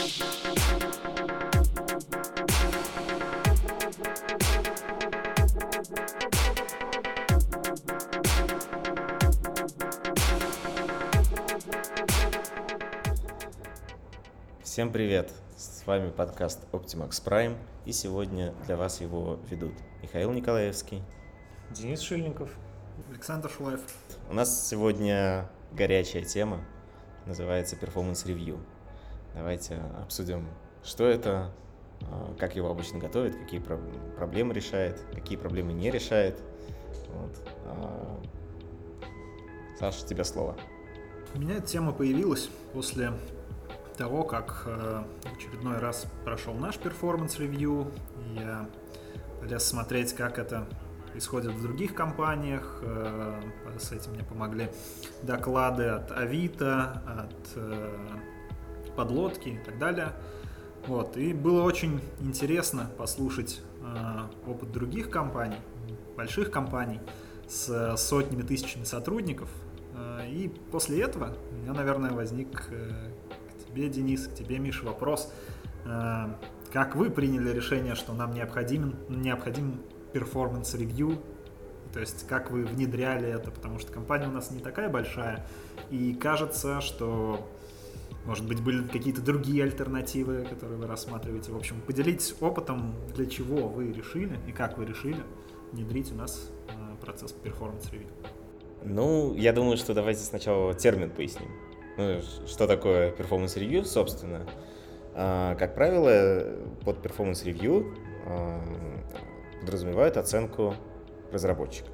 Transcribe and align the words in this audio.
Всем 0.00 0.08
привет! 14.90 15.30
С 15.58 15.84
вами 15.84 16.10
подкаст 16.10 16.60
Optimax 16.72 17.22
Prime, 17.22 17.58
и 17.84 17.92
сегодня 17.92 18.54
для 18.64 18.78
вас 18.78 19.02
его 19.02 19.38
ведут 19.50 19.74
Михаил 20.00 20.32
Николаевский, 20.32 21.02
Денис 21.72 22.00
Шильников, 22.00 22.48
Александр 23.10 23.50
Шулаев. 23.50 23.82
У 24.30 24.32
нас 24.32 24.66
сегодня 24.66 25.46
горячая 25.72 26.24
тема, 26.24 26.64
называется 27.26 27.76
Performance 27.76 28.24
Review. 28.24 28.58
Давайте 29.34 29.80
обсудим, 30.02 30.46
что 30.82 31.06
это, 31.06 31.52
а, 32.02 32.34
как 32.38 32.56
его 32.56 32.70
обычно 32.70 32.98
готовят, 32.98 33.36
какие 33.36 33.60
проблемы 34.16 34.54
решает, 34.54 35.00
какие 35.14 35.38
проблемы 35.38 35.72
не 35.72 35.90
решает. 35.90 36.40
Вот. 37.08 37.32
А, 37.66 38.20
Саша, 39.78 40.06
тебе 40.06 40.24
слово. 40.24 40.56
У 41.34 41.40
меня 41.40 41.54
эта 41.54 41.66
тема 41.66 41.92
появилась 41.92 42.50
после 42.72 43.12
того, 43.96 44.24
как 44.24 44.64
э, 44.66 45.02
очередной 45.34 45.78
раз 45.78 46.06
прошел 46.24 46.54
наш 46.54 46.78
performance 46.78 47.46
review. 47.46 47.90
Я 48.34 48.68
полез 49.40 49.64
смотреть, 49.64 50.14
как 50.14 50.38
это 50.38 50.66
происходит 51.10 51.52
в 51.52 51.62
других 51.62 51.94
компаниях. 51.94 52.80
Э, 52.82 53.40
с 53.78 53.92
этим 53.92 54.12
мне 54.12 54.24
помогли 54.24 54.70
доклады 55.22 55.84
от 55.84 56.10
Авито, 56.12 57.02
от 57.06 57.56
э, 57.56 57.90
Подлодки 59.00 59.48
и 59.48 59.58
так 59.64 59.78
далее. 59.78 60.12
Вот. 60.86 61.16
И 61.16 61.32
было 61.32 61.62
очень 61.62 62.00
интересно 62.20 62.90
послушать 62.98 63.62
э, 63.82 64.50
опыт 64.50 64.72
других 64.72 65.08
компаний, 65.08 65.56
больших 66.16 66.50
компаний 66.50 67.00
с 67.48 67.96
сотнями 67.96 68.42
тысячами 68.42 68.84
сотрудников. 68.84 69.48
И 70.28 70.52
после 70.70 71.00
этого 71.00 71.34
у 71.50 71.54
меня, 71.54 71.72
наверное, 71.72 72.10
возник 72.10 72.50
к 72.52 72.70
тебе, 73.66 73.88
Денис, 73.88 74.26
к 74.26 74.34
тебе, 74.34 74.58
Миша, 74.58 74.84
вопрос. 74.84 75.32
Как 76.72 76.94
вы 76.94 77.10
приняли 77.10 77.50
решение, 77.50 77.94
что 77.94 78.12
нам 78.12 78.32
необходим, 78.32 78.96
необходим 79.08 79.80
performance 80.12 80.77
review, 80.77 81.18
то 81.92 82.00
есть 82.00 82.26
как 82.28 82.50
вы 82.50 82.64
внедряли 82.64 83.28
это, 83.28 83.50
потому 83.50 83.78
что 83.78 83.92
компания 83.92 84.28
у 84.28 84.32
нас 84.32 84.50
не 84.50 84.60
такая 84.60 84.88
большая, 84.88 85.44
и 85.90 86.14
кажется, 86.14 86.80
что, 86.80 87.50
может 88.24 88.46
быть, 88.46 88.62
были 88.62 88.86
какие-то 88.86 89.22
другие 89.22 89.64
альтернативы, 89.64 90.44
которые 90.44 90.78
вы 90.78 90.86
рассматриваете. 90.86 91.52
В 91.52 91.56
общем, 91.56 91.80
поделитесь 91.86 92.34
опытом, 92.40 92.94
для 93.14 93.26
чего 93.26 93.68
вы 93.68 93.92
решили 93.92 94.38
и 94.46 94.52
как 94.52 94.78
вы 94.78 94.84
решили 94.84 95.22
внедрить 95.72 96.12
у 96.12 96.16
нас 96.16 96.50
э, 96.68 97.04
процесс 97.04 97.32
performance 97.32 97.78
review. 97.78 98.08
Ну, 98.82 99.34
я 99.34 99.52
думаю, 99.52 99.76
что 99.76 99.94
давайте 99.94 100.20
сначала 100.20 100.74
термин 100.74 101.10
поясним. 101.10 101.50
Ну, 101.96 102.20
что 102.46 102.66
такое 102.66 103.10
performance 103.10 103.55
review, 103.55 103.84
собственно. 103.84 104.46
А, 105.14 105.54
как 105.56 105.74
правило, 105.74 106.56
под 106.84 107.02
performance 107.02 107.61
review 107.61 107.94
а, 108.26 108.60
подразумевает 109.60 110.16
оценку 110.16 110.74
разработчика. 111.32 111.88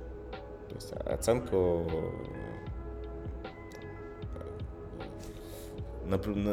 То 0.69 0.75
есть 0.75 0.93
оценку 0.93 1.91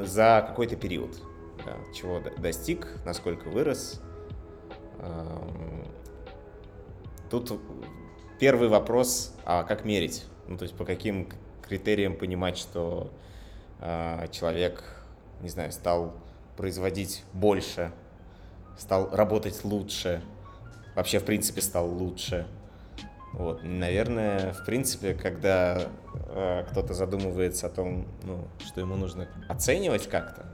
за 0.05 0.45
какой-то 0.47 0.75
период, 0.75 1.21
да, 1.65 1.77
чего 1.93 2.21
достиг, 2.37 2.87
насколько 3.05 3.49
вырос. 3.49 4.01
Тут 7.29 7.59
первый 8.39 8.69
вопрос, 8.69 9.33
а 9.45 9.63
как 9.63 9.85
мерить? 9.85 10.25
Ну, 10.47 10.57
то 10.57 10.63
есть 10.63 10.75
по 10.75 10.85
каким 10.85 11.29
критериям 11.61 12.15
понимать, 12.15 12.57
что 12.57 13.11
э, 13.79 14.27
человек, 14.31 14.83
не 15.41 15.49
знаю, 15.49 15.71
стал 15.71 16.13
производить 16.57 17.23
больше, 17.33 17.91
стал 18.77 19.09
работать 19.11 19.63
лучше, 19.63 20.21
вообще, 20.95 21.19
в 21.19 21.25
принципе, 21.25 21.61
стал 21.61 21.89
лучше. 21.89 22.45
Вот, 23.33 23.63
наверное, 23.63 24.53
в 24.53 24.63
принципе, 24.63 25.15
когда 25.15 25.87
э, 26.13 26.65
кто-то 26.69 26.93
задумывается 26.93 27.65
о 27.65 27.69
том, 27.69 28.05
ну, 28.21 28.47
что 28.63 28.79
ему 28.79 28.95
нужно 28.95 29.27
оценивать 29.49 30.07
как-то, 30.07 30.45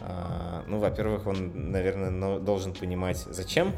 э, 0.00 0.62
ну, 0.66 0.80
во-первых, 0.80 1.28
он, 1.28 1.70
наверное, 1.70 2.10
но, 2.10 2.40
должен 2.40 2.74
понимать, 2.74 3.18
зачем, 3.30 3.72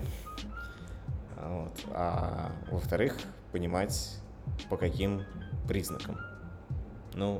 вот, 1.36 1.78
а 1.92 2.50
во-вторых, 2.70 3.14
понимать, 3.52 4.16
по 4.70 4.78
каким 4.78 5.24
признакам. 5.68 6.18
Ну, 7.12 7.38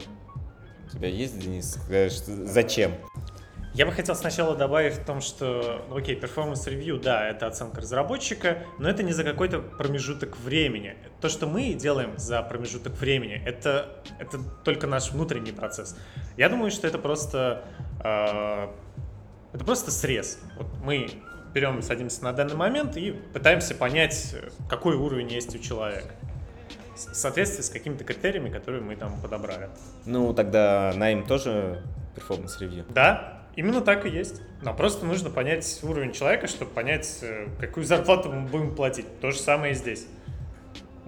у 0.87 0.91
тебя 0.91 1.09
есть, 1.09 1.39
Денис, 1.39 1.79
зачем? 2.27 2.93
Я 3.75 3.87
бы 3.87 3.93
хотел 3.93 4.17
сначала 4.17 4.57
добавить 4.57 4.95
в 4.95 5.05
том, 5.05 5.21
что, 5.21 5.85
ну, 5.89 5.97
окей, 5.97 6.17
performance 6.17 6.67
review, 6.67 6.99
да, 6.99 7.29
это 7.29 7.47
оценка 7.47 7.81
разработчика, 7.81 8.65
но 8.79 8.89
это 8.89 9.03
не 9.03 9.13
за 9.13 9.25
какой-то 9.25 9.61
промежуток 9.61 10.37
времени. 10.39 10.97
То, 11.21 11.29
что 11.29 11.47
мы 11.47 11.75
делаем 11.75 12.17
за 12.17 12.43
промежуток 12.43 12.95
времени, 12.95 13.41
это, 13.45 14.03
это 14.19 14.39
только 14.65 14.87
наш 14.87 15.13
внутренний 15.13 15.53
процесс. 15.53 15.97
Я 16.37 16.49
думаю, 16.49 16.71
что 16.71 16.87
это 16.87 16.99
просто, 16.99 17.65
э, 18.03 18.69
это 19.53 19.65
просто 19.65 19.91
срез. 19.91 20.41
Вот 20.57 20.67
мы 20.83 21.09
берем, 21.55 21.83
садимся 21.83 22.25
на 22.25 22.33
данный 22.33 22.57
момент 22.57 22.97
и 22.97 23.13
пытаемся 23.13 23.75
понять, 23.75 24.35
какой 24.69 24.97
уровень 24.97 25.29
есть 25.29 25.55
у 25.55 25.59
человека 25.59 26.15
в 26.95 27.15
соответствии 27.15 27.63
с 27.63 27.71
какими-то 27.71 28.05
критериями, 28.05 28.51
которые 28.51 28.83
мы 28.83 28.97
там 28.97 29.21
подобрали. 29.21 29.69
Ну, 30.05 30.35
тогда 30.35 30.93
найм 30.97 31.25
тоже 31.25 31.85
performance 32.15 32.58
review? 32.58 32.85
Да, 32.89 33.38
Именно 33.59 33.81
так 33.81 34.07
и 34.07 34.09
есть. 34.09 34.41
Но 34.63 34.73
просто 34.73 35.05
нужно 35.05 35.31
понять 35.31 35.81
уровень 35.83 36.13
человека, 36.13 36.47
чтобы 36.47 36.71
понять, 36.71 37.19
э, 37.23 37.49
какую 37.59 37.85
зарплату 37.85 38.31
мы 38.31 38.47
будем 38.47 38.77
платить. 38.77 39.19
То 39.19 39.33
же 39.33 39.39
самое 39.41 39.73
и 39.73 39.75
здесь. 39.75 40.07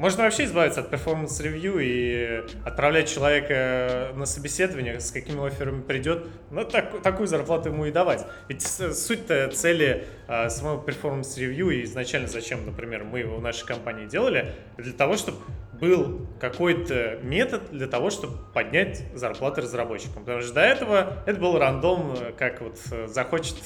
Можно 0.01 0.25
вообще 0.25 0.45
избавиться 0.45 0.81
от 0.81 0.89
performance 0.89 1.47
review 1.47 1.79
и 1.79 2.43
отправлять 2.65 3.13
человека 3.13 4.13
на 4.15 4.25
собеседование, 4.25 4.99
с 4.99 5.11
какими 5.11 5.47
офферами 5.47 5.83
придет, 5.83 6.27
но 6.51 6.65
так, 6.65 7.03
такую 7.03 7.27
зарплату 7.27 7.69
ему 7.69 7.85
и 7.85 7.93
давать. 7.93 8.27
Ведь 8.49 8.63
суть-то 8.63 9.49
цели 9.49 10.07
а, 10.27 10.49
самого 10.49 10.83
performance 10.83 11.38
review 11.38 11.69
и 11.69 11.85
изначально 11.85 12.29
зачем, 12.29 12.65
например, 12.65 13.05
мы 13.05 13.25
в 13.27 13.43
нашей 13.43 13.67
компании 13.67 14.07
делали, 14.07 14.55
для 14.79 14.95
того, 14.95 15.19
чтобы 15.19 15.37
был 15.79 16.27
какой-то 16.41 17.19
метод 17.23 17.71
для 17.71 17.87
того, 17.87 18.09
чтобы 18.09 18.39
поднять 18.55 19.03
зарплаты 19.15 19.61
разработчикам. 19.61 20.25
Потому 20.25 20.41
что 20.41 20.55
до 20.55 20.63
этого 20.63 21.23
это 21.27 21.39
был 21.39 21.59
рандом, 21.59 22.17
как 22.39 22.63
вот 22.63 22.79
э, 22.91 23.07
захочет 23.07 23.57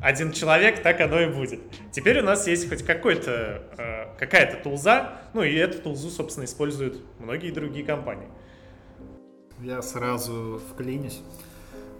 один 0.00 0.32
человек, 0.32 0.82
так 0.82 1.00
оно 1.00 1.20
и 1.20 1.26
будет. 1.26 1.60
Теперь 1.90 2.20
у 2.20 2.22
нас 2.22 2.46
есть 2.46 2.68
хоть 2.68 2.82
какой-то, 2.82 3.62
э, 3.78 4.18
какая-то 4.18 4.62
тулза, 4.62 5.20
ну 5.34 5.42
и 5.42 5.54
эту 5.54 5.80
тулзу, 5.82 6.10
собственно, 6.10 6.44
используют 6.44 7.00
многие 7.18 7.50
другие 7.50 7.84
компании. 7.84 8.28
Я 9.60 9.82
сразу 9.82 10.60
вклинюсь. 10.72 11.20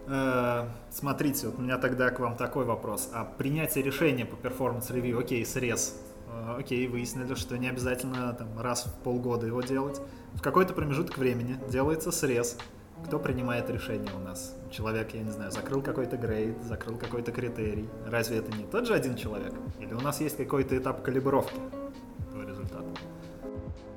Э, 0.08 0.68
смотрите, 0.90 1.46
вот 1.46 1.58
у 1.58 1.62
меня 1.62 1.78
тогда 1.78 2.10
к 2.10 2.20
вам 2.20 2.36
такой 2.36 2.64
вопрос. 2.64 3.10
А 3.12 3.24
принятие 3.24 3.82
решения 3.82 4.24
по 4.24 4.36
performance 4.36 4.86
review, 4.86 5.18
окей, 5.18 5.44
срез, 5.44 6.00
Э, 6.36 6.56
окей, 6.58 6.86
выяснили, 6.86 7.34
что 7.34 7.56
не 7.56 7.68
обязательно 7.68 8.32
там, 8.34 8.58
раз 8.58 8.84
в 8.84 9.02
полгода 9.02 9.46
его 9.46 9.60
делать. 9.60 10.00
В 10.34 10.42
какой-то 10.42 10.74
промежуток 10.74 11.18
времени 11.18 11.58
делается 11.70 12.10
срез. 12.10 12.58
Кто 13.04 13.18
принимает 13.18 13.70
решение 13.70 14.12
у 14.14 14.18
нас? 14.18 14.56
Человек, 14.70 15.14
я 15.14 15.22
не 15.22 15.30
знаю, 15.30 15.52
закрыл 15.52 15.80
какой-то 15.82 16.16
грейд, 16.16 16.60
закрыл 16.62 16.96
какой-то 16.96 17.30
критерий. 17.30 17.88
Разве 18.06 18.38
это 18.38 18.50
не 18.56 18.64
тот 18.64 18.86
же 18.86 18.94
один 18.94 19.16
человек? 19.16 19.52
Или 19.78 19.94
у 19.94 20.00
нас 20.00 20.20
есть 20.20 20.36
какой-то 20.36 20.76
этап 20.76 21.02
калибровки 21.02 21.54
этого 22.28 22.48
результата? 22.48 22.86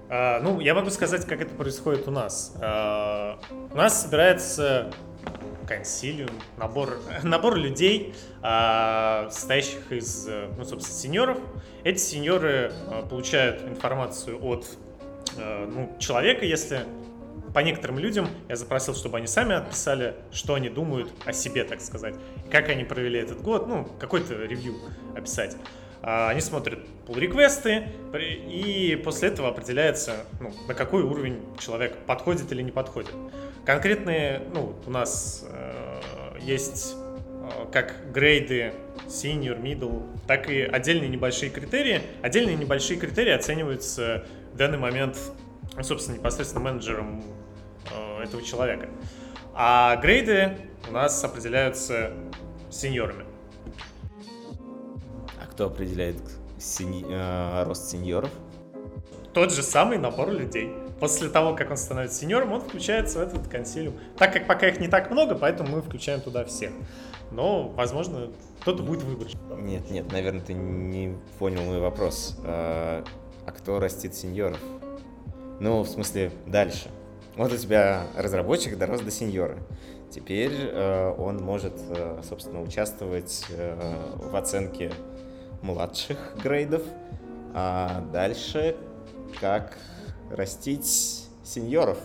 А, 0.09 0.39
ну, 0.41 0.59
я 0.59 0.75
могу 0.75 0.89
сказать, 0.89 1.25
как 1.25 1.41
это 1.41 1.53
происходит 1.55 2.07
у 2.07 2.11
нас. 2.11 2.55
А, 2.61 3.39
у 3.71 3.75
нас 3.75 4.03
собирается 4.03 4.91
консилиум, 5.67 6.31
набор, 6.57 6.99
набор 7.23 7.55
людей, 7.55 8.13
а, 8.41 9.29
состоящих 9.31 9.91
из, 9.91 10.27
ну, 10.57 10.65
собственно, 10.65 10.97
сеньоров. 10.97 11.37
Эти 11.83 11.99
сеньоры 11.99 12.71
а, 12.87 13.05
получают 13.05 13.63
информацию 13.63 14.43
от 14.43 14.65
а, 15.37 15.67
ну, 15.67 15.95
человека, 15.99 16.45
если 16.45 16.85
по 17.53 17.59
некоторым 17.59 17.99
людям 17.99 18.27
я 18.47 18.55
запросил, 18.55 18.95
чтобы 18.95 19.17
они 19.17 19.27
сами 19.27 19.55
отписали, 19.55 20.15
что 20.31 20.53
они 20.55 20.69
думают 20.69 21.11
о 21.25 21.33
себе, 21.33 21.63
так 21.63 21.81
сказать, 21.81 22.15
как 22.51 22.69
они 22.69 22.83
провели 22.83 23.19
этот 23.19 23.41
год, 23.41 23.67
ну, 23.67 23.87
какой-то 23.99 24.35
ревью 24.35 24.75
описать. 25.15 25.55
Они 26.01 26.39
смотрят 26.39 26.79
pull 27.07 27.19
реквесты 27.19 27.89
и 28.13 29.01
после 29.03 29.29
этого 29.29 29.49
определяется, 29.49 30.25
ну, 30.39 30.53
на 30.67 30.73
какой 30.73 31.03
уровень 31.03 31.39
человек 31.59 31.97
подходит 32.05 32.51
или 32.51 32.61
не 32.61 32.71
подходит. 32.71 33.11
Конкретные, 33.65 34.43
ну, 34.53 34.75
у 34.85 34.89
нас 34.89 35.45
э, 35.49 36.01
есть 36.39 36.95
как 37.71 37.95
грейды 38.13 38.73
senior, 39.07 39.61
middle, 39.61 40.07
так 40.27 40.49
и 40.49 40.61
отдельные 40.61 41.09
небольшие 41.09 41.49
критерии. 41.51 42.01
Отдельные 42.21 42.55
небольшие 42.55 42.97
критерии 42.99 43.33
оцениваются 43.33 44.25
в 44.53 44.57
данный 44.57 44.77
момент, 44.77 45.17
собственно, 45.83 46.17
непосредственно 46.17 46.63
менеджером 46.63 47.23
э, 47.91 48.23
этого 48.23 48.41
человека. 48.41 48.89
А 49.53 49.95
грейды 49.97 50.57
у 50.87 50.91
нас 50.91 51.23
определяются 51.23 52.13
сеньорами. 52.69 53.25
А 55.41 55.45
кто 55.51 55.67
определяет 55.67 56.17
сени... 56.57 57.05
э, 57.07 57.63
рост 57.63 57.89
сеньоров? 57.89 58.31
Тот 59.33 59.53
же 59.53 59.63
самый 59.63 59.97
набор 59.97 60.31
людей. 60.31 60.73
После 60.99 61.29
того, 61.29 61.55
как 61.55 61.71
он 61.71 61.77
становится 61.77 62.19
сеньором, 62.19 62.51
он 62.51 62.61
включается 62.61 63.19
в 63.19 63.21
этот 63.21 63.47
консилиум. 63.47 63.95
Так 64.17 64.33
как 64.33 64.47
пока 64.47 64.67
их 64.67 64.79
не 64.79 64.87
так 64.87 65.09
много, 65.11 65.35
поэтому 65.35 65.77
мы 65.77 65.81
включаем 65.81 66.19
туда 66.19 66.43
всех. 66.43 66.71
Но, 67.31 67.69
возможно, 67.69 68.31
кто-то 68.61 68.83
будет 68.83 69.03
выбрать. 69.03 69.35
Нет, 69.57 69.89
нет, 69.91 70.11
наверное, 70.11 70.41
ты 70.41 70.53
не 70.53 71.15
понял 71.37 71.61
мой 71.61 71.79
вопрос. 71.79 72.37
А, 72.43 73.03
а 73.45 73.51
кто 73.51 73.79
растит 73.79 74.15
сеньоров? 74.15 74.59
Ну, 75.59 75.81
в 75.81 75.87
смысле, 75.89 76.31
дальше. 76.45 76.89
Вот 77.35 77.51
у 77.51 77.57
тебя 77.57 78.03
разработчик 78.15 78.77
дорос 78.77 79.01
до 79.01 79.11
сеньора. 79.11 79.57
Теперь 80.09 80.53
э, 80.53 81.13
он 81.17 81.37
может, 81.37 81.73
э, 81.89 82.21
собственно, 82.27 82.61
участвовать 82.61 83.45
э, 83.49 83.95
в 84.15 84.35
оценке 84.35 84.91
младших 85.61 86.35
грейдов. 86.41 86.81
А 87.53 88.01
дальше 88.11 88.75
как 89.39 89.77
растить 90.31 91.27
сеньоров. 91.43 91.99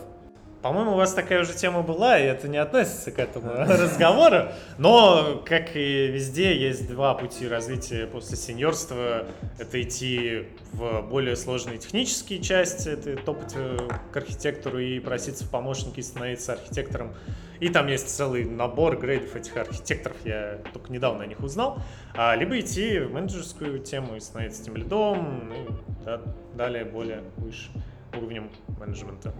По-моему, 0.65 0.93
у 0.93 0.95
вас 0.95 1.13
такая 1.13 1.43
уже 1.43 1.53
тема 1.53 1.83
была, 1.83 2.17
и 2.17 2.23
это 2.23 2.47
не 2.47 2.57
относится 2.57 3.11
к 3.11 3.19
этому 3.19 3.51
разговору. 3.55 4.47
Но, 4.79 5.43
как 5.45 5.75
и 5.75 6.07
везде, 6.07 6.57
есть 6.59 6.87
два 6.87 7.13
пути 7.13 7.47
развития 7.47 8.07
после 8.07 8.35
сеньорства. 8.35 9.27
Это 9.59 9.79
идти 9.79 10.47
в 10.73 11.03
более 11.03 11.35
сложные 11.35 11.77
технические 11.77 12.41
части, 12.41 12.89
это 12.89 13.15
топать 13.15 13.53
э, 13.55 13.77
к 14.11 14.17
архитектору 14.17 14.79
и 14.79 14.99
проситься 14.99 15.45
в 15.45 15.51
помощники 15.51 15.99
и 15.99 16.01
становиться 16.01 16.53
архитектором. 16.53 17.13
И 17.59 17.69
там 17.69 17.85
есть 17.85 18.09
целый 18.09 18.43
набор 18.45 18.97
грейдов 18.97 19.35
этих 19.35 19.55
архитекторов, 19.57 20.17
я 20.25 20.57
только 20.73 20.91
недавно 20.91 21.25
о 21.25 21.27
них 21.27 21.41
узнал. 21.41 21.77
А, 22.15 22.35
либо 22.35 22.59
идти 22.59 22.97
в 23.01 23.13
менеджерскую 23.13 23.77
тему 23.77 24.15
и 24.15 24.19
становиться 24.19 24.63
тем 24.63 24.75
лидом, 24.75 25.47
ну, 25.47 25.77
да, 26.03 26.21
далее 26.55 26.85
более 26.85 27.21
выше 27.37 27.69
уровнем 28.17 28.49
менеджмента. 28.79 29.33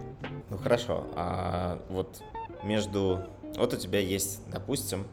Ну 0.50 0.58
хорошо, 0.58 1.06
а 1.14 1.80
вот 1.88 2.22
между... 2.62 3.26
Вот 3.56 3.72
у 3.72 3.76
тебя 3.76 4.00
есть, 4.00 4.42
допустим, 4.50 5.06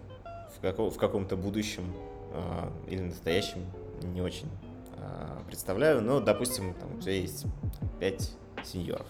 в, 0.58 0.62
каком, 0.62 0.90
в 0.90 0.98
каком-то 0.98 1.38
будущем 1.38 1.84
э, 2.32 2.70
или 2.90 3.02
настоящем, 3.02 3.66
не 4.02 4.22
очень 4.22 4.50
э, 4.98 5.40
представляю, 5.48 6.02
но, 6.02 6.20
допустим, 6.20 6.74
там, 6.74 6.98
у 6.98 7.02
тебя 7.02 7.14
есть 7.14 7.46
5 8.00 8.32
сеньоров. 8.64 9.08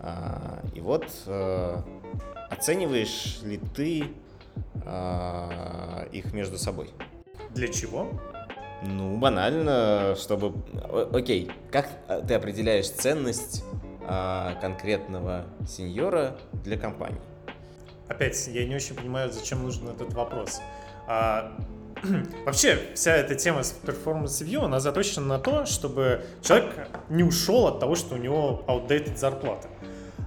А, 0.00 0.62
и 0.74 0.80
вот 0.80 1.06
э, 1.26 1.82
оцениваешь 2.50 3.40
ли 3.42 3.58
ты 3.74 4.04
э, 4.84 6.08
их 6.12 6.32
между 6.32 6.58
собой? 6.58 6.90
Для 7.50 7.68
чего? 7.68 8.10
Ну, 8.82 9.16
банально, 9.16 10.14
чтобы... 10.16 10.52
Окей, 11.12 11.50
как 11.72 11.88
а, 12.06 12.20
ты 12.20 12.34
определяешь 12.34 12.88
ценность 12.88 13.64
а, 14.06 14.54
конкретного 14.60 15.46
сеньора 15.66 16.36
для 16.64 16.76
компании? 16.76 17.20
Опять, 18.08 18.46
я 18.48 18.66
не 18.66 18.76
очень 18.76 18.94
понимаю, 18.94 19.32
зачем 19.32 19.62
нужен 19.62 19.88
этот 19.88 20.12
вопрос. 20.14 20.60
А, 21.06 21.56
вообще, 22.46 22.78
вся 22.94 23.16
эта 23.16 23.34
тема 23.34 23.64
с 23.64 23.74
review, 23.84 24.64
она 24.64 24.78
заточена 24.78 25.26
на 25.26 25.38
то, 25.38 25.66
чтобы 25.66 26.24
человек 26.42 26.88
не 27.08 27.24
ушел 27.24 27.66
от 27.66 27.80
того, 27.80 27.96
что 27.96 28.14
у 28.14 28.18
него 28.18 28.64
outdated 28.68 29.16
зарплата. 29.16 29.68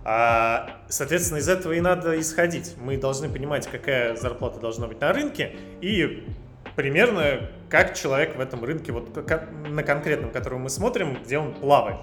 А, 0.04 0.82
соответственно, 0.90 1.38
из 1.38 1.48
этого 1.48 1.74
и 1.74 1.80
надо 1.80 2.20
исходить. 2.20 2.76
Мы 2.78 2.98
должны 2.98 3.30
понимать, 3.30 3.68
какая 3.68 4.16
зарплата 4.16 4.60
должна 4.60 4.88
быть 4.88 5.00
на 5.00 5.14
рынке, 5.14 5.56
и 5.80 6.28
примерно 6.76 7.50
как 7.70 7.96
человек 7.96 8.36
в 8.36 8.40
этом 8.40 8.64
рынке, 8.64 8.92
вот 8.92 9.16
на 9.16 9.84
конкретном, 9.84 10.32
который 10.32 10.60
мы 10.60 10.70
смотрим, 10.70 11.18
где 11.24 11.38
он 11.38 11.54
плавает. 11.54 11.98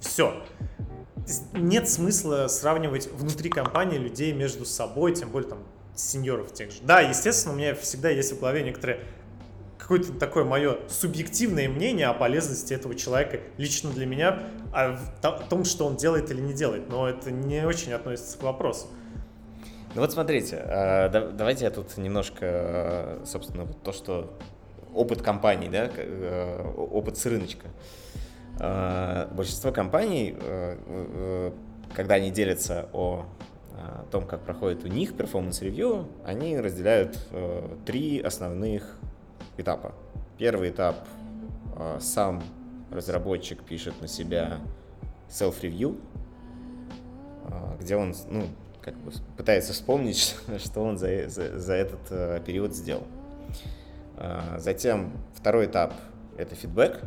Все. 0.00 0.42
Нет 1.52 1.88
смысла 1.88 2.48
сравнивать 2.48 3.10
внутри 3.12 3.50
компании 3.50 3.98
людей 3.98 4.32
между 4.32 4.64
собой, 4.64 5.14
тем 5.14 5.30
более 5.30 5.50
там 5.50 5.58
сеньоров 5.94 6.52
тех 6.52 6.70
же. 6.70 6.78
Да, 6.82 7.00
естественно, 7.00 7.54
у 7.54 7.56
меня 7.56 7.74
всегда 7.74 8.08
есть 8.08 8.32
в 8.32 8.40
голове 8.40 8.62
некоторые 8.62 9.00
какое-то 9.78 10.12
такое 10.12 10.44
мое 10.44 10.78
субъективное 10.88 11.68
мнение 11.68 12.06
о 12.06 12.14
полезности 12.14 12.72
этого 12.72 12.94
человека 12.94 13.40
лично 13.58 13.90
для 13.90 14.06
меня, 14.06 14.42
о 14.72 14.96
том, 15.50 15.64
что 15.64 15.86
он 15.86 15.96
делает 15.96 16.30
или 16.30 16.40
не 16.40 16.54
делает. 16.54 16.88
Но 16.88 17.08
это 17.08 17.30
не 17.30 17.66
очень 17.66 17.92
относится 17.92 18.38
к 18.38 18.42
вопросу. 18.42 18.86
Ну 19.94 20.00
вот 20.00 20.10
смотрите, 20.10 20.56
э, 20.56 21.10
давайте 21.10 21.66
я 21.66 21.70
тут 21.70 21.98
немножко, 21.98 22.38
э, 22.40 23.22
собственно, 23.26 23.64
вот 23.64 23.82
то, 23.82 23.92
что 23.92 24.32
опыт 24.94 25.20
компаний, 25.20 25.68
да, 25.68 25.90
э, 25.94 26.72
опыт 26.76 27.18
с 27.18 27.26
рыночка. 27.26 27.68
Большинство 29.32 29.72
компаний, 29.72 30.36
когда 31.96 32.16
они 32.16 32.30
делятся 32.30 32.88
о 32.92 33.24
том, 34.10 34.26
как 34.26 34.42
проходит 34.42 34.84
у 34.84 34.88
них 34.88 35.16
performance 35.16 35.71
review, 35.71 36.06
они 36.24 36.58
разделяют 36.58 37.18
три 37.86 38.20
основных 38.20 38.98
этапа. 39.56 39.94
Первый 40.36 40.68
этап 40.68 40.96
сам 41.98 42.42
разработчик 42.90 43.62
пишет 43.64 44.00
на 44.02 44.06
себя 44.06 44.58
self-review, 45.30 45.98
где 47.80 47.96
он, 47.96 48.14
ну, 48.28 48.44
как 48.82 48.94
бы 48.96 49.12
пытается 49.36 49.72
вспомнить, 49.72 50.36
что 50.58 50.80
он 50.80 50.98
за, 50.98 51.28
за, 51.28 51.58
за 51.58 51.74
этот 51.74 52.00
э, 52.10 52.40
период 52.44 52.74
сделал. 52.74 53.06
Э, 54.16 54.58
затем 54.58 55.12
второй 55.34 55.66
этап— 55.66 55.94
это 56.36 56.54
фидбэк. 56.54 57.00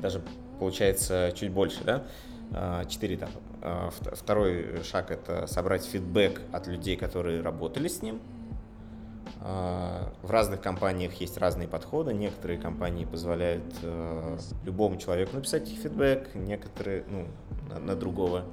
Даже 0.00 0.22
получается 0.58 1.32
чуть 1.34 1.50
больше, 1.50 1.82
да? 1.84 2.04
Э, 2.52 2.84
четыре 2.88 3.16
этапа. 3.16 3.38
Э, 3.62 3.90
второй 4.12 4.82
шаг— 4.84 5.10
это 5.12 5.46
собрать 5.46 5.84
фидбэк 5.84 6.40
от 6.52 6.66
людей, 6.66 6.96
которые 6.96 7.40
работали 7.42 7.88
с 7.88 8.02
ним. 8.02 8.20
В 9.40 10.30
разных 10.30 10.60
компаниях 10.60 11.14
есть 11.14 11.38
разные 11.38 11.68
подходы. 11.68 12.12
Некоторые 12.12 12.58
компании 12.58 13.04
позволяют 13.04 13.62
э, 13.82 14.38
любому 14.64 14.96
человеку 14.96 15.36
написать 15.36 15.68
фидбэк, 15.68 16.34
некоторые, 16.34 17.04
ну, 17.08 17.28
на, 17.68 17.78
на 17.78 17.94
другого 17.94 18.44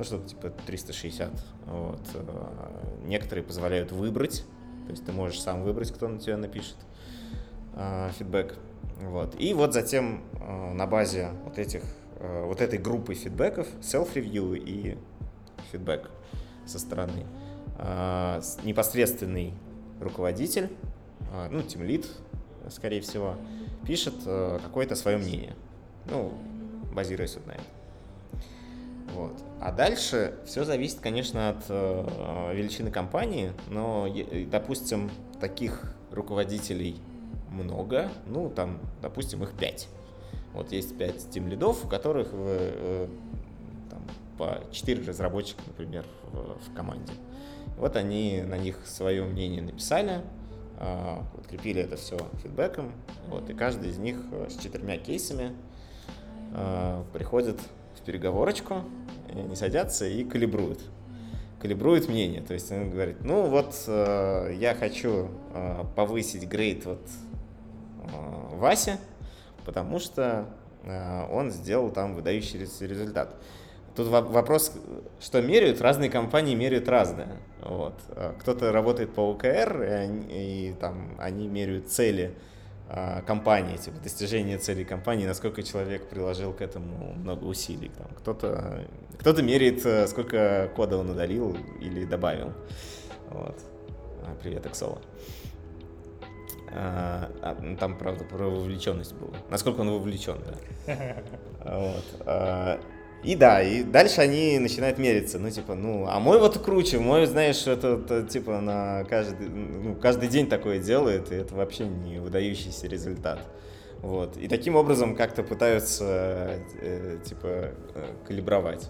ну 0.00 0.04
что-то 0.04 0.28
типа 0.28 0.48
360. 0.66 1.30
Вот. 1.66 2.00
Э, 2.14 3.04
некоторые 3.04 3.44
позволяют 3.44 3.92
выбрать, 3.92 4.46
то 4.86 4.92
есть 4.92 5.04
ты 5.04 5.12
можешь 5.12 5.38
сам 5.38 5.62
выбрать, 5.62 5.92
кто 5.92 6.08
на 6.08 6.18
тебя 6.18 6.38
напишет 6.38 6.76
э, 7.74 8.10
фидбэк. 8.18 8.54
Вот. 9.02 9.38
И 9.38 9.52
вот 9.52 9.74
затем 9.74 10.24
э, 10.40 10.72
на 10.72 10.86
базе 10.86 11.28
вот 11.44 11.58
этих, 11.58 11.82
вот 12.18 12.62
этой 12.62 12.78
группы 12.78 13.14
фидбэков, 13.14 13.66
self-review 13.82 14.56
и 14.56 14.98
фидбэк 15.72 16.10
со 16.66 16.78
стороны, 16.78 17.24
непосредственный 18.62 19.54
руководитель, 20.00 20.68
ну, 21.50 21.62
тимлит, 21.62 22.06
скорее 22.68 23.00
всего, 23.00 23.36
пишет 23.86 24.16
какое-то 24.22 24.96
свое 24.96 25.16
мнение, 25.16 25.56
ну, 26.10 26.34
базируясь 26.92 27.36
вот 27.36 27.46
на 27.46 27.52
этом. 27.52 27.79
Вот. 29.14 29.32
А 29.60 29.72
дальше 29.72 30.34
все 30.46 30.64
зависит, 30.64 31.00
конечно, 31.00 31.50
от 31.50 31.64
э, 31.68 32.52
величины 32.54 32.90
компании, 32.90 33.52
но, 33.68 34.06
допустим, 34.50 35.10
таких 35.40 35.94
руководителей 36.10 36.96
много, 37.50 38.10
ну, 38.26 38.50
там, 38.50 38.78
допустим, 39.02 39.42
их 39.42 39.52
пять. 39.52 39.88
Вот 40.52 40.72
есть 40.72 40.96
пять 40.96 41.16
Steam 41.16 41.48
лидов, 41.48 41.84
у 41.84 41.88
которых 41.88 42.28
э, 42.32 43.08
там, 43.90 44.02
по 44.38 44.60
4 44.72 45.04
разработчика, 45.06 45.60
например, 45.66 46.04
в, 46.32 46.70
в 46.70 46.74
команде. 46.74 47.12
Вот 47.76 47.96
они 47.96 48.42
на 48.42 48.56
них 48.58 48.76
свое 48.84 49.24
мнение 49.24 49.62
написали, 49.62 50.22
э, 50.78 51.16
подкрепили 51.34 51.82
это 51.82 51.96
все 51.96 52.18
фидбэком, 52.42 52.92
вот, 53.28 53.48
и 53.50 53.54
каждый 53.54 53.90
из 53.90 53.98
них 53.98 54.16
э, 54.32 54.48
с 54.50 54.56
четырьмя 54.56 54.98
кейсами 54.98 55.52
э, 56.52 57.04
приходит 57.12 57.60
переговорочку, 58.04 58.82
они 59.32 59.54
садятся 59.56 60.06
и 60.06 60.24
калибруют. 60.24 60.80
Калибруют 61.60 62.08
мнение. 62.08 62.40
То 62.40 62.54
есть 62.54 62.70
он 62.72 62.90
говорит, 62.90 63.18
ну 63.22 63.46
вот 63.46 63.74
э, 63.86 64.54
я 64.58 64.74
хочу 64.74 65.28
э, 65.52 65.84
повысить 65.94 66.48
грейд 66.48 66.86
вот 66.86 67.02
э, 67.98 68.56
Васе, 68.56 68.98
потому 69.66 69.98
что 69.98 70.46
э, 70.84 71.26
он 71.30 71.50
сделал 71.50 71.90
там 71.90 72.14
выдающийся 72.14 72.86
результат. 72.86 73.34
Тут 73.94 74.06
вопрос, 74.06 74.72
что 75.20 75.42
меряют, 75.42 75.80
разные 75.80 76.08
компании 76.08 76.54
меряют 76.54 76.88
разное. 76.88 77.36
Вот. 77.60 77.94
Кто-то 78.38 78.72
работает 78.72 79.12
по 79.12 79.32
ОКР, 79.32 79.82
и, 79.82 80.70
и 80.70 80.74
там 80.80 81.16
они 81.18 81.48
меряют 81.48 81.88
цели 81.88 82.32
компании, 83.26 83.76
типа 83.76 83.98
достижение 84.00 84.58
целей 84.58 84.84
компании, 84.84 85.26
насколько 85.26 85.62
человек 85.62 86.08
приложил 86.08 86.52
к 86.52 86.60
этому 86.60 87.12
много 87.14 87.44
усилий. 87.44 87.90
Там, 87.96 88.08
кто-то, 88.18 88.84
кто-то 89.18 89.42
меряет, 89.42 89.84
э, 89.86 90.06
сколько 90.06 90.70
кода 90.74 90.96
он 90.96 91.10
удалил 91.10 91.56
или 91.80 92.04
добавил. 92.04 92.52
Вот. 93.30 93.56
А, 94.22 94.36
привет, 94.42 94.66
Эксола. 94.66 95.00
А, 96.72 97.30
ну, 97.60 97.76
там, 97.76 97.98
правда, 97.98 98.24
про 98.24 98.48
вовлеченность 98.48 99.14
было. 99.14 99.34
Насколько 99.50 99.80
он 99.80 99.90
вовлечен, 99.90 100.38
да. 100.86 101.22
Вот. 101.64 102.04
И 103.22 103.36
да, 103.36 103.62
и 103.62 103.82
дальше 103.82 104.22
они 104.22 104.58
начинают 104.58 104.98
мериться. 104.98 105.38
Ну, 105.38 105.50
типа, 105.50 105.74
ну, 105.74 106.06
а 106.08 106.18
мой 106.20 106.38
вот 106.38 106.58
круче, 106.58 106.98
мой, 106.98 107.26
знаешь, 107.26 107.66
это, 107.66 108.00
это 108.02 108.22
типа 108.22 108.60
на 108.60 109.04
каждый, 109.04 109.48
ну, 109.48 109.94
каждый 109.94 110.28
день 110.28 110.48
такое 110.48 110.78
делает, 110.78 111.30
и 111.30 111.34
это 111.34 111.54
вообще 111.54 111.86
не 111.86 112.18
выдающийся 112.18 112.86
результат. 112.86 113.40
Вот. 114.00 114.38
И 114.38 114.48
таким 114.48 114.76
образом 114.76 115.14
как-то 115.14 115.42
пытаются, 115.42 116.62
э, 116.80 117.18
типа, 117.22 117.74
э, 117.94 118.14
калибровать. 118.26 118.88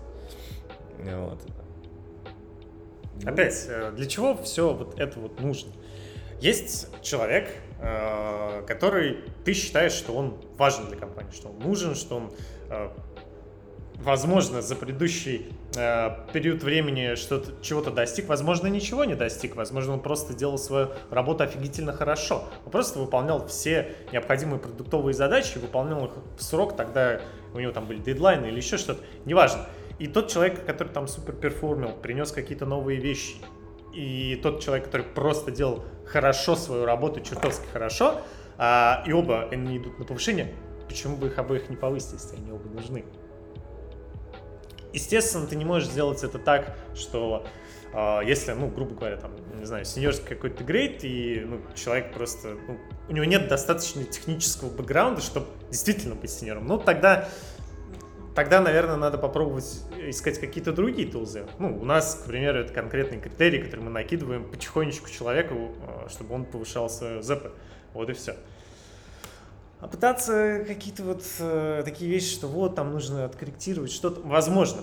Вот. 0.99 1.41
Опять, 3.25 3.67
э, 3.69 3.93
для 3.97 4.07
чего 4.07 4.37
все 4.37 4.73
вот 4.73 5.01
это 5.01 5.19
вот 5.19 5.41
нужно? 5.41 5.73
Есть 6.41 6.87
человек, 7.03 7.51
э, 7.81 8.63
который 8.67 9.25
ты 9.45 9.53
считаешь, 9.55 9.93
что 9.93 10.13
он 10.13 10.39
важен 10.57 10.87
для 10.87 10.97
компании, 10.97 11.33
что 11.33 11.49
он 11.49 11.59
нужен, 11.59 11.97
что 11.97 12.17
он 12.17 12.33
возможно, 14.03 14.63
за 14.63 14.77
предыдущий 14.77 15.53
э, 15.77 16.11
период 16.33 16.63
времени 16.63 17.15
что-то, 17.15 17.53
чего-то 17.63 17.91
достиг, 17.91 18.29
возможно, 18.29 18.67
ничего 18.67 19.05
не 19.05 19.15
достиг, 19.15 19.57
возможно, 19.57 19.95
он 19.95 20.01
просто 20.01 20.35
делал 20.35 20.59
свою 20.59 20.91
работу 21.11 21.45
офигительно 21.45 21.93
хорошо. 21.93 22.45
Он 22.65 22.73
просто 22.73 22.99
выполнял 22.99 23.47
все 23.47 23.95
необходимые 24.13 24.59
продуктовые 24.59 25.15
задачи, 25.15 25.59
выполнял 25.59 26.07
их 26.07 26.13
в 26.37 26.43
срок, 26.43 26.77
тогда 26.77 27.21
у 27.55 27.61
него 27.61 27.73
там 27.73 27.87
были 27.87 27.99
дедлайны 27.99 28.47
или 28.47 28.57
еще 28.57 28.79
что-то, 28.79 29.03
неважно. 29.25 29.67
И 29.99 30.07
тот 30.07 30.29
человек, 30.29 30.65
который 30.65 30.89
там 30.89 31.07
супер 31.07 31.35
перформил, 31.35 31.91
принес 31.91 32.33
какие-то 32.33 32.65
новые 32.65 32.99
вещи, 32.99 33.37
и 33.93 34.39
тот 34.43 34.63
человек, 34.63 34.87
который 34.87 35.05
просто 35.05 35.51
делал 35.51 35.85
хорошо 36.07 36.57
свою 36.57 36.87
работу, 36.87 37.21
чертовски 37.21 37.67
хорошо, 37.73 38.23
а, 38.57 39.05
и 39.07 39.13
оба 39.13 39.49
они 39.51 39.77
идут 39.77 39.99
на 39.99 40.05
повышение, 40.05 40.55
почему 40.89 41.17
бы 41.17 41.27
их 41.27 41.39
обоих 41.39 41.69
не 41.69 41.77
повысить, 41.77 42.15
если 42.15 42.37
они 42.37 42.51
оба 42.51 42.69
нужны? 42.69 43.05
Естественно, 44.93 45.47
ты 45.47 45.57
не 45.57 45.65
можешь 45.65 45.89
сделать 45.89 46.23
это 46.23 46.39
так, 46.39 46.77
что 46.95 47.47
э, 47.93 48.21
если, 48.27 48.53
ну, 48.53 48.69
грубо 48.69 48.95
говоря, 48.95 49.17
там, 49.17 49.33
не 49.59 49.65
знаю, 49.65 49.85
сеньорский 49.85 50.29
какой-то 50.29 50.65
грейд, 50.65 51.05
и 51.05 51.45
ну, 51.47 51.61
человек 51.75 52.13
просто, 52.13 52.57
ну, 52.67 52.79
у 53.09 53.13
него 53.13 53.25
нет 53.25 53.49
достаточно 53.49 54.05
технического 54.05 54.71
бэкграунда, 54.71 55.21
чтобы 55.21 55.47
действительно 55.71 56.15
быть 56.15 56.31
сеньором, 56.31 56.67
ну, 56.67 56.79
тогда 56.79 57.29
тогда, 58.35 58.61
наверное, 58.61 58.97
надо 58.97 59.19
попробовать 59.19 59.83
искать 59.99 60.39
какие-то 60.39 60.73
другие 60.73 61.11
тулзы. 61.11 61.47
Ну, 61.59 61.79
у 61.79 61.85
нас, 61.85 62.23
к 62.23 62.27
примеру, 62.27 62.61
это 62.61 62.73
конкретные 62.73 63.21
критерии, 63.21 63.61
которые 63.61 63.85
мы 63.85 63.91
накидываем 63.91 64.45
потихонечку 64.45 65.11
человеку, 65.11 65.75
а, 65.87 66.09
чтобы 66.09 66.35
он 66.35 66.45
повышал 66.45 66.89
свою 66.89 67.23
ЗП. 67.23 67.49
Вот 67.93 68.09
и 68.09 68.13
все. 68.13 68.37
А 69.81 69.89
пытаться 69.89 70.63
какие-то 70.67 71.03
вот 71.05 71.25
э, 71.39 71.83
такие 71.85 72.11
вещи, 72.11 72.35
что 72.35 72.49
вот 72.49 72.75
там 72.75 72.93
нужно 72.93 73.25
откорректировать 73.25 73.91
что-то, 73.93 74.21
возможно. 74.21 74.83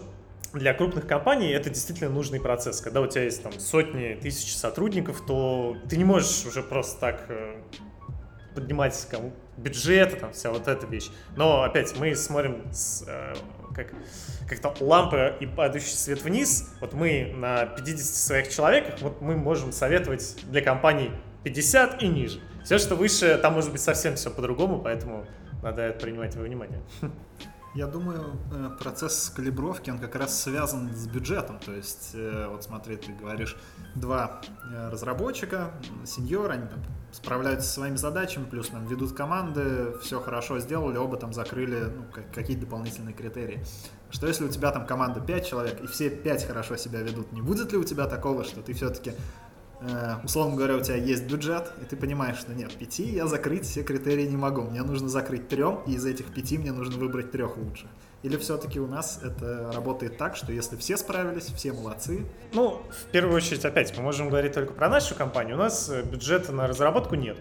Для 0.54 0.74
крупных 0.74 1.06
компаний 1.06 1.50
это 1.50 1.70
действительно 1.70 2.10
нужный 2.10 2.40
процесс. 2.40 2.82
Когда 2.82 3.02
у 3.02 3.08
тебя 3.08 3.24
есть 3.24 3.44
там 3.44 3.52
сотни, 3.60 4.18
тысячи 4.20 4.56
сотрудников, 4.56 5.24
то 5.26 5.78
ты 5.88 5.98
не 5.98 6.04
можешь 6.04 6.46
уже 6.46 6.64
просто 6.64 7.00
так 7.00 7.26
э, 7.30 7.62
поднимать 8.56 9.08
кому 9.12 9.34
бюджет, 9.56 10.20
там 10.20 10.34
вся 10.34 10.52
вот 10.52 10.68
эта 10.68 10.88
вещь. 10.88 11.10
Но 11.36 11.62
опять 11.62 11.96
мы 12.00 12.16
смотрим 12.16 12.64
с, 12.72 13.04
э, 13.08 13.36
как 13.76 13.94
как-то 14.50 14.74
лампа 14.84 15.28
и 15.28 15.46
падающий 15.46 15.96
свет 15.96 16.24
вниз. 16.24 16.74
Вот 16.80 16.94
мы 16.94 17.34
на 17.36 17.66
50 17.68 18.00
своих 18.00 18.50
человеках, 18.50 19.00
вот 19.02 19.22
мы 19.22 19.36
можем 19.36 19.72
советовать 19.72 20.38
для 20.50 20.62
компаний 20.62 21.12
50 21.44 22.02
и 22.02 22.08
ниже. 22.08 22.40
Все, 22.68 22.80
что 22.80 22.96
выше, 22.96 23.40
там 23.42 23.54
может 23.54 23.72
быть 23.72 23.80
совсем 23.80 24.18
все 24.18 24.30
по-другому, 24.30 24.82
поэтому 24.82 25.26
надо 25.64 25.84
это 25.84 26.02
принимать 26.02 26.36
во 26.36 26.44
внимание. 26.44 26.82
Я 27.74 27.88
думаю, 27.88 28.38
э, 28.52 28.72
процесс 28.78 29.32
калибровки, 29.34 29.90
он 29.90 30.00
как 30.00 30.16
раз 30.16 30.42
связан 30.42 30.94
с 30.94 31.08
бюджетом. 31.08 31.60
То 31.60 31.72
есть, 31.72 32.12
э, 32.14 32.48
вот 32.50 32.66
смотри, 32.66 32.98
ты 32.98 33.14
говоришь, 33.14 33.56
два 33.96 34.42
э, 34.70 34.90
разработчика, 34.90 35.72
сеньор, 36.06 36.52
они 36.52 36.68
там 36.68 36.84
справляются 37.14 37.70
со 37.70 37.76
своими 37.76 37.96
задачами, 37.96 38.44
плюс 38.44 38.68
там 38.68 38.86
ведут 38.86 39.14
команды, 39.14 39.94
все 40.02 40.20
хорошо 40.20 40.60
сделали, 40.60 40.98
оба 40.98 41.16
там 41.16 41.32
закрыли 41.32 41.86
ну, 41.86 42.04
какие-то 42.34 42.66
дополнительные 42.66 43.14
критерии. 43.14 43.64
Что 44.10 44.28
если 44.28 44.44
у 44.44 44.50
тебя 44.50 44.72
там 44.72 44.86
команда 44.86 45.22
5 45.22 45.48
человек, 45.48 45.82
и 45.82 45.88
все 45.88 46.10
5 46.10 46.48
хорошо 46.48 46.76
себя 46.76 47.00
ведут, 47.00 47.32
не 47.32 47.42
будет 47.42 47.72
ли 47.72 47.78
у 47.78 47.86
тебя 47.86 48.08
такого, 48.08 48.44
что 48.44 48.62
ты 48.62 48.74
все-таки 48.74 49.14
условно 50.24 50.56
говоря, 50.56 50.76
у 50.76 50.82
тебя 50.82 50.96
есть 50.96 51.26
бюджет, 51.26 51.72
и 51.82 51.86
ты 51.86 51.96
понимаешь, 51.96 52.38
что 52.38 52.54
нет, 52.54 52.74
пяти 52.74 53.04
я 53.04 53.28
закрыть 53.28 53.66
все 53.66 53.84
критерии 53.84 54.26
не 54.26 54.38
могу. 54.38 54.64
Мне 54.64 54.82
нужно 54.82 55.08
закрыть 55.08 55.48
трем, 55.48 55.82
и 55.86 55.94
из 55.94 56.06
этих 56.06 56.34
пяти 56.34 56.58
мне 56.58 56.72
нужно 56.72 56.98
выбрать 56.98 57.32
трех 57.32 57.58
лучше. 57.58 57.88
Или 58.24 58.38
все-таки 58.38 58.80
у 58.80 58.88
нас 58.88 59.20
это 59.24 59.72
работает 59.74 60.18
так, 60.18 60.36
что 60.36 60.52
если 60.52 60.76
все 60.76 60.98
справились, 60.98 61.46
все 61.46 61.72
молодцы? 61.72 62.26
Ну, 62.52 62.82
в 62.90 63.12
первую 63.12 63.36
очередь, 63.36 63.64
опять, 63.64 63.96
мы 63.96 64.04
можем 64.04 64.30
говорить 64.30 64.54
только 64.54 64.74
про 64.74 64.90
нашу 64.90 65.14
компанию. 65.14 65.56
У 65.56 65.60
нас 65.60 65.90
э, 65.90 66.02
бюджета 66.02 66.52
на 66.52 66.66
разработку 66.66 67.14
нет. 67.14 67.38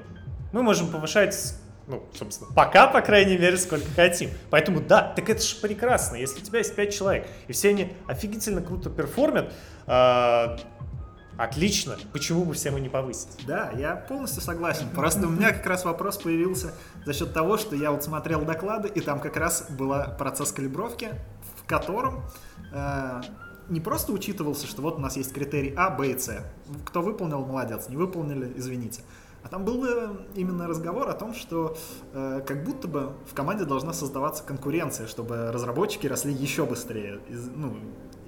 Мы 0.52 0.62
можем 0.62 0.88
повышать 0.88 1.56
ну, 1.86 2.04
собственно, 2.14 2.52
пока, 2.52 2.88
по 2.88 3.00
крайней 3.00 3.38
мере, 3.38 3.56
сколько 3.56 3.88
хотим. 3.94 4.30
Поэтому 4.50 4.80
да, 4.80 5.12
так 5.14 5.30
это 5.30 5.40
же 5.40 5.56
прекрасно. 5.56 6.16
Если 6.16 6.40
у 6.40 6.42
тебя 6.42 6.58
есть 6.58 6.74
5 6.74 6.94
человек, 6.94 7.26
и 7.46 7.52
все 7.52 7.70
они 7.70 7.92
офигительно 8.08 8.60
круто 8.60 8.90
перформят, 8.90 9.52
э, 9.86 10.56
Отлично. 11.38 11.96
Почему 12.12 12.44
бы 12.44 12.54
всем 12.54 12.76
и 12.78 12.80
не 12.80 12.88
повысить? 12.88 13.44
Да, 13.46 13.70
я 13.72 13.94
полностью 13.94 14.40
согласен. 14.42 14.88
Просто 14.94 15.26
у 15.26 15.30
меня 15.30 15.52
как 15.52 15.66
раз 15.66 15.84
вопрос 15.84 16.16
появился 16.16 16.72
за 17.04 17.12
счет 17.12 17.34
того, 17.34 17.58
что 17.58 17.76
я 17.76 17.90
вот 17.90 18.02
смотрел 18.02 18.42
доклады, 18.42 18.88
и 18.88 19.00
там 19.00 19.20
как 19.20 19.36
раз 19.36 19.66
был 19.70 19.94
процесс 20.18 20.52
калибровки, 20.52 21.10
в 21.56 21.66
котором 21.66 22.22
э, 22.72 23.20
не 23.68 23.80
просто 23.80 24.12
учитывался, 24.12 24.66
что 24.66 24.80
вот 24.80 24.96
у 24.96 25.00
нас 25.00 25.16
есть 25.16 25.32
критерий 25.34 25.74
А, 25.76 25.90
Б 25.90 26.08
и 26.12 26.18
С. 26.18 26.42
Кто 26.86 27.02
выполнил, 27.02 27.44
молодец. 27.44 27.88
Не 27.88 27.96
выполнили, 27.96 28.52
извините. 28.56 29.02
А 29.42 29.48
там 29.48 29.64
был 29.64 29.84
э, 29.84 30.08
именно 30.34 30.66
разговор 30.66 31.08
о 31.08 31.12
том, 31.12 31.32
что 31.32 31.76
э, 32.12 32.42
как 32.44 32.64
будто 32.64 32.88
бы 32.88 33.12
в 33.30 33.34
команде 33.34 33.64
должна 33.64 33.92
создаваться 33.92 34.42
конкуренция, 34.42 35.06
чтобы 35.06 35.52
разработчики 35.52 36.06
росли 36.06 36.32
еще 36.32 36.66
быстрее. 36.66 37.20
Из, 37.28 37.46
ну, 37.54 37.76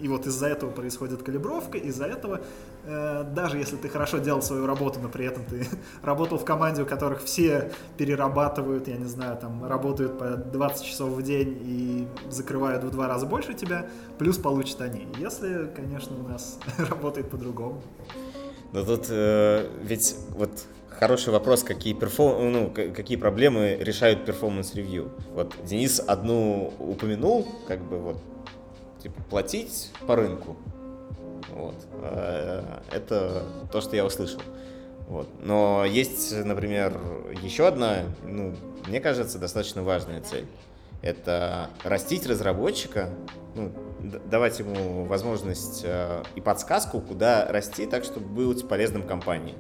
и 0.00 0.09
вот 0.09 0.26
из-за 0.26 0.47
этого 0.47 0.71
происходит 0.71 1.23
калибровка, 1.23 1.78
из-за 1.78 2.07
этого, 2.07 2.40
э, 2.85 3.25
даже 3.35 3.59
если 3.59 3.76
ты 3.76 3.88
хорошо 3.88 4.19
делал 4.19 4.43
свою 4.43 4.67
работу, 4.67 5.00
но 5.00 5.09
при 5.09 5.26
этом 5.26 5.45
ты 5.45 5.67
работал 6.02 6.38
в 6.38 6.45
команде, 6.45 6.83
у 6.83 6.87
которых 6.87 7.23
все 7.23 7.73
перерабатывают, 7.97 8.88
я 8.88 8.97
не 8.97 9.07
знаю, 9.07 9.37
там, 9.37 9.64
работают 9.64 10.19
по 10.19 10.37
20 10.37 10.85
часов 10.85 11.11
в 11.11 11.23
день 11.23 11.59
и 11.62 12.09
закрывают 12.31 12.85
в 12.85 12.90
два 12.90 13.09
раза 13.09 13.26
больше 13.26 13.55
тебя, 13.55 13.88
плюс 14.19 14.38
получат 14.38 14.81
они. 14.81 15.09
Если, 15.19 15.69
конечно, 15.75 16.17
у 16.17 16.28
нас 16.28 16.59
работает 16.78 17.31
по-другому. 17.31 17.83
Но 18.73 18.85
тут 18.85 19.07
э, 19.09 19.67
ведь 19.83 20.17
вот 20.31 20.50
хороший 20.99 21.33
вопрос, 21.33 21.62
какие, 21.62 21.95
perform... 21.95 22.52
ну, 22.52 22.71
какие 22.71 23.17
проблемы 23.17 23.76
решают 23.81 24.25
performance 24.25 24.77
review. 24.77 25.11
Вот 25.33 25.55
Денис 25.64 26.00
одну 26.00 26.73
упомянул, 26.78 27.47
как 27.67 27.81
бы 27.81 27.99
вот 27.99 28.19
типа 29.02 29.23
платить 29.31 29.90
по 30.07 30.17
рынку. 30.17 30.57
Вот. 31.50 31.75
Э, 32.02 32.81
это 32.93 33.45
то, 33.73 33.81
что 33.81 33.97
я 33.97 34.05
услышал. 34.05 34.40
Вот. 35.09 35.28
Но 35.43 35.85
есть, 35.87 36.35
например, 36.45 37.00
еще 37.43 37.67
одна, 37.67 38.05
ну, 38.25 38.55
мне 38.87 39.00
кажется, 39.00 39.38
достаточно 39.38 39.83
важная 39.83 40.21
цель. 40.21 40.47
Это 41.00 41.71
растить 41.85 42.26
разработчика, 42.26 43.11
ну, 43.55 43.73
давать 44.00 44.59
ему 44.59 45.05
возможность 45.05 45.83
э, 45.85 46.23
и 46.35 46.40
подсказку, 46.40 47.00
куда 47.00 47.47
расти, 47.50 47.87
так, 47.87 48.05
чтобы 48.05 48.26
быть 48.26 48.69
полезным 48.69 49.02
компании. 49.02 49.55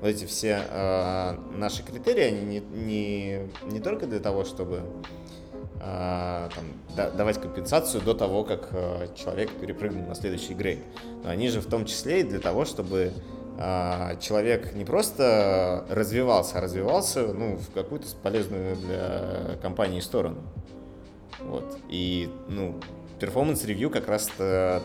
Вот 0.00 0.08
эти 0.08 0.24
все 0.24 0.62
э, 0.68 1.36
наши 1.56 1.82
критерии, 1.82 2.22
они 2.22 2.40
не, 2.40 2.60
не, 2.60 3.50
не 3.70 3.80
только 3.80 4.06
для 4.06 4.20
того, 4.20 4.44
чтобы 4.44 4.82
там, 5.80 6.64
да, 6.96 7.10
давать 7.10 7.40
компенсацию 7.40 8.02
до 8.02 8.14
того, 8.14 8.44
как 8.44 8.68
э, 8.72 9.08
человек 9.14 9.50
перепрыгнул 9.60 10.06
на 10.06 10.14
следующий 10.14 10.54
грейд. 10.54 10.80
Но 11.22 11.30
они 11.30 11.48
же 11.48 11.60
в 11.60 11.66
том 11.66 11.84
числе 11.84 12.20
и 12.20 12.24
для 12.24 12.40
того, 12.40 12.64
чтобы 12.64 13.12
а, 13.60 14.16
человек 14.16 14.74
не 14.74 14.84
просто 14.84 15.84
развивался, 15.88 16.58
а 16.58 16.60
развивался 16.60 17.32
ну, 17.32 17.56
в 17.56 17.72
какую-то 17.72 18.06
полезную 18.22 18.76
для 18.76 19.56
компании 19.60 20.00
сторону. 20.00 20.38
Вот. 21.40 21.78
И, 21.88 22.30
ну, 22.48 22.76
performance 23.18 23.65
review 23.65 23.90
как 23.90 24.08
раз 24.08 24.30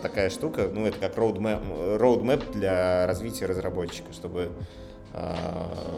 такая 0.02 0.30
штука, 0.30 0.70
ну, 0.72 0.88
это 0.88 1.00
как 1.00 1.18
roadmap, 1.18 2.00
roadmap 2.00 2.52
для 2.52 3.06
развития 3.06 3.46
разработчика, 3.46 4.12
чтобы 4.12 4.52
э, 5.14 5.36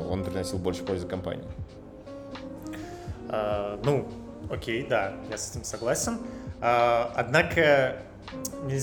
он 0.09 0.23
приносил 0.23 0.57
больше 0.57 0.83
пользы 0.83 1.07
компании. 1.07 1.47
А, 3.29 3.79
ну, 3.83 4.07
окей, 4.49 4.85
да, 4.87 5.13
я 5.29 5.37
с 5.37 5.51
этим 5.51 5.63
согласен. 5.63 6.19
А, 6.61 7.11
однако 7.15 7.97
не, 8.63 8.79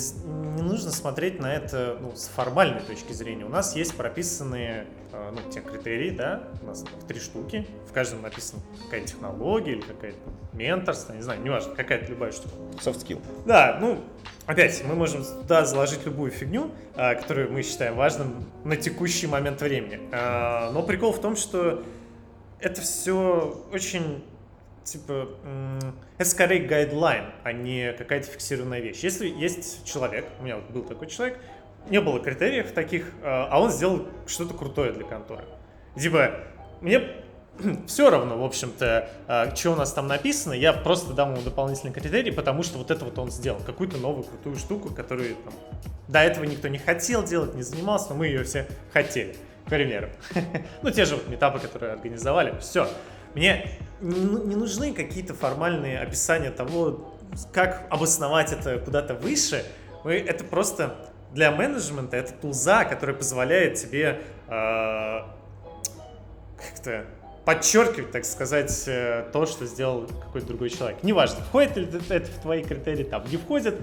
не 0.56 0.62
нужно 0.62 0.90
смотреть 0.90 1.40
на 1.40 1.52
это 1.52 1.98
ну, 2.00 2.14
с 2.14 2.28
формальной 2.28 2.80
точки 2.80 3.12
зрения. 3.12 3.44
У 3.44 3.48
нас 3.48 3.74
есть 3.74 3.96
прописанные 3.96 4.86
а, 5.12 5.32
ну, 5.32 5.38
те 5.50 5.60
критерии, 5.60 6.10
да, 6.10 6.44
у 6.62 6.66
нас 6.66 6.84
три 7.08 7.20
штуки, 7.20 7.66
в 7.88 7.92
каждом 7.92 8.22
написана 8.22 8.62
какая-то 8.84 9.08
технология 9.08 9.72
или 9.72 9.80
какая-то 9.80 10.18
менторство, 10.52 11.12
не 11.12 11.22
знаю, 11.22 11.42
неважно, 11.42 11.74
какая-то 11.74 12.06
любая 12.06 12.32
штука. 12.32 12.54
Soft 12.82 13.04
skill. 13.04 13.20
Да, 13.46 13.78
ну, 13.80 14.02
опять, 14.46 14.82
мы 14.84 14.94
можем 14.94 15.24
туда 15.24 15.64
заложить 15.64 16.04
любую 16.06 16.30
фигню, 16.30 16.70
а, 16.94 17.14
которую 17.14 17.52
мы 17.52 17.62
считаем 17.62 17.96
важным 17.96 18.46
на 18.64 18.76
текущий 18.76 19.26
момент 19.26 19.60
времени. 19.60 20.00
А, 20.12 20.70
но 20.72 20.82
прикол 20.82 21.12
в 21.12 21.20
том, 21.20 21.36
что 21.36 21.82
это 22.60 22.80
все 22.80 23.64
очень 23.72 24.24
типа, 24.84 25.28
это 26.18 26.28
скорее 26.28 26.66
гайдлайн, 26.66 27.26
а 27.42 27.52
не 27.52 27.92
какая-то 27.92 28.28
фиксированная 28.28 28.80
вещь. 28.80 29.00
Если 29.00 29.28
есть 29.28 29.84
человек, 29.84 30.26
у 30.40 30.44
меня 30.44 30.56
вот 30.56 30.70
был 30.70 30.82
такой 30.82 31.08
человек, 31.08 31.38
не 31.88 32.00
было 32.00 32.20
критериев 32.20 32.72
таких, 32.72 33.10
а, 33.22 33.48
а 33.50 33.60
он 33.60 33.70
сделал 33.70 34.06
что-то 34.26 34.54
крутое 34.54 34.92
для 34.92 35.04
конторы. 35.04 35.44
Типа, 35.96 36.34
мне 36.80 37.02
все 37.86 38.10
равно, 38.10 38.38
в 38.38 38.44
общем-то, 38.44 39.10
а, 39.26 39.54
что 39.54 39.72
у 39.72 39.76
нас 39.76 39.92
там 39.92 40.06
написано, 40.06 40.52
я 40.52 40.72
просто 40.72 41.12
дам 41.12 41.34
ему 41.34 41.42
дополнительный 41.42 41.92
критерий, 41.92 42.30
потому 42.30 42.62
что 42.62 42.78
вот 42.78 42.90
это 42.90 43.04
вот 43.04 43.18
он 43.18 43.30
сделал, 43.30 43.60
какую-то 43.60 43.98
новую 43.98 44.24
крутую 44.24 44.56
штуку, 44.56 44.94
которую 44.94 45.34
там, 45.36 45.54
до 46.08 46.20
этого 46.20 46.44
никто 46.44 46.68
не 46.68 46.78
хотел 46.78 47.24
делать, 47.24 47.54
не 47.54 47.62
занимался, 47.62 48.10
но 48.10 48.16
мы 48.16 48.26
ее 48.26 48.44
все 48.44 48.66
хотели, 48.92 49.36
к 49.66 49.70
примеру. 49.70 50.08
ну, 50.82 50.90
те 50.90 51.04
же 51.04 51.16
вот 51.16 51.28
метапы, 51.28 51.58
которые 51.58 51.92
организовали, 51.92 52.54
все. 52.60 52.88
Мне 53.34 53.66
не 54.00 54.56
нужны 54.56 54.92
какие-то 54.92 55.34
формальные 55.34 56.00
описания 56.00 56.50
того, 56.50 57.14
как 57.52 57.86
обосновать 57.88 58.52
это 58.52 58.78
куда-то 58.78 59.14
выше. 59.14 59.64
Это 60.04 60.44
просто 60.44 60.96
для 61.32 61.50
менеджмента 61.50 62.16
это 62.16 62.32
тулза, 62.32 62.84
которая 62.84 63.16
позволяет 63.16 63.74
тебе 63.74 64.20
э, 64.48 65.18
как-то 66.56 67.06
подчеркивать, 67.44 68.10
так 68.10 68.24
сказать, 68.24 68.84
э, 68.86 69.28
то, 69.32 69.46
что 69.46 69.66
сделал 69.66 70.06
какой-то 70.06 70.48
другой 70.48 70.70
человек. 70.70 71.02
Неважно, 71.02 71.42
входит 71.44 71.76
ли 71.76 71.88
это 72.08 72.26
в 72.26 72.42
твои 72.42 72.62
критерии, 72.62 73.04
там 73.04 73.24
не 73.30 73.36
входит. 73.36 73.80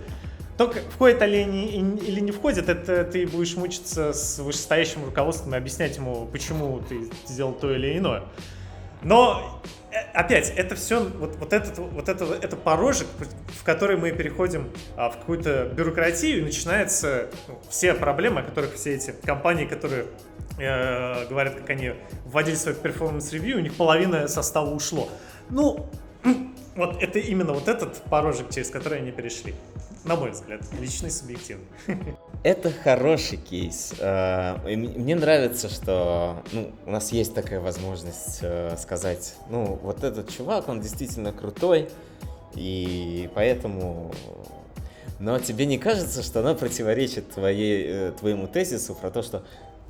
Только 0.57 0.79
входит 0.81 1.21
ли 1.21 1.43
или 1.43 2.19
не 2.19 2.31
входит, 2.31 2.67
это 2.67 3.05
ты 3.05 3.25
будешь 3.25 3.55
мучиться 3.55 4.11
с 4.11 4.39
вышестоящим 4.39 5.05
руководством 5.05 5.55
и 5.55 5.57
объяснять 5.57 5.95
ему, 5.95 6.25
почему 6.25 6.81
ты 6.81 7.09
сделал 7.25 7.53
то 7.53 7.73
или 7.73 7.97
иное. 7.97 8.23
Но 9.01 9.61
э, 9.91 9.95
опять, 10.13 10.51
это 10.55 10.75
все, 10.75 11.03
вот, 11.03 11.35
вот, 11.37 11.53
этот, 11.53 11.77
вот 11.77 12.09
это, 12.09 12.25
это 12.25 12.55
порожек, 12.55 13.07
в 13.47 13.63
который 13.63 13.97
мы 13.97 14.11
переходим 14.11 14.69
а, 14.97 15.09
в 15.09 15.19
какую-то 15.19 15.65
бюрократию, 15.73 16.39
и 16.39 16.41
начинаются 16.41 17.29
ну, 17.47 17.59
все 17.69 17.93
проблемы, 17.93 18.41
о 18.41 18.43
которых 18.43 18.75
все 18.75 18.95
эти 18.95 19.13
компании, 19.23 19.65
которые 19.65 20.05
э, 20.57 21.27
говорят, 21.27 21.55
как 21.55 21.69
они 21.69 21.93
вводили 22.25 22.55
свой 22.55 22.75
performance 22.75 23.25
review, 23.25 23.57
у 23.57 23.61
них 23.61 23.75
половина 23.75 24.27
состава 24.27 24.69
ушло. 24.69 25.09
Ну, 25.49 25.89
вот 26.75 27.01
это 27.01 27.19
именно 27.19 27.53
вот 27.53 27.67
этот 27.67 28.01
порожек, 28.03 28.49
через 28.49 28.69
который 28.69 28.99
они 28.99 29.11
перешли. 29.11 29.55
На 30.03 30.15
мой 30.15 30.31
взгляд, 30.31 30.61
личный, 30.79 31.11
субъективный. 31.11 31.67
Это 32.41 32.71
хороший 32.71 33.37
кейс. 33.37 33.93
Э, 33.99 34.55
мне 34.65 35.15
нравится, 35.15 35.67
что 35.67 36.41
ну, 36.53 36.71
у 36.85 36.91
нас 36.91 37.11
есть 37.11 37.33
такая 37.33 37.59
возможность 37.59 38.39
э, 38.41 38.77
сказать, 38.77 39.35
ну, 39.49 39.77
вот 39.83 40.05
этот 40.05 40.29
чувак, 40.29 40.69
он 40.69 40.79
действительно 40.79 41.33
крутой, 41.33 41.89
и 42.55 43.29
поэтому... 43.35 44.13
Но 45.19 45.37
тебе 45.37 45.65
не 45.65 45.77
кажется, 45.77 46.23
что 46.23 46.39
она 46.39 46.53
противоречит 46.53 47.29
твоей, 47.29 47.85
э, 47.87 48.11
твоему 48.17 48.47
тезису 48.47 48.95
про 48.95 49.11
то, 49.11 49.21
что 49.21 49.43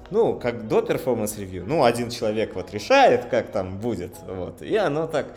ну, 0.09 0.39
как 0.39 0.67
до 0.67 0.81
performance 0.81 1.33
review, 1.33 1.65
ну, 1.67 1.83
один 1.83 2.09
человек 2.09 2.55
вот 2.55 2.73
решает, 2.73 3.25
как 3.25 3.51
там 3.51 3.77
будет, 3.77 4.15
вот, 4.27 4.63
и 4.63 4.75
оно 4.75 5.05
так... 5.05 5.27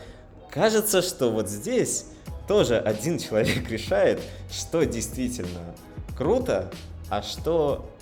Кажется, 0.50 1.00
что 1.02 1.30
вот 1.30 1.48
здесь 1.48 2.06
тоже 2.48 2.78
один 2.78 3.18
человек 3.18 3.68
решает, 3.70 4.18
что 4.50 4.84
действительно 4.84 5.74
круто, 6.16 6.70
а 7.12 7.20
что 7.20 7.94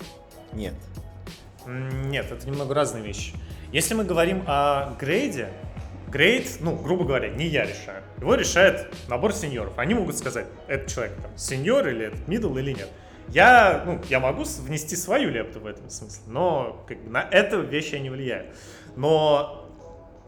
нет. 0.53 0.73
Нет, 1.67 2.31
это 2.31 2.47
немного 2.47 2.73
разные 2.73 3.03
вещи. 3.03 3.33
Если 3.73 3.93
мы 3.93 4.05
говорим 4.05 4.45
о 4.47 4.95
грейде, 4.97 5.49
грейд, 6.07 6.47
ну, 6.61 6.77
грубо 6.77 7.03
говоря, 7.03 7.27
не 7.27 7.45
я 7.45 7.65
решаю. 7.65 8.03
Его 8.21 8.35
решает 8.35 8.87
набор 9.09 9.33
сеньоров. 9.33 9.77
Они 9.77 9.95
могут 9.95 10.17
сказать, 10.17 10.45
этот 10.69 10.87
человек 10.87 11.17
там 11.21 11.37
сеньор 11.37 11.89
или 11.89 12.05
этот 12.05 12.25
мидл 12.29 12.55
или 12.55 12.71
нет. 12.71 12.87
Я, 13.27 13.83
ну, 13.85 13.99
я 14.07 14.21
могу 14.21 14.43
внести 14.43 14.95
свою 14.95 15.29
лепту 15.29 15.59
в 15.59 15.65
этом 15.65 15.89
смысле, 15.89 16.23
но 16.27 16.85
как 16.87 17.03
бы, 17.03 17.09
на 17.09 17.21
эту 17.21 17.63
вещь 17.63 17.91
я 17.91 17.99
не 17.99 18.09
влияю. 18.09 18.45
Но 18.95 19.69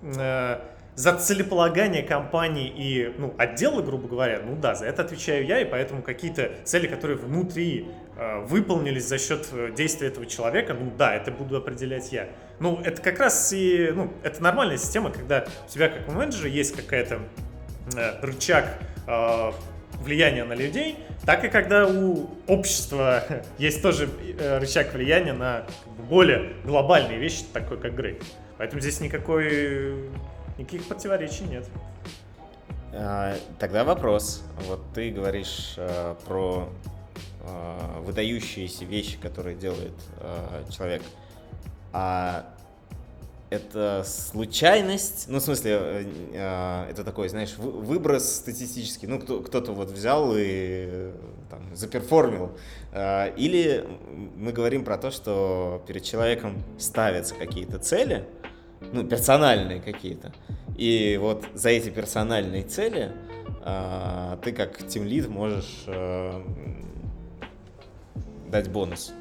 э, 0.02 0.60
за 0.95 1.17
целеполагание 1.17 2.03
компании 2.03 2.71
и 2.75 3.13
ну, 3.17 3.34
отдела, 3.38 3.82
грубо 3.82 4.08
говоря, 4.08 4.41
ну 4.45 4.56
да, 4.56 4.75
за 4.75 4.86
это 4.86 5.01
отвечаю 5.01 5.45
я, 5.45 5.60
и 5.60 5.65
поэтому 5.65 6.01
какие-то 6.01 6.51
цели, 6.65 6.88
которые 6.88 7.17
внутри 7.17 7.88
э, 8.15 8.41
выполнились 8.45 9.08
за 9.08 9.17
счет 9.17 9.47
э, 9.51 9.71
действия 9.75 10.10
этого 10.10 10.25
человека, 10.25 10.75
ну 10.75 10.91
да, 10.95 11.15
это 11.15 11.32
буду 11.32 11.58
определять 11.58 12.12
я. 12.12 12.29
Ну, 12.60 12.79
это 12.84 13.01
как 13.01 13.19
раз 13.19 13.51
и, 13.53 13.91
ну, 13.93 14.13
это 14.21 14.41
нормальная 14.43 14.77
система, 14.77 15.10
когда 15.10 15.45
у 15.65 15.69
тебя 15.69 15.89
как 15.89 16.08
у 16.08 16.12
менеджера 16.12 16.47
есть 16.47 16.75
какая-то 16.75 17.19
э, 17.95 18.19
рычаг 18.21 18.65
э, 19.08 19.51
влияния 20.03 20.43
на 20.43 20.53
людей, 20.53 20.99
так 21.25 21.43
и 21.43 21.49
когда 21.49 21.88
у 21.88 22.29
общества 22.47 23.23
есть 23.58 23.82
тоже 23.82 24.10
э, 24.38 24.60
рычаг 24.60 24.93
влияния 24.93 25.34
на 25.34 25.65
более 26.08 26.53
глобальные 26.63 27.17
вещи, 27.17 27.43
такой 27.51 27.79
как 27.79 27.95
грейд. 27.95 28.23
Поэтому 28.58 28.79
здесь 28.79 28.99
никакой 28.99 30.10
Никаких 30.58 30.88
противоречий 30.88 31.44
нет. 31.46 31.68
А, 32.94 33.36
тогда 33.60 33.84
вопрос. 33.84 34.44
Вот 34.68 34.82
ты 34.94 35.12
говоришь 35.12 35.76
а, 35.78 36.16
про 36.26 36.70
а, 37.42 38.02
выдающиеся 38.02 38.86
вещи, 38.86 39.18
которые 39.18 39.56
делает 39.56 39.94
а, 40.20 40.63
человек. 40.70 41.02
А 41.92 42.54
это 43.54 44.04
случайность, 44.04 45.26
ну, 45.28 45.38
в 45.38 45.44
смысле, 45.44 45.72
э, 45.80 46.06
э, 46.34 46.89
это 46.89 47.04
такой, 47.04 47.30
знаешь, 47.30 47.56
выброс 47.58 48.38
статистический, 48.38 49.08
ну, 49.08 49.20
кто, 49.20 49.42
кто-то 49.42 49.74
вот 49.74 49.89
взял 49.92 50.34
и 50.36 51.12
там, 51.52 51.76
заперформил, 51.76 52.58
э, 52.94 53.32
или 53.38 53.88
мы 54.36 54.54
говорим 54.54 54.84
про 54.84 54.98
то, 54.98 55.12
что 55.12 55.84
перед 55.88 56.04
человеком 56.04 56.63
ставятся 56.80 57.36
какие-то 57.36 57.78
цели, 57.78 58.26
ну, 58.91 59.04
персональные 59.04 59.82
какие-то. 59.82 60.34
И 60.78 61.17
вот 61.22 61.46
за 61.54 61.69
эти 61.69 61.89
персональные 61.89 62.63
цели 62.63 63.12
э, 63.62 64.38
ты 64.43 64.52
как 64.52 64.88
тимлид 64.88 65.28
можешь 65.30 65.84
э, 65.88 66.41
дать 68.50 68.69
бонус. 68.69 69.13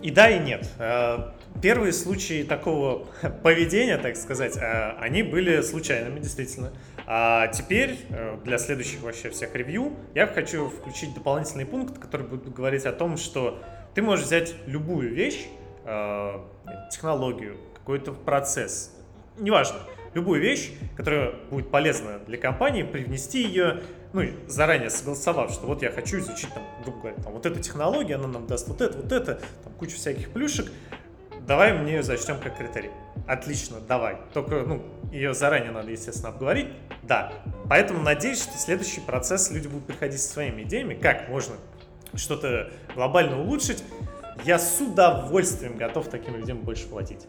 И 0.00 0.10
да, 0.10 0.30
и 0.30 0.38
нет. 0.40 0.68
А, 0.78 1.34
первые 1.60 1.92
случаи 1.92 2.42
такого 2.42 3.06
поведения, 3.42 3.98
так 3.98 4.16
сказать, 4.16 4.56
а, 4.56 4.96
они 5.00 5.22
были 5.22 5.60
случайными, 5.60 6.18
действительно. 6.18 6.72
А 7.06 7.48
теперь 7.48 7.98
э, 8.08 8.38
для 8.44 8.58
следующих 8.58 9.02
вообще 9.02 9.30
всех 9.30 9.54
ревью 9.54 9.96
я 10.14 10.26
хочу 10.26 10.68
включить 10.68 11.14
дополнительный 11.14 11.66
пункт, 11.66 11.98
который 11.98 12.26
будет 12.26 12.52
говорить 12.52 12.84
о 12.84 12.92
том, 12.92 13.16
что 13.16 13.60
ты 13.94 14.02
можешь 14.02 14.26
взять 14.26 14.54
любую 14.66 15.14
вещь, 15.14 15.46
технологию, 16.92 17.56
какой-то 17.82 18.12
процесс, 18.12 18.92
неважно, 19.38 19.78
любую 20.14 20.40
вещь, 20.40 20.72
которая 20.96 21.34
будет 21.50 21.70
полезна 21.70 22.20
для 22.26 22.38
компании, 22.38 22.84
привнести 22.84 23.42
ее, 23.42 23.82
ну, 24.12 24.22
заранее 24.46 24.90
согласовав, 24.90 25.50
что 25.50 25.66
вот 25.66 25.82
я 25.82 25.90
хочу 25.90 26.18
изучить, 26.18 26.52
там, 26.54 26.62
грубо 26.84 27.00
говоря, 27.00 27.16
там, 27.22 27.32
вот 27.32 27.44
эту 27.44 27.60
технологию, 27.60 28.18
она 28.18 28.28
нам 28.28 28.46
даст 28.46 28.68
вот 28.68 28.80
это, 28.80 28.98
вот 28.98 29.10
это, 29.10 29.40
там, 29.64 29.72
кучу 29.74 29.96
всяких 29.96 30.30
плюшек, 30.30 30.70
давай 31.46 31.72
мне 31.72 31.94
ее 31.94 32.02
зачтем 32.02 32.38
как 32.38 32.56
критерий. 32.56 32.90
Отлично, 33.26 33.78
давай. 33.80 34.18
Только, 34.32 34.62
ну, 34.62 34.84
ее 35.10 35.34
заранее 35.34 35.72
надо, 35.72 35.90
естественно, 35.90 36.28
обговорить. 36.28 36.68
Да. 37.02 37.32
Поэтому 37.68 38.02
надеюсь, 38.02 38.42
что 38.42 38.56
следующий 38.58 39.00
процесс 39.00 39.50
люди 39.50 39.68
будут 39.68 39.86
приходить 39.86 40.20
со 40.20 40.32
своими 40.32 40.62
идеями, 40.62 40.94
как 40.94 41.28
можно 41.28 41.56
что-то 42.14 42.70
глобально 42.94 43.40
улучшить, 43.40 43.82
я 44.44 44.58
с 44.58 44.80
удовольствием 44.80 45.76
готов 45.76 46.08
таким 46.08 46.36
людям 46.36 46.58
больше 46.58 46.86
платить. 46.86 47.26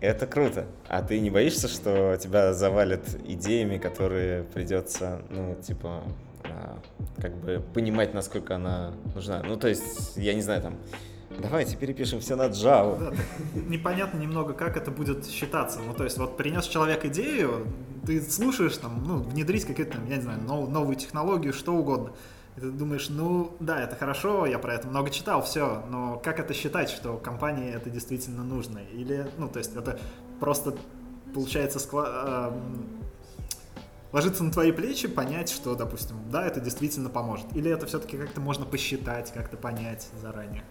Это 0.00 0.26
круто. 0.26 0.66
А 0.88 1.02
ты 1.02 1.20
не 1.20 1.30
боишься, 1.30 1.68
что 1.68 2.16
тебя 2.16 2.54
завалят 2.54 3.02
идеями, 3.24 3.76
которые 3.76 4.44
придется, 4.44 5.20
ну, 5.28 5.56
типа, 5.56 6.02
как 7.20 7.36
бы 7.36 7.62
понимать, 7.74 8.14
насколько 8.14 8.56
она 8.56 8.92
нужна. 9.14 9.42
Ну, 9.42 9.56
то 9.56 9.68
есть, 9.68 10.16
я 10.16 10.32
не 10.32 10.40
знаю, 10.40 10.62
там, 10.62 10.76
давайте 11.38 11.76
перепишем 11.76 12.20
все 12.20 12.34
на 12.34 12.48
Java. 12.48 12.98
Да, 12.98 13.60
непонятно 13.60 14.18
немного, 14.18 14.54
как 14.54 14.78
это 14.78 14.90
будет 14.90 15.26
считаться. 15.26 15.80
Ну, 15.86 15.92
то 15.92 16.04
есть, 16.04 16.16
вот 16.16 16.38
принес 16.38 16.64
человек 16.64 17.04
идею, 17.04 17.66
ты 18.06 18.22
слушаешь, 18.22 18.78
там, 18.78 19.04
ну, 19.06 19.18
внедрить 19.18 19.66
какую-то, 19.66 19.98
я 20.08 20.16
не 20.16 20.22
знаю, 20.22 20.40
нов, 20.40 20.70
новую 20.70 20.96
технологию, 20.96 21.52
что 21.52 21.74
угодно. 21.74 22.12
И 22.56 22.60
ты 22.60 22.70
думаешь, 22.70 23.08
ну, 23.08 23.56
да, 23.60 23.80
это 23.80 23.96
хорошо, 23.96 24.46
я 24.46 24.58
про 24.58 24.74
это 24.74 24.88
много 24.88 25.10
читал, 25.10 25.42
все, 25.42 25.84
но 25.88 26.18
как 26.18 26.40
это 26.40 26.52
считать, 26.52 26.90
что 26.90 27.16
компании 27.16 27.72
это 27.72 27.90
действительно 27.90 28.42
нужно? 28.42 28.78
Или, 28.78 29.30
ну, 29.38 29.48
то 29.48 29.58
есть, 29.58 29.76
это 29.76 29.98
просто, 30.40 30.74
получается, 31.32 31.78
скла 31.78 32.52
ложиться 34.12 34.42
на 34.42 34.50
твои 34.50 34.72
плечи, 34.72 35.06
понять, 35.08 35.50
что, 35.50 35.74
допустим, 35.74 36.16
да, 36.30 36.44
это 36.44 36.60
действительно 36.60 37.10
поможет. 37.10 37.46
Или 37.54 37.70
это 37.70 37.86
все-таки 37.86 38.16
как-то 38.16 38.40
можно 38.40 38.66
посчитать, 38.66 39.32
как-то 39.32 39.56
понять 39.56 40.08
заранее? 40.20 40.64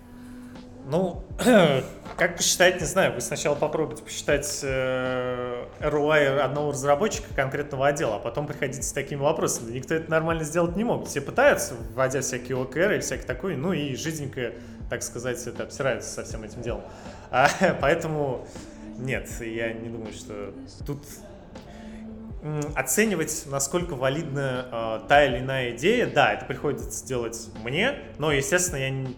Ну, 0.86 1.24
как 2.18 2.38
посчитать, 2.38 2.80
не 2.80 2.88
знаю. 2.88 3.13
Вы 3.13 3.22
сначала 3.22 3.56
попробуйте 3.56 4.04
посчитать 4.04 4.60
э, 4.63 5.65
ROI 5.80 6.39
одного 6.39 6.72
разработчика 6.72 7.34
конкретного 7.36 7.88
отдела, 7.88 8.15
а 8.15 8.20
потом 8.20 8.48
приходите 8.48 8.82
с 8.82 8.92
такими 8.92 9.20
вопросами. 9.20 9.72
Никто 9.72 9.94
это 9.94 10.10
нормально 10.10 10.44
сделать 10.44 10.76
не 10.76 10.84
мог. 10.84 11.08
Все 11.08 11.22
пытаются, 11.22 11.76
вводя 11.94 12.22
всякие 12.22 12.58
OKR 12.58 12.98
и 12.98 13.00
всякое 13.00 13.26
такое, 13.26 13.56
ну 13.56 13.74
и 13.74 13.96
жизненько, 13.96 14.54
так 14.89 15.04
сказать, 15.04 15.46
это 15.46 15.63
обсирается 15.63 16.10
со 16.10 16.24
всем 16.24 16.44
этим 16.44 16.62
делом. 16.62 16.84
А, 17.32 17.48
поэтому 17.80 18.48
нет, 18.98 19.30
я 19.39 19.72
не 19.72 19.89
думаю, 19.89 20.12
что 20.13 20.52
тут 20.86 21.04
оценивать, 22.76 23.44
насколько 23.48 23.96
валидна 23.96 25.02
э, 25.04 25.08
та 25.08 25.26
или 25.26 25.39
иная 25.39 25.76
идея, 25.76 26.08
да, 26.08 26.34
это 26.34 26.46
приходится 26.46 27.06
делать 27.06 27.50
мне, 27.63 28.00
но, 28.18 28.32
естественно, 28.32 28.78
я, 28.78 28.89
не, 28.89 29.15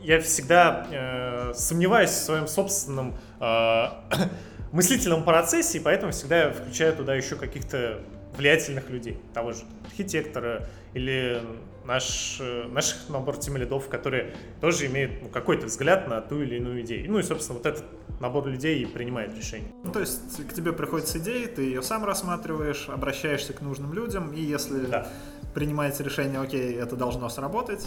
я 0.00 0.20
всегда 0.20 0.86
э, 0.90 1.52
сомневаюсь 1.54 2.10
в 2.10 2.22
своем 2.22 2.46
собственном 2.46 3.14
э, 3.40 3.84
мыслительном 4.72 5.24
процессе, 5.24 5.78
и 5.78 5.80
поэтому 5.80 6.12
всегда 6.12 6.50
включаю 6.50 6.94
туда 6.96 7.14
еще 7.14 7.36
каких-то 7.36 8.00
влиятельных 8.36 8.88
людей, 8.90 9.18
того 9.34 9.52
же 9.52 9.64
архитектора 9.84 10.68
или 10.94 11.42
наш, 11.84 12.38
э, 12.40 12.68
наш 12.68 12.96
набор 13.08 13.38
тем 13.38 13.56
лидов, 13.56 13.88
которые 13.88 14.34
тоже 14.60 14.86
имеют 14.86 15.22
ну, 15.22 15.28
какой-то 15.28 15.66
взгляд 15.66 16.06
на 16.06 16.20
ту 16.20 16.42
или 16.42 16.56
иную 16.56 16.82
идею. 16.82 17.10
Ну 17.10 17.18
и, 17.18 17.22
собственно, 17.22 17.58
вот 17.58 17.66
этот 17.66 17.84
набор 18.20 18.46
людей 18.46 18.86
принимает 18.86 19.34
решение. 19.34 19.70
Ну, 19.84 19.90
то 19.90 20.00
есть 20.00 20.46
к 20.46 20.52
тебе 20.52 20.72
приходит 20.72 21.14
идея, 21.16 21.48
ты 21.48 21.62
ее 21.62 21.82
сам 21.82 22.04
рассматриваешь, 22.04 22.88
обращаешься 22.88 23.52
к 23.52 23.62
нужным 23.62 23.92
людям, 23.92 24.32
и 24.32 24.40
если 24.40 24.86
да. 24.86 25.08
принимается 25.54 26.02
решение, 26.02 26.40
окей, 26.40 26.74
это 26.74 26.94
должно 26.94 27.28
сработать, 27.28 27.86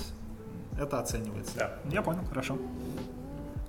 это 0.79 0.99
оценивается. 0.99 1.57
Да. 1.57 1.73
Я 1.91 2.01
понял, 2.01 2.23
хорошо. 2.27 2.57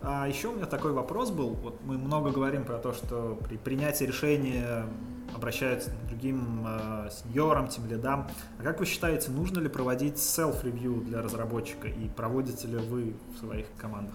А 0.03 0.27
еще 0.27 0.49
у 0.49 0.55
меня 0.55 0.67
такой 0.67 0.93
вопрос 0.93 1.31
был. 1.31 1.51
Вот 1.51 1.81
мы 1.85 1.97
много 1.97 2.31
говорим 2.31 2.65
про 2.65 2.79
то, 2.79 2.93
что 2.93 3.39
при 3.47 3.57
принятии 3.57 4.05
решения 4.05 4.85
обращаются 5.35 5.91
к 5.91 6.07
другим 6.09 6.67
э, 6.67 7.09
сеньорам, 7.11 7.69
тем 7.69 7.87
лидам. 7.89 8.29
А 8.59 8.63
как 8.63 8.81
вы 8.81 8.87
считаете, 8.87 9.31
нужно 9.31 9.61
ли 9.61 9.69
проводить 9.69 10.17
self-review 10.17 11.05
для 11.05 11.23
разработчика 11.23 11.89
и 11.89 12.09
проводите 12.09 12.67
ли 12.69 12.77
вы 12.77 13.15
в 13.35 13.39
своих 13.39 13.67
командах? 13.77 14.15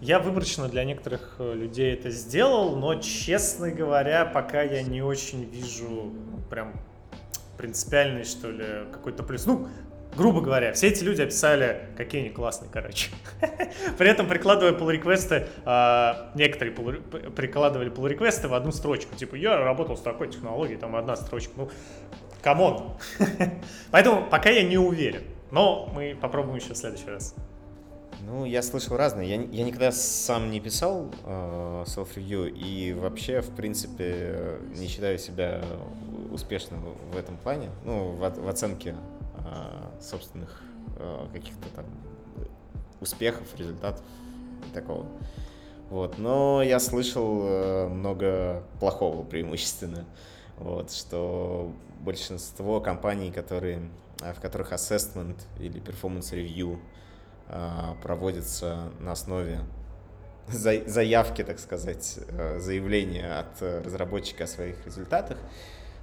Я 0.00 0.18
выборочно 0.18 0.68
для 0.68 0.84
некоторых 0.84 1.36
э, 1.38 1.54
людей 1.54 1.94
это 1.94 2.10
сделал, 2.10 2.76
но, 2.76 2.96
честно 2.96 3.70
говоря, 3.70 4.24
пока 4.24 4.62
я 4.62 4.82
не 4.82 5.02
очень 5.02 5.44
вижу 5.44 5.88
ну, 5.88 6.38
прям 6.50 6.72
принципиальный, 7.56 8.24
что 8.24 8.50
ли, 8.50 8.64
какой-то 8.92 9.22
плюс. 9.22 9.46
Ну, 9.46 9.68
грубо 10.16 10.40
говоря, 10.40 10.72
все 10.72 10.88
эти 10.88 11.04
люди 11.04 11.22
описали, 11.22 11.88
какие 11.96 12.22
они 12.22 12.30
классные, 12.30 12.70
короче. 12.72 13.10
При 13.98 14.08
этом 14.08 14.26
прикладывая 14.26 14.72
pull 14.72 14.90
реквесты 14.90 15.46
а, 15.64 16.32
некоторые 16.34 16.72
прикладывали 16.72 17.90
pull 17.92 18.08
реквесты 18.08 18.48
в 18.48 18.54
одну 18.54 18.72
строчку. 18.72 19.14
Типа, 19.14 19.34
я 19.36 19.58
работал 19.58 19.96
с 19.96 20.00
такой 20.00 20.28
технологией, 20.28 20.78
там 20.78 20.96
одна 20.96 21.16
строчка. 21.16 21.52
Ну, 21.56 21.70
come 22.42 22.73
on. 22.73 22.96
Поэтому 23.90 24.26
пока 24.28 24.50
я 24.50 24.62
не 24.62 24.78
уверен. 24.78 25.22
Но 25.50 25.90
мы 25.94 26.16
попробуем 26.20 26.56
еще 26.56 26.74
в 26.74 26.76
следующий 26.76 27.08
раз. 27.08 27.34
Ну, 28.26 28.44
я 28.44 28.62
слышал 28.62 28.96
разные. 28.96 29.28
Я, 29.28 29.36
я 29.36 29.64
никогда 29.64 29.92
сам 29.92 30.50
не 30.50 30.60
писал 30.60 31.10
э, 31.24 31.84
self-review 31.86 32.48
и 32.48 32.92
вообще, 32.92 33.40
в 33.40 33.54
принципе, 33.54 34.58
не 34.74 34.88
считаю 34.88 35.18
себя 35.18 35.62
успешным 36.32 36.80
в 37.12 37.16
этом 37.16 37.36
плане, 37.36 37.70
ну, 37.84 38.12
в, 38.12 38.18
в 38.18 38.48
оценке 38.48 38.96
э, 39.38 39.85
собственных 40.00 40.62
э, 40.98 41.26
каких-то 41.32 41.68
там 41.74 41.86
успехов, 43.00 43.46
результатов 43.58 44.04
такого. 44.72 45.06
Вот. 45.90 46.18
Но 46.18 46.62
я 46.62 46.80
слышал 46.80 47.42
э, 47.42 47.88
много 47.88 48.62
плохого 48.80 49.24
преимущественно. 49.24 50.04
Вот, 50.58 50.90
что 50.90 51.72
большинство 52.00 52.80
компаний, 52.80 53.30
которые, 53.30 53.90
в 54.18 54.40
которых 54.40 54.72
assessment 54.72 55.36
или 55.60 55.80
performance 55.82 56.32
review 56.32 56.78
а, 57.48 57.94
проводится 58.02 58.90
на 58.98 59.12
основе 59.12 59.60
заявки, 60.48 61.42
так 61.42 61.58
сказать, 61.58 62.18
э, 62.28 62.58
заявления 62.60 63.40
от 63.40 63.60
разработчика 63.84 64.44
о 64.44 64.46
своих 64.46 64.84
результатах, 64.86 65.38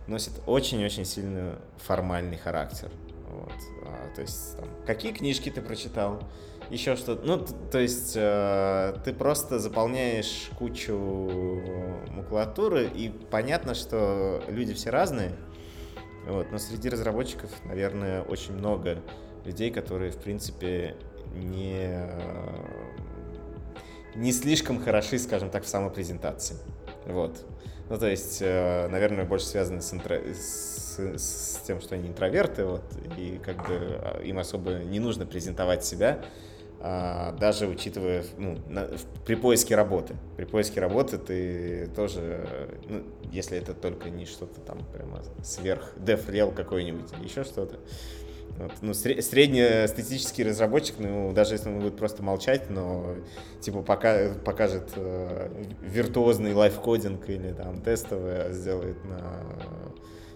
носит 0.07 0.33
очень-очень 0.45 1.05
сильный 1.05 1.53
формальный 1.77 2.37
характер. 2.37 2.91
Вот. 3.33 3.53
А, 3.83 4.15
то 4.15 4.21
есть, 4.21 4.57
там, 4.57 4.67
какие 4.85 5.11
книжки 5.11 5.49
ты 5.49 5.61
прочитал, 5.61 6.21
еще 6.69 6.95
что-то. 6.95 7.25
Ну, 7.25 7.45
то 7.71 7.79
есть, 7.79 8.13
э, 8.15 8.95
ты 9.03 9.13
просто 9.13 9.59
заполняешь 9.59 10.49
кучу 10.57 10.95
макулатуры, 12.09 12.87
и 12.87 13.09
понятно, 13.09 13.75
что 13.75 14.43
люди 14.47 14.73
все 14.73 14.89
разные, 14.89 15.31
вот, 16.27 16.51
но 16.51 16.57
среди 16.57 16.89
разработчиков, 16.89 17.51
наверное, 17.65 18.21
очень 18.21 18.53
много 18.53 18.99
людей, 19.45 19.71
которые, 19.71 20.11
в 20.11 20.17
принципе, 20.17 20.95
не, 21.33 22.09
не 24.15 24.31
слишком 24.31 24.81
хороши, 24.81 25.19
скажем 25.19 25.49
так, 25.49 25.63
в 25.63 25.67
самопрезентации. 25.67 26.57
Вот. 27.05 27.45
Ну, 27.89 27.97
то 27.97 28.07
есть, 28.09 28.39
э, 28.41 28.87
наверное, 28.87 29.25
больше 29.25 29.45
связано 29.45 29.81
с, 29.81 29.93
интро... 29.93 30.15
с, 30.15 30.72
с 30.99 31.61
тем, 31.65 31.81
что 31.81 31.95
они 31.95 32.07
интроверты, 32.07 32.65
вот, 32.65 32.83
и 33.17 33.39
как 33.43 33.57
бы 33.67 33.75
а, 33.75 34.21
им 34.21 34.39
особо 34.39 34.73
не 34.75 34.99
нужно 34.99 35.25
презентовать 35.25 35.85
себя, 35.85 36.23
а, 36.79 37.31
даже 37.33 37.67
учитывая, 37.67 38.23
ну, 38.37 38.57
на, 38.67 38.89
при 39.25 39.35
поиске 39.35 39.75
работы. 39.75 40.15
При 40.35 40.45
поиске 40.45 40.81
работы 40.81 41.17
ты 41.17 41.87
тоже, 41.95 42.77
ну, 42.89 43.03
если 43.31 43.57
это 43.57 43.73
только 43.73 44.09
не 44.09 44.25
что-то 44.25 44.59
там 44.61 44.79
прямо 44.93 45.21
сверх 45.43 45.93
деф 45.97 46.25
какой-нибудь 46.55 47.09
еще 47.23 47.43
что-то, 47.43 47.79
вот. 48.57 48.71
Ну, 48.81 48.93
среднестатистический 48.93 50.43
разработчик, 50.43 50.95
ну, 50.99 51.33
даже 51.33 51.55
если 51.55 51.69
он 51.69 51.79
будет 51.79 51.97
просто 51.97 52.21
молчать, 52.21 52.69
но 52.69 53.15
типа 53.61 53.81
пока, 53.81 54.29
покажет 54.45 54.91
э, 54.95 55.49
виртуозный 55.81 56.53
лайфкодинг 56.53 57.29
или 57.29 57.51
там 57.51 57.81
тестовое 57.81 58.51
сделает 58.51 59.03
на 59.05 59.41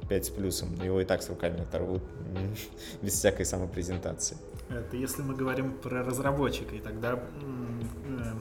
5 0.08 0.26
с 0.26 0.30
плюсом, 0.30 0.70
его 0.84 1.02
и 1.02 1.06
так 1.06 1.22
с 1.22 1.30
руками 1.30 1.62
оторвут 1.62 2.04
без 3.02 3.14
всякой 3.14 3.46
самопрезентации. 3.46 4.38
Это 4.70 4.98
если 4.98 5.22
мы 5.22 5.36
говорим 5.36 5.72
про 5.72 6.04
разработчика, 6.04 6.76
и 6.76 6.80
тогда 6.80 7.14
э, 7.14 8.34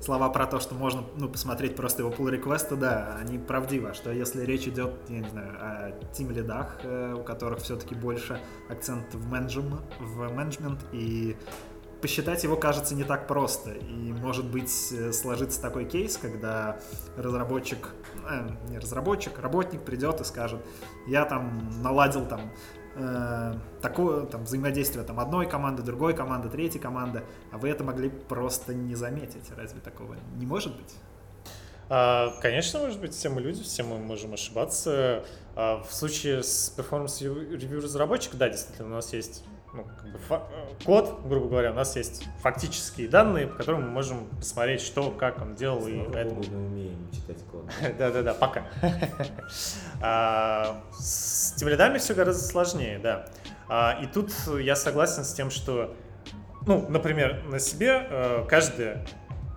слова 0.00 0.28
про 0.30 0.46
то, 0.46 0.58
что 0.60 0.74
можно 0.74 1.04
ну, 1.16 1.28
посмотреть 1.28 1.76
просто 1.76 2.02
его 2.02 2.10
pull 2.10 2.30
реквесты 2.30 2.76
да, 2.76 3.16
они 3.20 3.38
правдивы. 3.38 3.90
А 3.90 3.94
что 3.94 4.10
если 4.10 4.42
речь 4.42 4.66
идет, 4.66 4.92
я 5.08 5.20
не 5.20 5.28
знаю, 5.28 5.50
о 5.60 5.92
тим 6.12 6.30
лидах, 6.30 6.78
э, 6.82 7.14
у 7.14 7.22
которых 7.22 7.60
все-таки 7.60 7.94
больше 7.94 8.40
акцент 8.68 9.14
в, 9.14 9.30
менеджмент, 9.30 9.82
в 9.98 10.32
менеджмент, 10.32 10.80
и 10.92 11.36
посчитать 12.00 12.44
его 12.44 12.56
кажется 12.56 12.94
не 12.94 13.04
так 13.04 13.26
просто. 13.26 13.72
И 13.72 14.12
может 14.12 14.46
быть 14.46 14.92
э, 14.92 15.12
сложится 15.12 15.60
такой 15.60 15.84
кейс, 15.84 16.16
когда 16.16 16.80
разработчик, 17.16 17.94
э, 18.28 18.48
не 18.68 18.78
разработчик, 18.78 19.38
работник 19.38 19.82
придет 19.82 20.20
и 20.20 20.24
скажет, 20.24 20.60
я 21.06 21.24
там 21.24 21.82
наладил 21.82 22.26
там 22.26 22.52
э, 22.94 23.54
такое 23.82 24.26
там, 24.26 24.44
взаимодействие 24.44 25.04
там, 25.04 25.20
одной 25.20 25.46
команды, 25.46 25.82
другой 25.82 26.14
команды, 26.14 26.48
третьей 26.48 26.80
команды, 26.80 27.22
а 27.52 27.58
вы 27.58 27.68
это 27.68 27.84
могли 27.84 28.08
просто 28.08 28.74
не 28.74 28.94
заметить. 28.94 29.50
Разве 29.56 29.80
такого 29.80 30.16
не 30.36 30.46
может 30.46 30.76
быть? 30.76 30.94
А, 31.90 32.34
конечно, 32.42 32.80
может 32.80 33.00
быть, 33.00 33.14
все 33.14 33.30
мы 33.30 33.40
люди, 33.40 33.62
все 33.62 33.82
мы 33.82 33.98
можем 33.98 34.34
ошибаться. 34.34 35.24
А, 35.56 35.82
в 35.82 35.92
случае 35.92 36.42
с 36.42 36.74
performance 36.76 37.20
review 37.22 37.80
разработчика, 37.80 38.36
да, 38.36 38.48
действительно, 38.48 38.88
у 38.88 38.92
нас 38.92 39.12
есть 39.12 39.42
ну, 39.74 39.84
как 39.84 40.12
бы 40.12 40.18
э, 40.30 40.84
код, 40.84 41.20
грубо 41.24 41.48
говоря, 41.48 41.72
у 41.72 41.74
нас 41.74 41.94
есть 41.96 42.26
фактические 42.40 43.08
данные, 43.08 43.46
по 43.46 43.56
которым 43.56 43.82
мы 43.82 43.90
можем 43.90 44.26
посмотреть, 44.38 44.80
что, 44.80 45.10
как 45.10 45.42
он 45.42 45.54
делал. 45.54 45.80
Слава 45.80 45.94
и 45.94 46.12
поэтому... 46.12 46.42
мы 46.50 46.66
умеем 46.66 47.10
читать 47.12 47.42
код. 47.50 47.64
Да-да-да, 47.98 48.34
пока. 48.34 48.66
а, 50.02 50.82
с 50.98 51.52
тем 51.56 51.68
рядами 51.68 51.98
все 51.98 52.14
гораздо 52.14 52.42
сложнее, 52.42 52.98
да. 52.98 53.26
А, 53.68 53.98
и 54.02 54.06
тут 54.06 54.32
я 54.60 54.74
согласен 54.74 55.24
с 55.24 55.34
тем, 55.34 55.50
что, 55.50 55.94
ну, 56.66 56.86
например, 56.88 57.44
на 57.46 57.58
себе 57.58 58.06
э, 58.08 58.46
каждое 58.48 59.06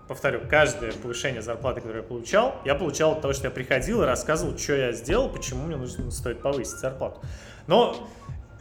повторю, 0.08 0.42
каждое 0.50 0.92
повышение 0.92 1.42
зарплаты, 1.42 1.80
которое 1.80 2.02
я 2.02 2.06
получал, 2.06 2.56
я 2.66 2.76
получал 2.76 3.14
от 3.14 3.22
того, 3.22 3.34
что 3.34 3.46
я 3.46 3.52
приходил 3.52 4.04
и 4.04 4.06
рассказывал, 4.06 4.58
что 4.58 4.76
я 4.76 4.92
сделал, 4.92 5.30
почему 5.30 5.68
мне 5.68 5.78
нужно 5.78 6.12
стоит 6.12 6.42
повысить 6.42 6.80
зарплату. 6.80 7.22
Но 7.68 7.96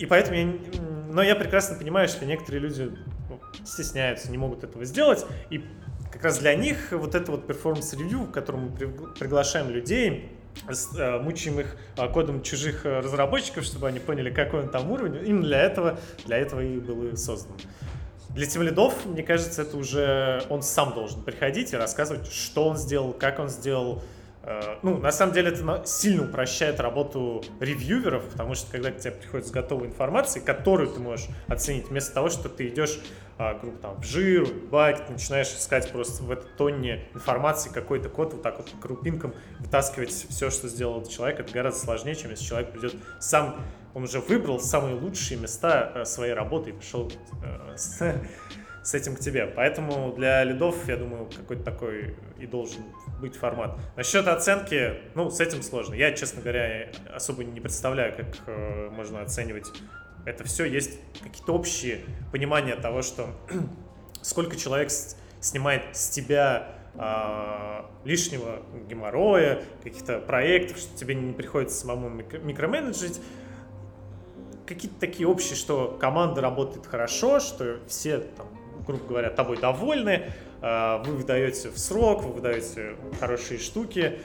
и 0.00 0.06
поэтому 0.06 0.36
я, 0.36 0.52
но 1.10 1.22
я 1.22 1.36
прекрасно 1.36 1.76
понимаю, 1.76 2.08
что 2.08 2.24
некоторые 2.24 2.62
люди 2.62 2.90
ну, 3.28 3.38
стесняются, 3.64 4.30
не 4.30 4.38
могут 4.38 4.64
этого 4.64 4.84
сделать, 4.84 5.26
и 5.50 5.62
как 6.10 6.24
раз 6.24 6.38
для 6.38 6.54
них 6.54 6.92
вот 6.92 7.14
это 7.14 7.30
вот 7.30 7.46
performance 7.46 7.91
review, 7.91 8.20
в 8.20 8.30
котором 8.32 8.70
мы 8.70 8.70
приглашаем 9.18 9.68
людей, 9.70 10.32
э, 10.96 11.18
мучаем 11.20 11.60
их 11.60 11.76
а, 11.96 12.08
кодом 12.08 12.42
чужих 12.42 12.86
э, 12.86 13.00
разработчиков, 13.00 13.64
чтобы 13.64 13.88
они 13.88 14.00
поняли, 14.00 14.30
какой 14.30 14.62
он 14.62 14.70
там 14.70 14.90
уровень, 14.90 15.24
именно 15.26 15.44
для 15.44 15.60
этого, 15.60 16.00
для 16.24 16.38
этого 16.38 16.60
и 16.60 16.78
было 16.78 17.14
создано. 17.14 17.56
Для 18.30 18.46
тимлидов, 18.46 18.94
мне 19.06 19.22
кажется, 19.22 19.62
это 19.62 19.76
уже 19.76 20.42
он 20.48 20.62
сам 20.62 20.94
должен 20.94 21.22
приходить 21.22 21.72
и 21.72 21.76
рассказывать, 21.76 22.32
что 22.32 22.68
он 22.68 22.76
сделал, 22.76 23.12
как 23.12 23.38
он 23.38 23.48
сделал. 23.48 24.02
Э, 24.50 24.78
ну, 24.82 24.98
на 24.98 25.12
самом 25.12 25.32
деле, 25.32 25.50
это 25.50 25.82
сильно 25.86 26.24
упрощает 26.24 26.80
работу 26.80 27.44
ревьюверов, 27.60 28.24
потому 28.24 28.56
что 28.56 28.70
когда 28.72 28.90
к 28.90 28.98
тебе 28.98 29.12
приходит 29.12 29.46
с 29.46 29.50
готовой 29.52 29.86
информацией, 29.86 30.44
которую 30.44 30.90
ты 30.90 30.98
можешь 30.98 31.28
оценить, 31.46 31.88
вместо 31.88 32.14
того, 32.14 32.30
что 32.30 32.48
ты 32.48 32.66
идешь 32.66 32.98
а, 33.38 33.54
грубо 33.54 33.78
там 33.78 34.00
в 34.02 34.04
жир, 34.04 34.44
в 34.44 34.68
байк, 34.68 35.08
начинаешь 35.08 35.48
искать 35.48 35.90
просто 35.92 36.24
в 36.24 36.30
этой 36.30 36.48
тонне 36.58 37.04
информации 37.14 37.70
какой-то 37.70 38.08
код, 38.08 38.34
вот 38.34 38.42
так 38.42 38.58
вот 38.58 38.68
крупинком 38.82 39.34
вытаскивать 39.60 40.10
все, 40.10 40.50
что 40.50 40.68
сделал 40.68 41.00
этот 41.00 41.12
человек, 41.12 41.40
это 41.40 41.52
гораздо 41.52 41.80
сложнее, 41.80 42.16
чем 42.16 42.32
если 42.32 42.44
человек 42.44 42.72
придет 42.72 42.96
сам, 43.20 43.56
он 43.94 44.02
уже 44.02 44.20
выбрал 44.20 44.60
самые 44.60 44.94
лучшие 44.94 45.38
места 45.38 45.92
э, 45.94 46.04
своей 46.04 46.32
работы 46.32 46.70
и 46.70 46.72
пришел 46.72 47.10
э, 47.42 47.76
с, 47.76 48.14
с 48.82 48.94
этим 48.94 49.16
к 49.16 49.20
тебе. 49.20 49.46
Поэтому 49.46 50.12
для 50.12 50.42
лидов, 50.44 50.88
я 50.88 50.96
думаю, 50.96 51.28
какой-то 51.34 51.62
такой 51.62 52.16
и 52.38 52.46
должен 52.46 52.82
быть 53.20 53.36
формат. 53.36 53.78
Насчет 53.96 54.26
оценки, 54.26 54.94
ну, 55.14 55.30
с 55.30 55.40
этим 55.40 55.62
сложно. 55.62 55.94
Я, 55.94 56.12
честно 56.12 56.40
говоря, 56.40 56.90
особо 57.14 57.44
не 57.44 57.60
представляю, 57.60 58.16
как 58.16 58.26
э, 58.46 58.88
можно 58.90 59.22
оценивать 59.22 59.70
это 60.24 60.44
все 60.44 60.64
есть 60.64 60.98
какие-то 61.22 61.52
общие 61.52 62.00
понимания 62.32 62.76
того, 62.76 63.02
что 63.02 63.28
сколько 64.22 64.56
человек 64.56 64.90
снимает 65.40 65.96
с 65.96 66.10
тебя 66.10 66.74
э, 66.94 67.82
лишнего 68.04 68.62
геморроя, 68.88 69.62
каких-то 69.82 70.18
проектов, 70.20 70.78
что 70.78 70.96
тебе 70.96 71.14
не 71.14 71.32
приходится 71.32 71.78
самому 71.78 72.08
микроменеджить. 72.08 73.20
Какие-то 74.66 75.00
такие 75.00 75.26
общие, 75.26 75.56
что 75.56 75.96
команда 76.00 76.40
работает 76.40 76.86
хорошо, 76.86 77.40
что 77.40 77.80
все, 77.88 78.18
там, 78.18 78.46
грубо 78.90 79.08
говоря, 79.08 79.30
тобой 79.30 79.56
довольны, 79.56 80.32
э, 80.62 81.02
вы 81.04 81.16
выдаете 81.16 81.70
в 81.70 81.78
срок, 81.78 82.22
вы 82.22 82.32
выдаете 82.32 82.96
хорошие 83.18 83.58
штуки 83.58 84.18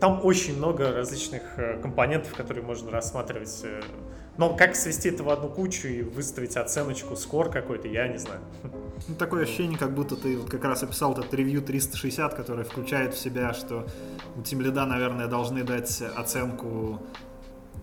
там 0.00 0.24
очень 0.24 0.56
много 0.56 0.92
различных 0.92 1.42
э, 1.56 1.78
компонентов, 1.80 2.34
которые 2.34 2.64
можно 2.64 2.90
рассматривать. 2.90 3.60
Э. 3.64 3.80
Но 4.36 4.54
как 4.54 4.76
свести 4.76 5.08
это 5.08 5.22
в 5.22 5.30
одну 5.30 5.48
кучу 5.48 5.88
и 5.88 6.02
выставить 6.02 6.56
оценочку, 6.56 7.16
скор 7.16 7.50
какой-то, 7.50 7.88
я 7.88 8.08
не 8.08 8.18
знаю. 8.18 8.40
Ну, 9.08 9.14
такое 9.16 9.44
ощущение, 9.44 9.78
как 9.78 9.94
будто 9.94 10.16
ты 10.16 10.36
вот 10.36 10.50
как 10.50 10.64
раз 10.64 10.82
описал 10.82 11.12
этот 11.12 11.32
ревью 11.34 11.62
360, 11.62 12.34
который 12.34 12.64
включает 12.64 13.14
в 13.14 13.18
себя, 13.18 13.52
что 13.52 13.86
у 14.36 14.42
Тим 14.42 14.60
Лида, 14.60 14.86
наверное, 14.86 15.26
должны 15.26 15.64
дать 15.64 16.02
оценку 16.16 17.00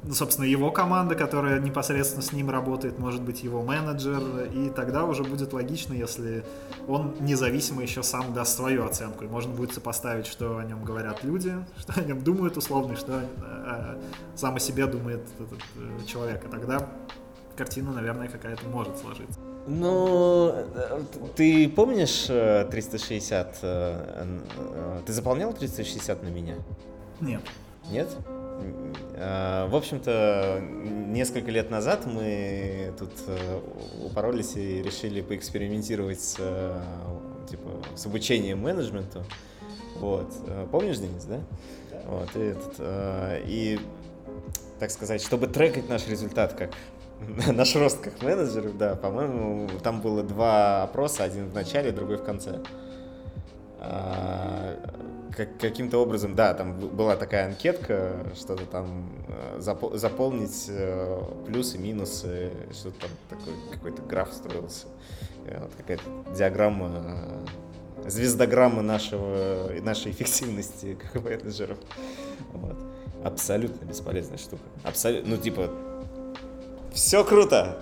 ну, 0.07 0.13
собственно, 0.13 0.45
его 0.45 0.71
команда, 0.71 1.15
которая 1.15 1.59
непосредственно 1.59 2.21
с 2.21 2.31
ним 2.31 2.49
работает, 2.49 2.99
может 2.99 3.21
быть, 3.21 3.43
его 3.43 3.63
менеджер, 3.63 4.21
и 4.53 4.69
тогда 4.69 5.05
уже 5.05 5.23
будет 5.23 5.51
логично, 5.53 5.93
если 5.93 6.45
он 6.87 7.15
независимо 7.19 7.81
еще 7.81 8.03
сам 8.03 8.33
даст 8.33 8.55
свою 8.55 8.85
оценку, 8.85 9.23
и 9.23 9.27
можно 9.27 9.53
будет 9.53 9.73
сопоставить, 9.73 10.27
что 10.27 10.57
о 10.57 10.63
нем 10.63 10.83
говорят 10.83 11.23
люди, 11.23 11.55
что 11.77 11.99
о 11.99 12.03
нем 12.03 12.21
думают 12.21 12.57
условно, 12.57 12.93
и 12.93 12.95
что 12.95 13.21
э, 13.21 13.97
сам 14.35 14.55
о 14.55 14.59
себе 14.59 14.85
думает 14.85 15.21
этот 15.39 15.59
э, 15.77 16.05
человек, 16.05 16.45
и 16.45 16.47
тогда 16.49 16.87
картина, 17.55 17.91
наверное, 17.91 18.27
какая-то 18.27 18.67
может 18.67 18.97
сложиться. 18.97 19.39
Ну, 19.67 20.53
ты 21.35 21.67
помнишь 21.67 22.25
360? 22.25 23.59
Э, 23.63 24.25
ты 25.05 25.13
заполнял 25.13 25.51
360 25.53 26.21
на 26.21 26.27
меня? 26.27 26.55
Нет. 27.21 27.41
Нет? 27.89 28.09
А, 29.17 29.67
в 29.67 29.75
общем-то, 29.75 30.61
несколько 30.61 31.51
лет 31.51 31.69
назад 31.69 32.05
мы 32.05 32.93
тут 32.99 33.11
э, 33.27 33.59
упоролись 34.03 34.55
и 34.55 34.81
решили 34.81 35.21
поэкспериментировать 35.21 36.19
с, 36.19 36.35
э, 36.39 36.79
типа, 37.49 37.69
с 37.95 38.05
обучением 38.05 38.61
менеджменту. 38.61 39.23
Вот. 39.95 40.33
Э, 40.47 40.67
помнишь, 40.69 40.97
Денис, 40.97 41.23
да? 41.23 41.39
Вот, 42.07 42.35
и, 42.35 42.39
этот, 42.39 42.75
и, 43.47 43.79
так 44.79 44.91
сказать, 44.91 45.21
чтобы 45.21 45.47
трекать 45.47 45.89
наш 45.89 46.07
результат 46.07 46.53
как 46.53 46.71
наш 47.47 47.75
рост 47.75 47.99
как 47.99 48.21
менеджеров, 48.21 48.77
да, 48.77 48.95
по-моему, 48.95 49.69
там 49.81 50.01
было 50.01 50.21
два 50.21 50.83
опроса, 50.83 51.23
один 51.23 51.49
в 51.49 51.53
начале, 51.55 51.91
другой 51.91 52.17
в 52.17 52.23
конце. 52.23 52.59
Как, 55.35 55.57
каким-то 55.59 55.97
образом, 55.97 56.33
да, 56.35 56.53
там 56.53 56.79
была 56.79 57.15
такая 57.17 57.47
анкетка, 57.47 58.25
что-то 58.35 58.65
там 58.65 59.09
э, 59.27 59.59
запол- 59.59 59.97
заполнить 59.97 60.67
э, 60.69 61.21
плюсы, 61.45 61.77
минусы, 61.77 62.51
что-то 62.71 63.01
там 63.01 63.09
такой, 63.29 63.53
какой-то 63.71 64.01
граф 64.03 64.33
строился, 64.33 64.87
э, 65.45 65.59
вот 65.61 65.71
какая-то 65.75 66.03
диаграмма, 66.33 67.43
звездограмма 68.07 68.81
нашего, 68.81 69.71
нашей 69.81 70.11
эффективности 70.11 70.97
как 71.13 71.23
менеджеров. 71.23 71.77
Вот. 72.53 72.77
Абсолютно 73.23 73.85
бесполезная 73.85 74.37
штука. 74.37 74.63
Абсолютно, 74.83 75.35
ну 75.35 75.37
типа, 75.37 75.69
все 76.93 77.25
круто, 77.25 77.79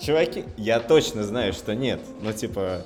чуваки, 0.00 0.44
я 0.56 0.80
точно 0.80 1.22
знаю, 1.22 1.52
что 1.52 1.74
нет, 1.74 2.00
но 2.22 2.32
типа 2.32 2.82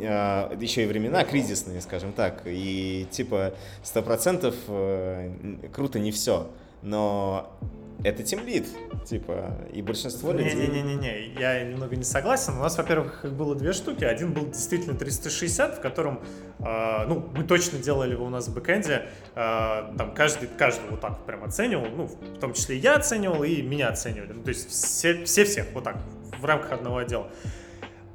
а, 0.00 0.54
еще 0.60 0.84
и 0.84 0.86
времена 0.86 1.24
кризисные, 1.24 1.80
скажем 1.80 2.12
так, 2.12 2.42
и 2.44 3.06
типа 3.10 3.54
сто 3.82 4.02
процентов 4.02 4.54
э, 4.68 5.30
круто 5.72 5.98
не 5.98 6.10
все, 6.10 6.50
но 6.82 7.56
это 8.04 8.22
тимлит, 8.22 8.66
типа, 9.04 9.56
и 9.72 9.80
большинство 9.82 10.32
не, 10.32 10.44
людей... 10.44 10.68
Не-не-не, 10.68 11.40
я 11.40 11.64
немного 11.64 11.96
не 11.96 12.04
согласен. 12.04 12.52
У 12.54 12.60
нас, 12.60 12.76
во-первых, 12.76 13.24
их 13.24 13.32
было 13.32 13.54
две 13.54 13.72
штуки. 13.72 14.04
Один 14.04 14.32
был 14.32 14.46
действительно 14.46 14.96
360, 14.96 15.78
в 15.78 15.80
котором, 15.80 16.20
э, 16.58 17.06
ну, 17.08 17.28
мы 17.34 17.44
точно 17.44 17.78
делали 17.78 18.12
его 18.12 18.26
у 18.26 18.28
нас 18.28 18.48
в 18.48 18.54
бэкэнде. 18.54 19.06
Э, 19.34 19.94
там 19.96 20.14
каждый, 20.14 20.48
каждый 20.48 20.90
вот 20.90 21.00
так 21.00 21.24
прям 21.24 21.44
оценивал, 21.44 21.86
ну, 21.86 22.04
в 22.06 22.38
том 22.38 22.52
числе 22.52 22.76
я 22.76 22.96
оценивал, 22.96 23.42
и 23.44 23.62
меня 23.62 23.88
оценивали. 23.88 24.32
Ну, 24.32 24.42
то 24.42 24.50
есть 24.50 24.68
все, 24.68 25.24
все 25.24 25.44
всех 25.44 25.66
вот 25.72 25.84
так, 25.84 25.96
в 26.38 26.44
рамках 26.44 26.72
одного 26.72 26.98
отдела. 26.98 27.28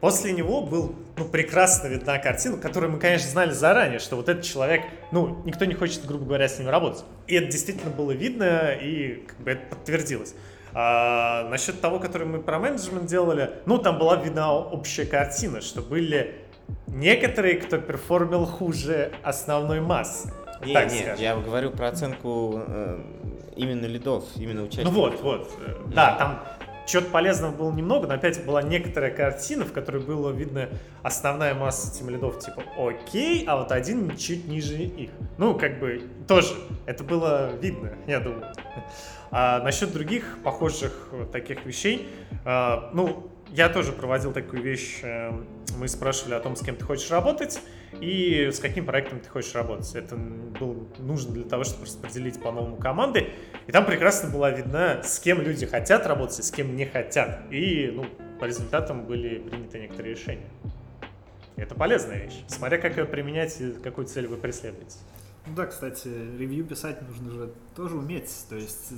После 0.01 0.33
него 0.33 0.61
был, 0.61 0.95
ну, 1.15 1.25
прекрасно 1.25 1.87
видна 1.87 2.17
картина, 2.17 2.57
которую 2.57 2.91
мы, 2.91 2.99
конечно, 2.99 3.29
знали 3.29 3.51
заранее, 3.51 3.99
что 3.99 4.15
вот 4.15 4.29
этот 4.29 4.43
человек, 4.43 4.81
ну, 5.11 5.43
никто 5.45 5.65
не 5.65 5.75
хочет, 5.75 6.03
грубо 6.07 6.25
говоря, 6.25 6.49
с 6.49 6.57
ним 6.57 6.69
работать. 6.69 7.05
И 7.27 7.35
это 7.35 7.51
действительно 7.51 7.91
было 7.91 8.11
видно, 8.11 8.71
и 8.73 9.23
как 9.27 9.37
бы 9.41 9.51
это 9.51 9.61
подтвердилось. 9.69 10.33
А, 10.73 11.47
насчет 11.49 11.79
того, 11.81 11.99
который 11.99 12.25
мы 12.25 12.41
про 12.41 12.57
менеджмент 12.57 13.05
делали, 13.05 13.51
ну, 13.67 13.77
там 13.77 13.99
была 13.99 14.15
видна 14.15 14.51
общая 14.51 15.05
картина, 15.05 15.61
что 15.61 15.83
были 15.83 16.35
некоторые, 16.87 17.57
кто 17.57 17.77
перформил 17.77 18.47
хуже 18.47 19.11
основной 19.21 19.81
массы. 19.81 20.33
Не, 20.65 20.73
так 20.73 20.91
нет, 20.91 21.03
скажем. 21.03 21.23
я 21.23 21.35
говорю 21.35 21.71
про 21.71 21.89
оценку 21.89 22.63
э, 22.67 22.99
именно 23.55 23.85
лидов, 23.85 24.23
именно 24.35 24.63
участников. 24.63 24.93
Ну 24.93 24.99
вот, 24.99 25.21
вот. 25.21 25.51
Э, 25.59 25.75
да, 25.93 26.15
там 26.15 26.43
чего-то 26.91 27.09
полезного 27.09 27.51
было 27.51 27.71
немного, 27.71 28.07
но 28.07 28.15
опять 28.15 28.43
была 28.45 28.61
некоторая 28.61 29.11
картина, 29.11 29.63
в 29.63 29.71
которой 29.71 30.01
было 30.01 30.31
видно 30.31 30.69
основная 31.03 31.53
масса 31.53 31.97
тем 31.97 32.09
лидов, 32.09 32.39
типа, 32.39 32.63
окей, 32.77 33.45
а 33.47 33.55
вот 33.57 33.71
один 33.71 34.15
чуть 34.17 34.45
ниже 34.47 34.75
их. 34.75 35.11
Ну, 35.37 35.57
как 35.57 35.79
бы, 35.79 36.01
тоже, 36.27 36.53
это 36.85 37.03
было 37.03 37.51
видно, 37.61 37.93
я 38.07 38.19
думаю. 38.19 38.53
А 39.31 39.59
насчет 39.63 39.93
других 39.93 40.39
похожих 40.43 41.13
таких 41.31 41.65
вещей, 41.65 42.09
а, 42.43 42.89
ну, 42.93 43.31
я 43.47 43.69
тоже 43.69 43.93
проводил 43.93 44.33
такую 44.33 44.61
вещь, 44.61 44.99
э, 45.03 45.31
мы 45.77 45.87
спрашивали 45.87 46.33
о 46.33 46.39
том, 46.41 46.55
с 46.55 46.61
кем 46.61 46.75
ты 46.75 46.83
хочешь 46.83 47.09
работать, 47.11 47.61
и 47.99 48.49
с 48.51 48.59
каким 48.59 48.85
проектом 48.85 49.19
ты 49.19 49.29
хочешь 49.29 49.53
работать. 49.53 49.93
Это 49.95 50.15
было 50.15 50.87
нужно 50.99 51.33
для 51.33 51.43
того, 51.43 51.63
чтобы 51.63 51.85
распределить 51.85 52.41
по-новому 52.41 52.77
команды. 52.77 53.29
И 53.67 53.71
там 53.71 53.85
прекрасно 53.85 54.29
была 54.29 54.51
видна, 54.51 55.03
с 55.03 55.19
кем 55.19 55.41
люди 55.41 55.65
хотят 55.65 56.07
работать 56.07 56.39
и 56.39 56.43
с 56.43 56.51
кем 56.51 56.75
не 56.75 56.85
хотят. 56.85 57.41
И 57.51 57.91
ну, 57.93 58.05
по 58.39 58.45
результатам 58.45 59.05
были 59.05 59.39
приняты 59.39 59.79
некоторые 59.79 60.15
решения. 60.15 60.49
Это 61.57 61.75
полезная 61.75 62.23
вещь, 62.23 62.43
смотря 62.47 62.77
как 62.77 62.97
ее 62.97 63.05
применять 63.05 63.59
и 63.59 63.73
какую 63.73 64.07
цель 64.07 64.27
вы 64.27 64.37
преследуете. 64.37 64.97
Ну 65.47 65.55
да, 65.55 65.65
кстати, 65.65 66.07
ревью 66.07 66.65
писать 66.65 67.01
нужно 67.01 67.31
же 67.31 67.53
тоже 67.75 67.97
уметь. 67.97 68.31
То 68.49 68.55
есть 68.55 68.93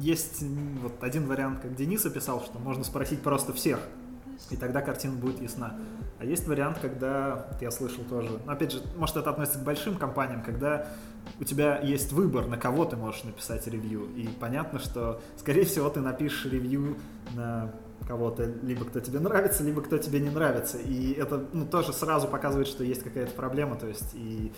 есть 0.00 0.42
вот 0.82 1.02
один 1.02 1.26
вариант, 1.26 1.60
как 1.60 1.74
Денис 1.74 2.04
описал, 2.04 2.42
что 2.42 2.58
можно 2.58 2.84
спросить 2.84 3.22
просто 3.22 3.52
всех, 3.52 3.80
и 4.48 4.56
тогда 4.56 4.80
картина 4.80 5.14
будет 5.14 5.40
ясна. 5.40 5.74
А 6.18 6.24
есть 6.24 6.46
вариант, 6.46 6.78
когда, 6.80 7.46
я 7.60 7.70
слышал 7.70 8.04
тоже, 8.04 8.40
но 8.46 8.52
опять 8.52 8.72
же, 8.72 8.82
может 8.96 9.16
это 9.16 9.30
относится 9.30 9.58
к 9.58 9.64
большим 9.64 9.96
компаниям, 9.96 10.42
когда 10.42 10.86
у 11.38 11.44
тебя 11.44 11.78
есть 11.80 12.12
выбор, 12.12 12.46
на 12.46 12.56
кого 12.56 12.84
ты 12.84 12.96
можешь 12.96 13.24
написать 13.24 13.66
ревью. 13.66 14.06
И 14.16 14.28
понятно, 14.40 14.78
что, 14.78 15.20
скорее 15.36 15.64
всего, 15.64 15.88
ты 15.90 16.00
напишешь 16.00 16.50
ревью 16.50 16.96
на 17.34 17.70
кого-то, 18.06 18.44
либо 18.62 18.84
кто 18.84 19.00
тебе 19.00 19.20
нравится, 19.20 19.62
либо 19.62 19.82
кто 19.82 19.98
тебе 19.98 20.20
не 20.20 20.30
нравится. 20.30 20.78
И 20.78 21.12
это 21.12 21.46
ну, 21.52 21.66
тоже 21.66 21.92
сразу 21.92 22.28
показывает, 22.28 22.68
что 22.68 22.84
есть 22.84 23.02
какая-то 23.02 23.32
проблема. 23.32 23.76
То 23.76 23.86
есть, 23.86 24.14
и, 24.14 24.52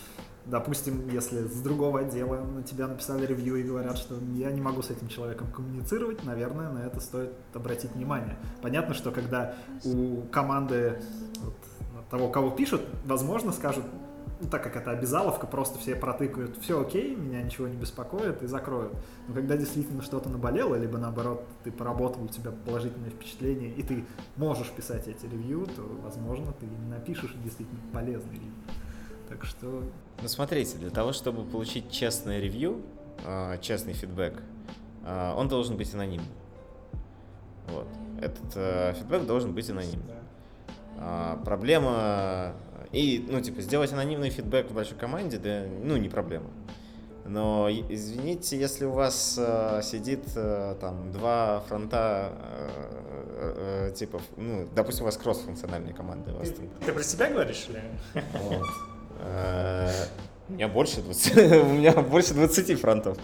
допустим, 0.47 1.09
если 1.11 1.47
с 1.47 1.61
другого 1.61 2.01
отдела 2.01 2.45
на 2.45 2.63
тебя 2.63 2.87
написали 2.89 3.27
ревью 3.27 3.57
и 3.57 3.63
говорят, 3.63 3.99
что 3.99 4.17
я 4.35 4.51
не 4.51 4.61
могу 4.61 4.83
с 4.83 4.91
этим 4.91 5.09
человеком 5.09 5.51
коммуницировать, 5.53 6.25
наверное, 6.25 6.71
на 6.71 6.79
это 6.79 7.01
стоит 7.01 7.33
обратить 7.55 7.93
внимание. 7.93 8.37
Понятно, 8.63 8.95
что 8.95 9.11
когда 9.11 9.55
у 9.85 10.23
команды 10.31 11.01
вот, 11.43 11.55
того, 12.11 12.29
кого 12.29 12.51
пишут, 12.51 12.83
возможно, 13.05 13.53
скажут, 13.53 13.85
ну, 14.43 14.49
так 14.49 14.63
как 14.65 14.77
это 14.77 14.91
обязаловка, 14.91 15.47
просто 15.47 15.79
все 15.79 15.95
протыкают, 15.95 16.57
все 16.61 16.81
окей, 16.81 17.15
меня 17.15 17.41
ничего 17.43 17.69
не 17.69 17.77
беспокоит 17.77 18.43
и 18.43 18.47
закроют. 18.49 18.93
Но 19.29 19.35
когда 19.35 19.57
действительно 19.57 20.03
что-то 20.03 20.29
наболело, 20.29 20.75
либо 20.75 20.99
наоборот 20.99 21.45
ты 21.63 21.71
поработал, 21.71 22.25
у 22.25 22.29
тебя 22.29 22.51
положительное 22.51 23.11
впечатление, 23.11 23.71
и 23.71 23.83
ты 23.85 24.05
можешь 24.37 24.69
писать 24.71 25.07
эти 25.07 25.27
ревью, 25.27 25.67
то, 25.67 25.83
возможно, 26.03 26.53
ты 26.59 26.67
напишешь 26.91 27.35
действительно 27.45 27.81
полезный 27.93 28.35
ревью. 28.35 28.53
Так 29.29 29.45
что... 29.45 29.85
Ну, 30.21 30.29
смотрите, 30.29 30.77
для 30.77 30.91
того, 30.91 31.13
чтобы 31.13 31.45
получить 31.45 31.93
честное 31.93 32.41
ревью, 32.41 32.83
а, 33.25 33.59
честный 33.59 33.93
фидбэк, 33.93 34.43
а, 35.05 35.37
он 35.37 35.47
должен 35.47 35.77
быть 35.77 35.95
анонимным. 35.95 36.27
Вот. 37.69 37.87
Этот 38.21 38.57
э, 38.57 38.95
фидбэк 38.99 39.25
должен 39.25 39.55
быть 39.55 39.71
анонимным. 39.71 40.17
А, 40.99 41.41
проблема 41.45 42.55
и, 42.93 43.25
ну, 43.29 43.41
типа, 43.41 43.63
сделать 43.63 43.93
анонимный 43.93 44.31
фидбэк 44.31 44.71
в 44.71 44.75
большой 44.75 44.99
команде, 44.99 45.39
да, 45.39 45.65
ну, 45.83 45.97
не 45.97 46.09
проблема. 46.09 46.51
Но, 47.25 47.69
извините, 47.71 48.59
если 48.59 48.85
у 48.85 48.91
вас 48.91 49.37
э, 49.39 49.81
сидит 49.85 50.25
э, 50.35 50.75
там 50.81 51.13
два 51.13 51.61
фронта, 51.69 52.33
э, 52.43 53.89
э, 53.91 53.95
типа, 53.95 54.21
ну, 54.37 54.69
допустим, 54.75 55.05
у 55.05 55.07
вас 55.07 55.17
кросс-функциональные 55.17 55.95
команды. 55.95 56.33
У 56.33 56.39
вас, 56.39 56.51
там... 56.51 56.69
Ты 56.85 56.93
про 56.93 57.03
себя 57.03 57.31
говоришь 57.31 57.69
или? 57.69 57.83
Вот. 58.15 58.67
Э, 59.21 59.91
у 60.49 60.53
меня 60.53 60.69
больше 60.69 61.01
20, 61.01 61.37
у 61.63 61.67
меня 61.67 61.93
больше 61.93 62.35
20 62.35 62.81
фронтов. 62.81 63.17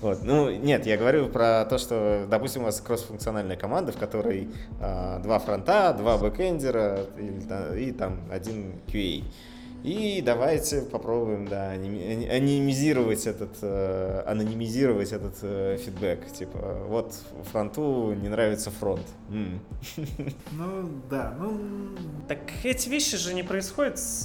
Вот. 0.00 0.22
Ну, 0.22 0.50
нет, 0.50 0.86
я 0.86 0.96
говорю 0.96 1.28
про 1.28 1.64
то, 1.66 1.76
что, 1.76 2.26
допустим, 2.28 2.62
у 2.62 2.64
вас 2.66 2.80
кроссфункциональная 2.80 3.56
команда, 3.56 3.92
в 3.92 3.98
которой 3.98 4.48
э, 4.80 5.20
два 5.22 5.38
фронта, 5.38 5.94
два 5.96 6.16
бэкэндера 6.16 7.00
и, 7.18 7.88
и 7.88 7.92
там 7.92 8.20
один 8.30 8.80
QA. 8.86 9.24
И 9.82 10.22
давайте 10.24 10.82
попробуем, 10.82 11.48
да, 11.48 11.70
анонимизировать 11.70 13.26
этот, 13.26 13.56
э, 13.62 14.22
анонимизировать 14.26 15.12
этот 15.12 15.36
э, 15.42 15.78
фидбэк. 15.78 16.30
Типа, 16.32 16.84
вот 16.86 17.14
фронту 17.50 18.12
не 18.12 18.28
нравится 18.28 18.70
фронт. 18.70 19.06
М. 19.30 19.60
Ну, 20.52 20.90
да, 21.08 21.34
ну... 21.38 21.58
Так 22.28 22.40
эти 22.64 22.88
вещи 22.88 23.16
же 23.16 23.32
не 23.32 23.42
происходят 23.42 23.98
с, 23.98 24.24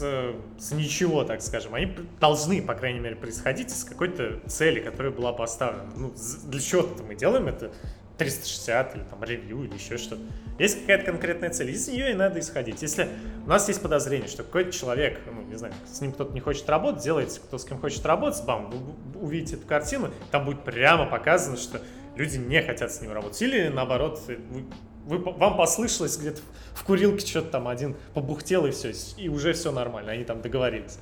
с 0.57 0.71
ничего, 0.71 1.23
так 1.23 1.41
скажем. 1.41 1.73
Они 1.73 1.91
должны, 2.19 2.61
по 2.61 2.73
крайней 2.73 2.99
мере, 2.99 3.15
происходить 3.15 3.71
с 3.71 3.83
какой-то 3.83 4.41
цели, 4.47 4.81
которая 4.81 5.11
была 5.11 5.31
поставлена. 5.31 5.89
Ну, 5.95 6.13
для 6.45 6.59
чего-то 6.59 7.03
мы 7.03 7.15
делаем 7.15 7.47
это 7.47 7.71
360 8.17 8.95
или 8.95 9.03
там 9.03 9.23
ревью 9.23 9.63
или 9.63 9.73
еще 9.73 9.97
что-то. 9.97 10.21
Есть 10.57 10.81
какая-то 10.81 11.05
конкретная 11.05 11.49
цель, 11.49 11.71
из 11.71 11.87
нее 11.87 12.11
и 12.11 12.13
надо 12.13 12.39
исходить. 12.39 12.81
Если 12.81 13.09
у 13.45 13.49
нас 13.49 13.67
есть 13.67 13.81
подозрение, 13.81 14.27
что 14.27 14.43
какой-то 14.43 14.71
человек, 14.71 15.19
ну, 15.25 15.41
не 15.41 15.55
знаю, 15.55 15.73
с 15.85 15.99
ним 16.01 16.13
кто-то 16.13 16.33
не 16.33 16.39
хочет 16.39 16.67
работать, 16.69 17.03
делайте, 17.03 17.39
кто 17.41 17.57
с 17.57 17.65
кем 17.65 17.79
хочет 17.79 18.05
работать, 18.05 18.43
бам, 18.45 18.71
вы 18.71 19.19
увидите 19.19 19.55
эту 19.55 19.67
картину, 19.67 20.11
там 20.31 20.45
будет 20.45 20.63
прямо 20.63 21.05
показано, 21.05 21.57
что 21.57 21.81
люди 22.15 22.37
не 22.37 22.61
хотят 22.61 22.91
с 22.91 23.01
ним 23.01 23.11
работать. 23.11 23.41
Или 23.41 23.67
наоборот, 23.67 24.21
вы, 24.27 24.39
вы, 25.05 25.17
вам 25.17 25.57
послышалось 25.57 26.17
где-то 26.17 26.41
в 26.73 26.83
курилке 26.83 27.25
что-то 27.25 27.49
там 27.51 27.67
один 27.67 27.95
побухтел 28.13 28.65
и 28.65 28.71
все, 28.71 28.93
и 29.17 29.29
уже 29.29 29.53
все 29.53 29.71
нормально, 29.71 30.13
они 30.13 30.23
там 30.23 30.41
договорились. 30.41 30.99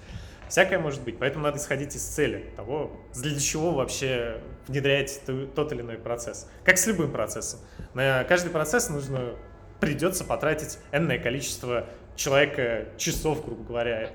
Всякое 0.49 0.79
может 0.79 1.03
быть, 1.03 1.17
поэтому 1.17 1.43
надо 1.43 1.57
исходить 1.57 1.95
из 1.95 2.03
цели 2.03 2.51
того, 2.55 2.91
для 3.13 3.39
чего 3.39 3.71
вообще 3.71 4.41
внедряете 4.67 5.19
тот 5.55 5.71
или 5.71 5.81
иной 5.81 5.97
процесс. 5.97 6.49
Как 6.63 6.77
с 6.77 6.87
любым 6.87 7.11
процессом. 7.11 7.59
На 7.93 8.23
каждый 8.23 8.49
процесс 8.51 8.89
нужно 8.89 9.35
придется 9.79 10.23
потратить 10.23 10.77
энное 10.91 11.19
количество 11.19 11.87
человеко-часов, 12.15 13.43
грубо 13.45 13.63
говоря, 13.63 14.11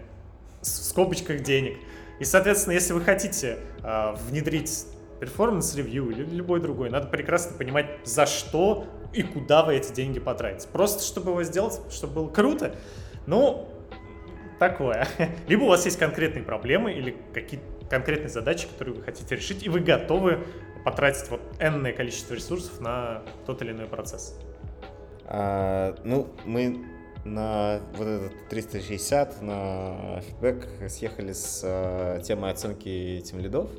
в 0.60 0.66
скобочках 0.66 1.42
денег. 1.42 1.76
И, 2.20 2.24
соответственно, 2.24 2.74
если 2.74 2.92
вы 2.92 3.02
хотите 3.02 3.58
э, 3.82 4.14
внедрить 4.28 4.86
performance 5.20 5.78
review 5.78 6.10
или 6.10 6.24
любой 6.24 6.60
другой, 6.60 6.90
надо 6.90 7.08
прекрасно 7.08 7.56
понимать, 7.56 7.86
за 8.04 8.26
что 8.26 8.86
и 9.12 9.22
куда 9.22 9.64
вы 9.64 9.76
эти 9.76 9.92
деньги 9.92 10.18
потратите. 10.18 10.68
Просто 10.68 11.02
чтобы 11.02 11.30
его 11.30 11.42
сделать, 11.42 11.80
чтобы 11.90 12.14
было 12.14 12.28
круто, 12.28 12.74
ну, 13.26 13.68
такое. 14.58 15.06
Либо 15.48 15.64
у 15.64 15.68
вас 15.68 15.84
есть 15.84 15.98
конкретные 15.98 16.44
проблемы 16.44 16.92
или 16.92 17.16
какие-то 17.32 17.64
конкретные 17.88 18.28
задачи, 18.28 18.68
которые 18.68 18.96
вы 18.96 19.02
хотите 19.02 19.34
решить, 19.34 19.64
и 19.64 19.68
вы 19.68 19.80
готовы 19.80 20.44
потратить 20.84 21.28
вот 21.30 21.40
энное 21.58 21.92
количество 21.92 22.34
ресурсов 22.34 22.80
на 22.80 23.22
тот 23.46 23.62
или 23.62 23.72
иной 23.72 23.86
процесс. 23.86 24.38
А, 25.24 25.96
ну, 26.04 26.28
мы 26.44 26.84
на 27.24 27.80
вот 27.96 28.06
этот 28.06 28.48
360, 28.48 29.42
на 29.42 30.20
фидбэк 30.20 30.68
съехали 30.88 31.32
с 31.32 31.62
а, 31.64 32.20
темой 32.20 32.50
оценки 32.50 33.22
тем 33.24 33.40
лидов. 33.40 33.70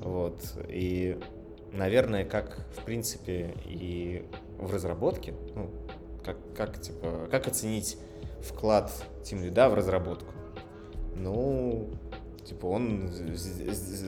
Вот. 0.00 0.40
И, 0.68 1.18
наверное, 1.72 2.24
как, 2.24 2.66
в 2.76 2.84
принципе, 2.84 3.54
и 3.64 4.24
в 4.58 4.72
разработке, 4.72 5.34
ну, 5.54 5.70
как, 6.24 6.36
как, 6.54 6.80
типа, 6.80 7.28
как 7.30 7.46
оценить 7.46 7.98
вклад 8.42 8.92
Lead 9.32 9.68
в 9.68 9.74
разработку. 9.74 10.32
Ну, 11.14 11.90
типа 12.44 12.66
он 12.66 13.10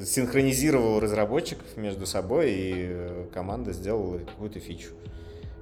синхронизировал 0.04 1.00
разработчиков 1.00 1.76
между 1.76 2.06
собой, 2.06 2.50
и 2.50 3.26
команда 3.32 3.72
сделала 3.72 4.18
какую-то 4.18 4.60
фичу. 4.60 4.90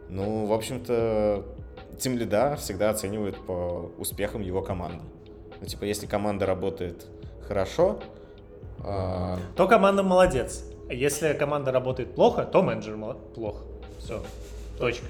Ну, 0.09 0.47
в 0.47 0.53
общем-то, 0.53 1.45
Team 1.99 2.19
Lead 2.19 2.57
всегда 2.57 2.90
оценивают 2.90 3.37
по 3.47 3.90
успехам 3.99 4.42
его 4.42 4.62
команды. 4.62 5.03
Ну, 5.61 5.66
типа, 5.66 5.85
если 5.85 6.07
команда 6.07 6.47
работает 6.47 7.07
хорошо, 7.42 8.01
а... 8.81 9.38
то 9.57 9.66
команда 9.66 10.03
молодец. 10.03 10.64
Если 10.90 11.33
команда 11.33 11.73
работает 11.73 12.14
плохо, 12.14 12.45
то 12.45 12.62
менеджер 12.62 12.97
плохо. 13.35 13.64
Все. 13.99 14.23
Точка. 14.79 15.07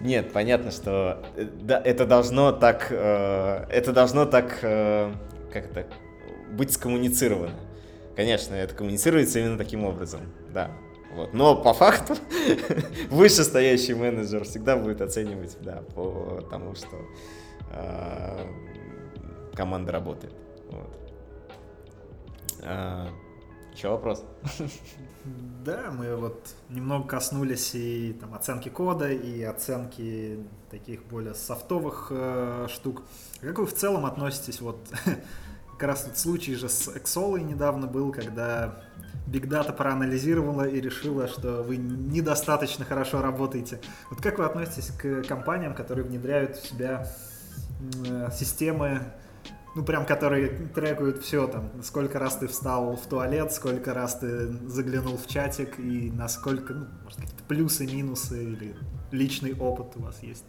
Нет, 0.00 0.32
понятно, 0.32 0.70
что 0.70 1.24
э, 1.36 1.46
это 1.84 2.06
должно 2.06 2.52
так, 2.52 2.88
э, 2.90 3.66
это 3.70 3.92
должно 3.92 4.24
так, 4.26 4.58
э, 4.62 5.12
как 5.52 5.70
это, 5.70 5.86
быть 6.50 6.72
скоммуницировано. 6.72 7.54
Конечно, 8.16 8.54
это 8.54 8.74
коммуницируется 8.74 9.38
именно 9.38 9.58
таким 9.58 9.84
образом, 9.84 10.20
да. 10.52 10.70
Вот. 11.14 11.32
Но 11.32 11.56
по 11.56 11.72
факту 11.72 12.14
вышестоящий 13.10 13.94
менеджер 13.94 14.44
всегда 14.44 14.76
будет 14.76 15.00
оценивать, 15.00 15.56
да, 15.60 15.82
по 15.94 16.42
тому, 16.50 16.74
что 16.74 16.96
э, 17.72 18.46
команда 19.54 19.92
работает. 19.92 20.34
Вот. 20.70 20.90
А, 22.62 23.08
еще 23.74 23.88
вопрос? 23.88 24.24
Да, 25.64 25.90
мы 25.90 26.16
вот 26.16 26.54
немного 26.70 27.06
коснулись 27.06 27.74
и 27.74 28.16
там, 28.18 28.34
оценки 28.34 28.68
кода, 28.68 29.10
и 29.10 29.42
оценки 29.42 30.38
таких 30.70 31.04
более 31.04 31.34
софтовых 31.34 32.08
э, 32.10 32.68
штук. 32.70 33.02
Как 33.40 33.58
вы 33.58 33.66
в 33.66 33.74
целом 33.74 34.06
относитесь, 34.06 34.60
вот 34.60 34.88
как 35.72 35.82
раз 35.82 36.06
вот 36.06 36.16
случай 36.16 36.54
же 36.54 36.68
с 36.68 36.88
Exol 36.88 37.40
недавно 37.40 37.86
был, 37.86 38.12
когда 38.12 38.82
Big 39.26 39.46
Data 39.46 39.72
проанализировала 39.72 40.66
и 40.66 40.80
решила, 40.80 41.28
что 41.28 41.62
вы 41.62 41.76
недостаточно 41.76 42.84
хорошо 42.84 43.20
работаете. 43.20 43.80
Вот 44.10 44.22
как 44.22 44.38
вы 44.38 44.46
относитесь 44.46 44.90
к 44.90 45.22
компаниям, 45.24 45.74
которые 45.74 46.06
внедряют 46.06 46.56
в 46.56 46.66
себя 46.66 47.06
э, 48.06 48.30
системы 48.32 49.02
ну, 49.74 49.84
прям, 49.84 50.06
которые 50.06 50.48
трекают 50.48 51.22
все, 51.22 51.46
там, 51.46 51.70
сколько 51.82 52.18
раз 52.18 52.36
ты 52.36 52.48
встал 52.48 52.96
в 52.96 53.06
туалет, 53.06 53.52
сколько 53.52 53.94
раз 53.94 54.18
ты 54.18 54.48
заглянул 54.68 55.16
в 55.16 55.26
чатик, 55.26 55.78
и 55.78 56.10
насколько, 56.10 56.74
ну, 56.74 56.86
может, 57.02 57.20
какие-то 57.20 57.44
плюсы, 57.44 57.86
минусы 57.86 58.42
или 58.42 58.76
личный 59.12 59.54
опыт 59.54 59.96
у 59.96 60.02
вас 60.02 60.22
есть. 60.22 60.44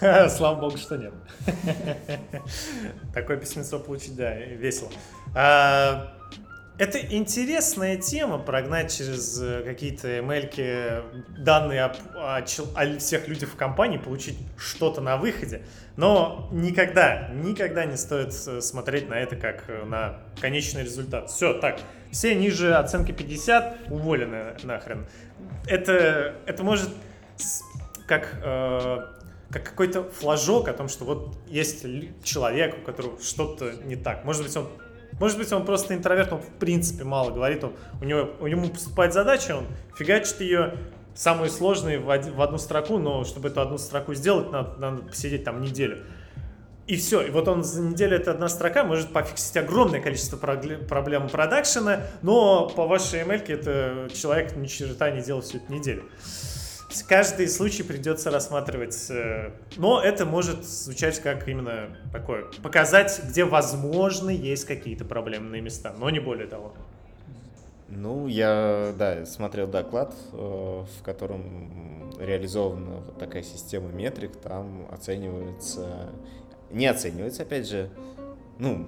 Слава 0.30 0.60
богу, 0.60 0.76
что 0.76 0.96
нет. 0.96 1.12
Такое 3.14 3.36
письмецо 3.36 3.80
получить, 3.80 4.14
да, 4.14 4.34
весело. 4.34 4.90
Это 6.78 6.98
интересная 7.00 7.96
тема, 7.96 8.38
прогнать 8.38 8.96
через 8.96 9.42
э, 9.42 9.62
какие-то 9.64 10.18
ML 10.18 11.36
данные 11.36 11.86
о, 11.86 11.96
о, 12.14 12.38
о 12.38 12.98
всех 12.98 13.26
людях 13.26 13.48
в 13.48 13.56
компании, 13.56 13.98
получить 13.98 14.38
что-то 14.56 15.00
на 15.00 15.16
выходе. 15.16 15.62
Но 15.96 16.48
никогда, 16.52 17.30
никогда 17.34 17.84
не 17.84 17.96
стоит 17.96 18.32
э, 18.46 18.60
смотреть 18.60 19.08
на 19.08 19.14
это 19.14 19.34
как 19.34 19.64
э, 19.66 19.84
на 19.84 20.20
конечный 20.40 20.84
результат. 20.84 21.30
Все, 21.30 21.52
так, 21.52 21.80
все 22.12 22.36
ниже 22.36 22.72
оценки 22.74 23.10
50 23.10 23.90
уволены 23.90 24.54
нахрен. 24.62 25.08
Это, 25.66 26.36
это 26.46 26.62
может 26.62 26.90
как, 28.06 28.38
э, 28.40 28.98
как 29.50 29.64
какой-то 29.64 30.04
флажок 30.04 30.68
о 30.68 30.72
том, 30.74 30.88
что 30.88 31.04
вот 31.04 31.36
есть 31.48 31.84
человек, 32.22 32.76
у 32.80 32.84
которого 32.84 33.20
что-то 33.20 33.72
не 33.82 33.96
так. 33.96 34.24
Может 34.24 34.44
быть, 34.44 34.56
он 34.56 34.68
может 35.20 35.38
быть, 35.38 35.52
он 35.52 35.64
просто 35.64 35.94
интроверт, 35.94 36.32
он 36.32 36.40
в 36.40 36.50
принципе 36.58 37.04
мало 37.04 37.30
говорит, 37.30 37.64
он, 37.64 37.72
у 38.00 38.04
него, 38.04 38.30
у 38.40 38.46
него 38.46 38.68
поступает 38.68 39.12
задача, 39.12 39.56
он 39.56 39.64
фигачит 39.96 40.40
ее, 40.40 40.74
самые 41.14 41.50
сложные 41.50 41.98
в, 41.98 42.10
один, 42.10 42.34
в 42.34 42.40
одну 42.40 42.58
строку, 42.58 42.98
но 42.98 43.24
чтобы 43.24 43.48
эту 43.48 43.60
одну 43.60 43.76
строку 43.78 44.14
сделать, 44.14 44.52
надо, 44.52 44.76
надо 44.78 45.02
посидеть 45.02 45.44
там 45.44 45.60
неделю. 45.60 45.98
И 46.86 46.96
все. 46.96 47.20
И 47.20 47.30
вот 47.30 47.46
он 47.48 47.64
за 47.64 47.82
неделю, 47.82 48.16
эта 48.16 48.30
одна 48.30 48.48
строка, 48.48 48.82
может 48.82 49.12
пофиксить 49.12 49.56
огромное 49.58 50.00
количество 50.00 50.38
проблем 50.38 51.28
продакшена, 51.28 52.04
но 52.22 52.68
по 52.68 52.86
вашей 52.86 53.22
email 53.22 53.44
это 53.46 54.08
человек 54.14 54.56
ни 54.56 54.66
черта 54.66 55.10
не 55.10 55.20
делал 55.20 55.42
всю 55.42 55.58
эту 55.58 55.72
неделю 55.72 56.04
каждый 57.06 57.48
случай 57.48 57.82
придется 57.82 58.30
рассматривать. 58.30 59.10
Э, 59.10 59.50
но 59.76 60.02
это 60.02 60.24
может 60.24 60.64
звучать 60.64 61.20
как 61.20 61.48
именно 61.48 61.96
такое. 62.12 62.46
Показать, 62.62 63.20
где, 63.24 63.44
возможно, 63.44 64.30
есть 64.30 64.64
какие-то 64.64 65.04
проблемные 65.04 65.60
места, 65.60 65.94
но 65.98 66.10
не 66.10 66.20
более 66.20 66.46
того. 66.46 66.72
Ну, 67.88 68.26
я, 68.26 68.92
да, 68.98 69.24
смотрел 69.24 69.66
доклад, 69.66 70.14
э, 70.32 70.36
в 70.36 71.02
котором 71.02 72.12
реализована 72.18 72.96
вот 73.06 73.18
такая 73.18 73.42
система 73.42 73.88
метрик, 73.88 74.36
там 74.36 74.86
оценивается, 74.90 76.10
не 76.70 76.86
оценивается, 76.86 77.42
опять 77.42 77.68
же, 77.68 77.88
ну, 78.58 78.86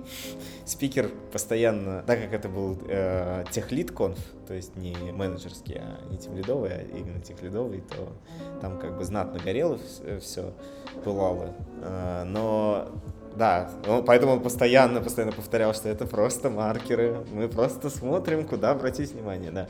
спикер 0.65 1.11
постоянно, 1.33 2.03
так 2.07 2.21
как 2.21 2.33
это 2.33 2.49
был 2.49 2.79
э, 2.89 3.45
техлид-конф, 3.51 4.19
то 4.47 4.55
есть 4.55 4.77
не 4.77 4.95
менеджерский, 5.13 5.79
а 5.79 6.01
не 6.11 6.19
техлидовый, 6.19 6.71
а 6.73 6.83
именно 6.83 7.21
техлидовый, 7.21 7.81
то 7.81 8.13
там 8.61 8.79
как 8.79 8.99
бы 8.99 9.05
знатно 9.05 9.39
горело 9.39 9.79
все, 10.21 10.53
пылало. 11.05 11.55
Э, 11.83 12.25
но 12.25 12.89
да, 13.37 13.71
он, 13.87 14.05
поэтому 14.05 14.33
он 14.33 14.41
постоянно, 14.41 15.01
постоянно 15.01 15.33
повторял, 15.33 15.73
что 15.73 15.89
это 15.89 16.07
просто 16.07 16.51
маркеры, 16.51 17.25
мы 17.33 17.49
просто 17.49 17.91
смотрим, 17.91 18.47
куда 18.47 18.73
обратить 18.73 19.13
внимание, 19.13 19.51
да. 19.51 19.69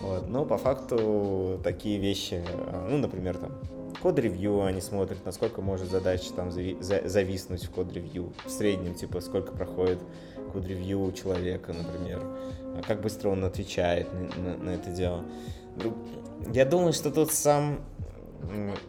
Вот. 0.00 0.28
Но 0.28 0.44
по 0.44 0.58
факту 0.58 1.60
такие 1.62 1.98
вещи, 1.98 2.44
э, 2.46 2.88
ну, 2.90 2.98
например, 2.98 3.36
там, 3.36 3.52
код-ревью 4.00 4.62
они 4.62 4.80
смотрят, 4.80 5.24
насколько 5.24 5.60
может 5.60 5.90
задача 5.90 6.32
там 6.34 6.50
зависнуть 6.50 7.64
в 7.64 7.70
код-ревью. 7.70 8.32
В 8.44 8.50
среднем, 8.50 8.94
типа, 8.94 9.20
сколько 9.20 9.52
проходит 9.52 9.98
код-ревью 10.52 11.02
у 11.02 11.12
человека, 11.12 11.72
например. 11.72 12.22
А 12.76 12.80
как 12.86 13.00
быстро 13.00 13.30
он 13.30 13.44
отвечает 13.44 14.08
на, 14.12 14.42
на, 14.42 14.56
на 14.56 14.70
это 14.70 14.90
дело. 14.90 15.24
Ну, 15.82 15.94
я 16.52 16.64
думаю, 16.64 16.92
что 16.92 17.10
тут 17.10 17.32
сам 17.32 17.80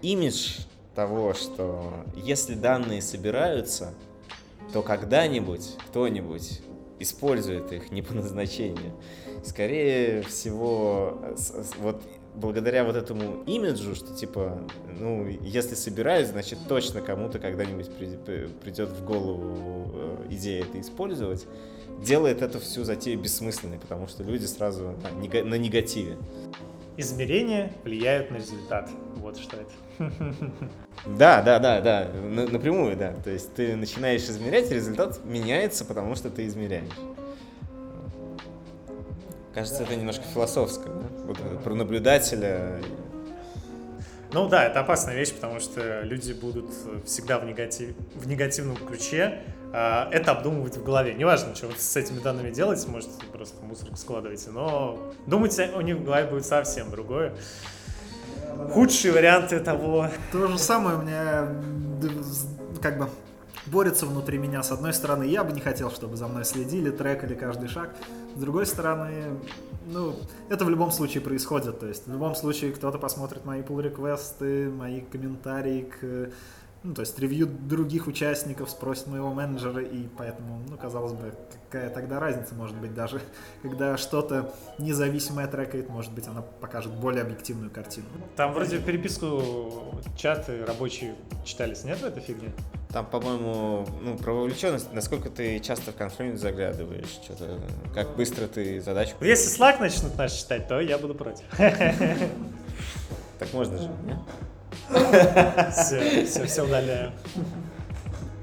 имидж 0.02 0.60
того, 0.96 1.34
что 1.34 2.06
если 2.16 2.56
данные 2.56 3.02
собираются, 3.02 3.94
то 4.74 4.82
когда-нибудь 4.82 5.76
кто-нибудь 5.88 6.62
использует 7.00 7.72
их 7.72 7.92
не 7.92 8.02
по 8.02 8.14
назначению. 8.14 8.94
Скорее 9.44 10.22
всего, 10.24 11.20
вот 11.80 12.02
благодаря 12.36 12.84
вот 12.84 12.96
этому 12.96 13.44
имиджу, 13.46 13.96
что 13.96 14.14
типа, 14.14 14.62
ну, 15.00 15.28
если 15.28 15.76
собираюсь, 15.76 16.30
значит 16.30 16.60
точно 16.68 17.02
кому-то 17.02 17.40
когда-нибудь 17.40 17.90
придет 17.96 18.90
в 18.90 19.06
голову 19.06 19.92
э, 19.94 20.28
идея 20.32 20.64
это 20.64 20.80
использовать, 20.80 21.48
делает 22.00 22.42
эту 22.42 22.60
всю 22.60 22.84
затею 22.84 23.20
бессмысленной, 23.20 23.80
потому 23.80 24.08
что 24.08 24.24
люди 24.24 24.46
сразу 24.46 24.96
на, 25.02 25.44
на 25.44 25.56
негативе. 25.56 26.18
Измерения 26.98 27.74
влияют 27.84 28.32
на 28.32 28.38
результат. 28.38 28.90
Вот 29.18 29.38
что 29.38 29.58
это. 29.58 29.72
Да, 31.06 31.42
да, 31.42 31.60
да, 31.60 31.82
да, 31.82 32.10
напрямую, 32.14 32.96
да. 32.96 33.14
То 33.24 33.30
есть 33.30 33.54
ты 33.54 33.76
начинаешь 33.76 34.24
измерять, 34.24 34.72
результат 34.72 35.24
меняется, 35.26 35.86
потому 35.86 36.16
что 36.16 36.30
ты 36.30 36.48
измеряешь. 36.48 36.90
Кажется, 39.56 39.84
это 39.84 39.96
немножко 39.96 40.24
философское, 40.34 40.90
да? 40.90 41.08
Вот 41.28 41.64
про 41.64 41.74
наблюдателя. 41.74 42.82
Ну 44.34 44.50
да, 44.50 44.66
это 44.66 44.82
опасная 44.82 45.16
вещь, 45.16 45.34
потому 45.34 45.62
что 45.62 46.02
люди 46.02 46.34
будут 46.34 46.70
всегда 47.06 47.40
в, 47.40 47.46
негатив, 47.46 47.96
в 48.16 48.28
негативном 48.28 48.76
ключе 48.76 49.44
э, 49.72 50.10
это 50.12 50.32
обдумывать 50.32 50.76
в 50.76 50.84
голове. 50.84 51.14
Неважно, 51.14 51.56
что 51.56 51.68
вы 51.68 51.76
с 51.78 51.96
этими 51.96 52.20
данными 52.20 52.52
делаете, 52.52 52.90
может, 52.90 53.10
просто 53.32 53.64
мусорку 53.64 53.96
складываете, 53.96 54.50
но 54.50 55.00
думать 55.26 55.58
у 55.74 55.80
них 55.80 56.00
в 56.00 56.04
голове 56.04 56.28
будет 56.28 56.46
совсем 56.46 56.92
другое. 56.92 57.34
Худшие 58.74 59.14
варианты 59.14 59.62
того. 59.62 60.10
То 60.34 60.48
же 60.48 60.60
самое 60.60 60.98
у 60.98 61.02
меня 61.02 61.48
как 62.82 62.98
бы 62.98 63.08
борется 63.68 64.06
внутри 64.06 64.38
меня. 64.38 64.64
С 64.64 64.72
одной 64.74 64.94
стороны, 64.94 65.24
я 65.24 65.46
бы 65.46 65.54
не 65.54 65.62
хотел, 65.62 65.92
чтобы 65.92 66.18
за 66.18 66.28
мной 66.28 66.44
следили, 66.44 66.90
трекали 66.90 67.36
каждый 67.36 67.70
шаг. 67.70 67.96
С 68.36 68.40
другой 68.40 68.66
стороны, 68.66 69.40
ну, 69.88 70.16
это 70.50 70.66
в 70.66 70.70
любом 70.70 70.92
случае 70.92 71.22
происходит. 71.22 71.80
То 71.80 71.88
есть 71.88 72.08
в 72.08 72.12
любом 72.12 72.36
случае 72.36 72.74
кто-то 72.74 72.98
посмотрит 72.98 73.46
мои 73.46 73.62
pull 73.62 73.82
реквесты 73.82 74.70
мои 74.70 75.02
комментарии 75.02 75.82
к 75.84 76.32
ну, 76.86 76.94
то 76.94 77.02
есть 77.02 77.18
ревью 77.18 77.48
других 77.48 78.06
участников 78.06 78.70
спросит 78.70 79.08
моего 79.08 79.34
менеджера, 79.34 79.82
и 79.82 80.06
поэтому, 80.18 80.62
ну, 80.70 80.78
казалось 80.78 81.14
бы, 81.14 81.34
какая 81.64 81.90
тогда 81.90 82.20
разница 82.20 82.54
может 82.54 82.76
быть 82.78 82.94
даже, 82.94 83.22
когда 83.64 83.98
что-то 83.98 84.54
независимое 84.78 85.48
трекает, 85.48 85.90
может 85.90 86.14
быть, 86.14 86.28
она 86.28 86.44
покажет 86.44 86.94
более 86.94 87.24
объективную 87.24 87.72
картину. 87.72 88.06
Там 88.36 88.54
вроде 88.54 88.80
переписку 88.80 90.00
чаты 90.16 90.64
рабочие 90.64 91.16
читались, 91.44 91.84
нет 91.84 91.98
в 91.98 92.06
этой 92.06 92.22
фигне? 92.22 92.52
Там, 92.96 93.06
по-моему, 93.08 93.86
ну, 94.04 94.16
про 94.16 94.32
вовлеченность, 94.32 94.94
насколько 94.94 95.30
ты 95.30 95.60
часто 95.60 95.92
в 95.92 95.96
конфликт 95.96 96.40
заглядываешь, 96.40 97.20
что-то, 97.22 97.60
как 97.94 98.16
быстро 98.16 98.48
ты 98.48 98.80
задачку... 98.80 99.26
Если 99.26 99.52
Slack 99.52 99.82
начнут 99.82 100.18
наш 100.18 100.32
читать, 100.32 100.70
то 100.70 100.80
я 100.80 100.98
буду 100.98 101.14
против. 101.14 101.44
Так 103.38 103.52
можно 103.52 103.78
же? 103.78 103.90
Все, 105.74 106.26
все, 106.26 106.46
все 106.46 106.62
удаляю. 106.64 107.12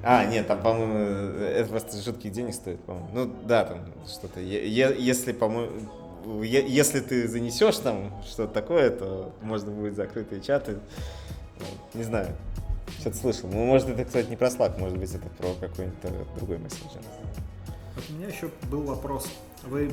А, 0.03 0.27
нет, 0.27 0.47
там, 0.47 0.61
по-моему, 0.61 0.99
это 1.39 1.71
просто 1.71 1.97
жутких 2.03 2.31
денег 2.31 2.53
стоит, 2.53 2.85
по-моему. 2.85 3.09
Ну, 3.15 3.35
да, 3.47 3.65
там 3.65 3.87
что-то. 4.07 4.41
Если, 4.41 5.33
по-моему, 5.33 5.73
если 6.43 7.01
ты 7.01 7.27
занесешь 7.27 7.79
там 7.79 8.23
что-то 8.27 8.53
такое, 8.53 8.91
то 8.91 9.35
можно 9.41 9.71
будет 9.71 9.97
закрытые 9.97 10.43
чаты. 10.43 10.77
Не 11.95 12.03
знаю. 12.03 12.37
Что-то 13.01 13.17
слышал. 13.17 13.49
Ну, 13.53 13.65
может, 13.67 13.89
это, 13.89 14.05
кстати, 14.05 14.29
не 14.29 14.37
про 14.37 14.49
Slack, 14.49 14.79
может 14.79 14.99
быть, 14.99 15.15
это 15.15 15.29
про 15.29 15.55
какой-нибудь 15.55 16.01
другой 16.37 16.59
мессенджер. 16.59 17.01
Вот 17.95 18.05
у 18.09 18.13
меня 18.13 18.29
еще 18.29 18.51
был 18.71 18.83
вопрос. 18.83 19.29
Вы, 19.65 19.93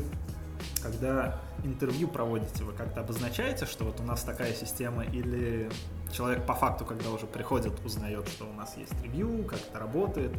когда 0.82 1.40
интервью 1.64 2.08
проводите, 2.08 2.64
вы 2.64 2.74
как-то 2.74 3.02
обозначаете, 3.02 3.66
что 3.66 3.86
вот 3.86 4.00
у 4.00 4.04
нас 4.04 4.24
такая 4.24 4.54
система, 4.54 5.04
или 5.04 5.70
человек 6.12 6.46
по 6.46 6.54
факту, 6.54 6.86
когда 6.86 7.10
уже 7.10 7.26
приходит, 7.26 7.74
узнает, 7.84 8.28
что 8.28 8.46
у 8.46 8.54
нас 8.54 8.78
есть 8.78 8.94
ревью, 9.04 9.44
как 9.44 9.60
это 9.60 9.80
работает. 9.80 10.32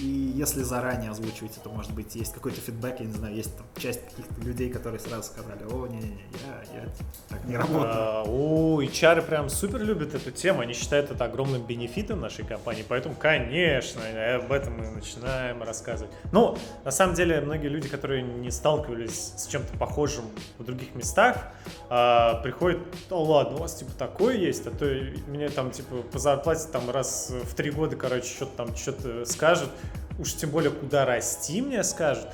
И 0.00 0.04
если 0.04 0.62
заранее 0.62 1.10
озвучиваете, 1.10 1.60
то, 1.62 1.70
может 1.70 1.92
быть, 1.92 2.14
есть 2.14 2.32
какой-то 2.32 2.60
фидбэк, 2.60 3.00
я 3.00 3.06
не 3.06 3.12
знаю, 3.12 3.34
есть 3.34 3.56
там 3.56 3.66
часть 3.76 4.04
каких-то 4.04 4.40
людей, 4.40 4.70
которые 4.70 5.00
сразу 5.00 5.24
сказали, 5.24 5.64
о, 5.64 5.86
не-не-не, 5.86 6.24
я, 6.46 6.82
я 6.82 6.88
так 7.28 7.44
не 7.44 7.56
работаю. 7.56 7.92
А, 7.94 8.24
о, 8.26 8.82
HR 8.82 9.22
прям 9.22 9.48
супер 9.48 9.82
любят 9.82 10.14
эту 10.14 10.30
тему, 10.30 10.60
они 10.60 10.72
считают 10.72 11.10
это 11.10 11.24
огромным 11.24 11.62
бенефитом 11.64 12.20
нашей 12.20 12.44
компании, 12.44 12.84
поэтому, 12.88 13.14
конечно, 13.14 14.02
об 14.36 14.50
этом 14.50 14.78
мы 14.78 14.90
начинаем 14.90 15.62
рассказывать. 15.62 16.12
Но, 16.32 16.56
на 16.84 16.90
самом 16.90 17.14
деле, 17.14 17.40
многие 17.40 17.68
люди, 17.68 17.88
которые 17.88 18.22
не 18.22 18.50
сталкивались 18.50 19.34
с 19.36 19.46
чем-то 19.46 19.76
похожим 19.76 20.24
в 20.58 20.64
других 20.64 20.94
местах, 20.94 21.48
а, 21.88 22.40
приходят, 22.42 22.78
ну 23.10 23.22
ладно, 23.22 23.56
у 23.56 23.60
вас 23.60 23.74
типа 23.74 23.92
такое 23.98 24.36
есть, 24.36 24.66
а 24.66 24.70
то 24.70 24.86
мне 25.26 25.48
там 25.48 25.70
типа 25.70 25.96
по 26.10 26.18
зарплате 26.18 26.68
там 26.72 26.90
раз 26.90 27.30
в 27.30 27.54
три 27.54 27.70
года, 27.70 27.96
короче, 27.96 28.26
что-то 28.26 28.56
там 28.56 28.76
что-то 28.76 29.24
скажут, 29.24 29.70
уж 30.18 30.34
тем 30.34 30.50
более 30.50 30.70
куда 30.70 31.04
расти 31.04 31.60
мне 31.60 31.82
скажут, 31.84 32.28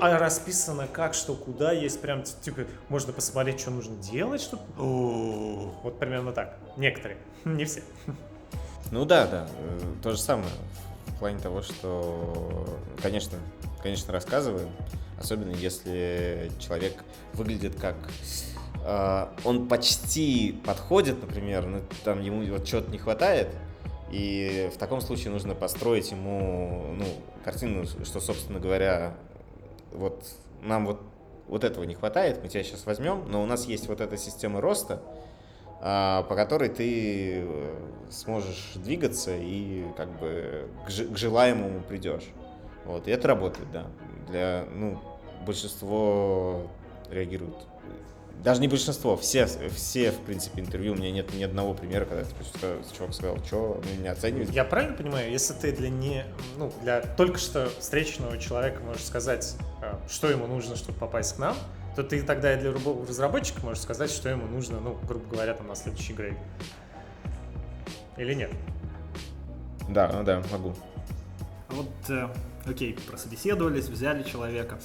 а 0.00 0.18
расписано 0.18 0.88
как, 0.88 1.14
что, 1.14 1.34
куда, 1.34 1.72
есть 1.72 2.00
прям, 2.00 2.24
типа, 2.24 2.62
можно 2.88 3.12
посмотреть, 3.12 3.60
что 3.60 3.70
нужно 3.70 3.96
делать, 3.96 4.40
что 4.40 4.58
Вот 4.76 5.98
примерно 5.98 6.32
так. 6.32 6.56
Некоторые, 6.76 7.18
не 7.44 7.64
все. 7.64 7.82
Ну 8.90 9.04
да, 9.04 9.26
да, 9.26 9.48
э, 9.58 9.80
то 10.02 10.10
же 10.12 10.18
самое. 10.18 10.50
В 11.06 11.18
плане 11.20 11.38
того, 11.38 11.62
что, 11.62 12.80
конечно, 13.02 13.38
конечно, 13.82 14.12
рассказываем, 14.12 14.70
особенно 15.18 15.54
если 15.54 16.50
человек 16.58 17.04
выглядит 17.34 17.78
как 17.78 17.94
э, 18.84 19.26
он 19.44 19.68
почти 19.68 20.60
подходит, 20.64 21.20
например, 21.20 21.66
но 21.66 21.80
там 22.04 22.20
ему 22.20 22.44
вот 22.50 22.64
чего-то 22.64 22.90
не 22.90 22.98
хватает, 22.98 23.48
и 24.10 24.70
в 24.74 24.78
таком 24.78 25.00
случае 25.00 25.30
нужно 25.30 25.54
построить 25.54 26.10
ему 26.10 26.94
ну, 26.96 27.04
картину, 27.44 27.84
что, 27.86 28.20
собственно 28.20 28.58
говоря, 28.58 29.14
вот 29.92 30.24
нам 30.62 30.86
вот, 30.86 31.00
вот 31.46 31.64
этого 31.64 31.84
не 31.84 31.94
хватает, 31.94 32.42
мы 32.42 32.48
тебя 32.48 32.62
сейчас 32.62 32.86
возьмем, 32.86 33.24
но 33.28 33.42
у 33.42 33.46
нас 33.46 33.66
есть 33.66 33.86
вот 33.88 34.00
эта 34.00 34.16
система 34.16 34.60
роста, 34.60 35.02
а, 35.80 36.24
по 36.24 36.34
которой 36.34 36.68
ты 36.68 37.42
э, 37.42 37.78
сможешь 38.10 38.72
двигаться 38.74 39.34
и 39.34 39.84
как 39.96 40.10
бы 40.18 40.68
к, 40.86 40.90
желаемому 40.90 41.80
придешь. 41.80 42.28
Вот, 42.84 43.08
и 43.08 43.10
это 43.10 43.28
работает, 43.28 43.70
да. 43.72 43.86
Для, 44.28 44.66
ну, 44.74 45.00
большинство 45.46 46.66
реагируют 47.10 47.56
даже 48.42 48.60
не 48.60 48.68
большинство, 48.68 49.16
все, 49.16 49.46
все, 49.74 50.10
в 50.12 50.18
принципе, 50.20 50.60
интервью, 50.62 50.92
у 50.92 50.96
меня 50.96 51.10
нет 51.10 51.32
ни 51.34 51.42
одного 51.42 51.74
примера, 51.74 52.04
когда 52.04 52.24
типа, 52.24 52.44
человек 52.94 53.14
сказал, 53.14 53.38
что 53.44 53.80
вы 53.84 53.98
меня 53.98 54.12
оцениваете. 54.12 54.52
Я 54.52 54.64
правильно 54.64 54.96
понимаю, 54.96 55.30
если 55.30 55.52
ты 55.52 55.72
для 55.72 55.90
не, 55.90 56.24
ну, 56.56 56.72
для 56.82 57.02
только 57.02 57.38
что 57.38 57.70
встреченного 57.78 58.38
человека 58.38 58.82
можешь 58.82 59.04
сказать, 59.04 59.56
э, 59.82 59.94
что 60.08 60.30
ему 60.30 60.46
нужно, 60.46 60.76
чтобы 60.76 60.98
попасть 60.98 61.36
к 61.36 61.38
нам, 61.38 61.56
то 61.96 62.02
ты 62.02 62.22
тогда 62.22 62.54
и 62.54 62.60
для 62.60 62.70
любого 62.70 63.06
разработчика 63.06 63.60
можешь 63.62 63.82
сказать, 63.82 64.10
что 64.10 64.28
ему 64.28 64.46
нужно, 64.46 64.80
ну, 64.80 64.98
грубо 65.06 65.26
говоря, 65.28 65.54
там 65.54 65.66
на 65.66 65.74
следующий 65.74 66.12
грейд. 66.12 66.38
Или 68.16 68.34
нет? 68.34 68.50
Да, 69.88 70.10
ну 70.12 70.22
да, 70.22 70.42
могу. 70.52 70.74
Вот, 71.68 71.88
э, 72.08 72.28
окей, 72.66 72.96
прособеседовались, 73.08 73.88
взяли 73.88 74.22
человека. 74.22 74.78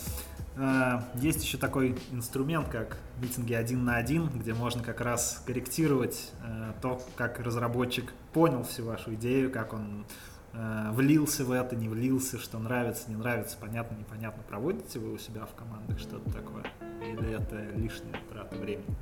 Э, 0.58 1.02
есть 1.16 1.44
еще 1.44 1.58
такой 1.58 1.98
инструмент, 2.12 2.70
как 2.70 2.98
митинги 3.22 3.54
один 3.54 3.84
на 3.86 3.98
один, 3.98 4.28
где 4.30 4.54
можно 4.54 4.84
как 4.84 5.02
раз 5.02 5.42
корректировать 5.46 6.32
э, 6.44 6.74
то, 6.82 7.02
как 7.16 7.40
разработчик 7.40 8.14
понял 8.34 8.64
всю 8.64 8.86
вашу 8.86 9.14
идею, 9.16 9.52
как 9.52 9.74
он 9.74 10.06
э, 10.54 10.90
влился 10.92 11.44
в 11.44 11.52
это, 11.52 11.76
не 11.76 11.90
влился, 11.90 12.40
что 12.40 12.58
нравится, 12.60 13.10
не 13.10 13.16
нравится, 13.16 13.58
понятно, 13.60 13.96
непонятно. 13.96 14.44
Проводите 14.48 15.00
вы 15.00 15.14
у 15.14 15.18
себя 15.18 15.46
в 15.46 15.54
командах 15.56 16.00
что-то 16.00 16.30
такое? 16.32 16.64
Или 17.02 17.36
это 17.36 17.58
лишняя 17.78 18.20
трата 18.32 18.56
времени? 18.56 18.96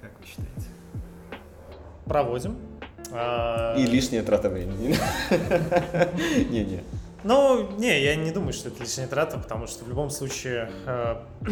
Как 0.00 0.12
вы 0.18 0.26
считаете? 0.26 0.68
Проводим. 2.04 2.56
А, 3.12 3.76
И 3.76 3.86
лишняя 3.86 4.22
трата 4.22 4.50
времени. 4.50 4.96
Не-не. 6.50 6.82
Ну, 7.24 7.70
не, 7.78 8.02
я 8.02 8.16
не 8.16 8.30
думаю, 8.30 8.52
что 8.52 8.68
это 8.68 8.82
лишняя 8.82 9.08
трата, 9.08 9.38
потому 9.38 9.66
что 9.66 9.86
в 9.86 9.88
любом 9.88 10.10
случае, 10.10 10.70
э, 10.84 11.16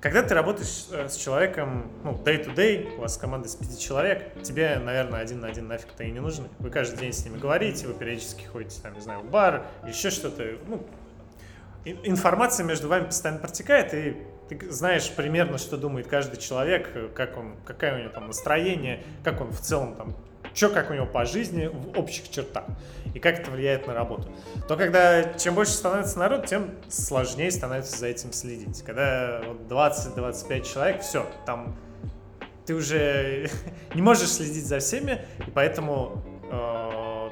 когда 0.00 0.22
ты 0.22 0.34
работаешь 0.34 0.86
э, 0.92 1.08
с 1.08 1.16
человеком, 1.16 1.90
ну, 2.04 2.12
day-to-day, 2.12 2.96
у 2.96 3.00
вас 3.00 3.18
команда 3.18 3.48
из 3.48 3.56
пяти 3.56 3.76
человек, 3.76 4.40
тебе, 4.44 4.78
наверное, 4.78 5.18
один 5.18 5.40
на 5.40 5.48
один 5.48 5.66
нафиг-то 5.66 6.04
и 6.04 6.12
не 6.12 6.20
нужны. 6.20 6.46
Вы 6.60 6.70
каждый 6.70 7.00
день 7.00 7.12
с 7.12 7.24
ними 7.24 7.38
говорите, 7.38 7.88
вы 7.88 7.94
периодически 7.94 8.44
ходите, 8.44 8.80
там, 8.80 8.94
не 8.94 9.00
знаю, 9.00 9.22
в 9.22 9.30
бар, 9.30 9.66
еще 9.84 10.10
что-то. 10.10 10.58
Ну, 10.68 10.86
информация 11.84 12.64
между 12.64 12.86
вами 12.86 13.06
постоянно 13.06 13.40
протекает, 13.40 13.92
и 13.94 14.16
ты 14.48 14.70
знаешь 14.70 15.10
примерно, 15.10 15.58
что 15.58 15.76
думает 15.76 16.06
каждый 16.06 16.36
человек, 16.36 17.14
как 17.14 17.36
он, 17.36 17.56
какое 17.64 17.96
у 17.96 17.98
него 17.98 18.10
там 18.10 18.28
настроение, 18.28 19.02
как 19.24 19.40
он 19.40 19.50
в 19.50 19.60
целом 19.60 19.96
там 19.96 20.14
что 20.54 20.70
как 20.70 20.90
у 20.90 20.94
него 20.94 21.06
по 21.06 21.24
жизни 21.24 21.66
в 21.66 21.98
общих 21.98 22.30
чертах 22.30 22.64
и 23.12 23.18
как 23.18 23.40
это 23.40 23.50
влияет 23.50 23.86
на 23.86 23.94
работу. 23.94 24.28
То 24.68 24.76
когда 24.76 25.34
чем 25.34 25.54
больше 25.54 25.72
становится 25.72 26.18
народ, 26.18 26.46
тем 26.46 26.70
сложнее 26.88 27.50
становится 27.50 27.98
за 27.98 28.06
этим 28.06 28.32
следить. 28.32 28.82
Когда 28.82 29.40
20-25 29.68 30.72
человек, 30.72 31.02
все, 31.02 31.26
там 31.44 31.76
ты 32.66 32.74
уже 32.74 33.50
не 33.94 34.02
можешь 34.02 34.30
следить 34.30 34.66
за 34.66 34.78
всеми, 34.78 35.20
и 35.46 35.50
поэтому 35.50 36.22
э, 36.50 37.30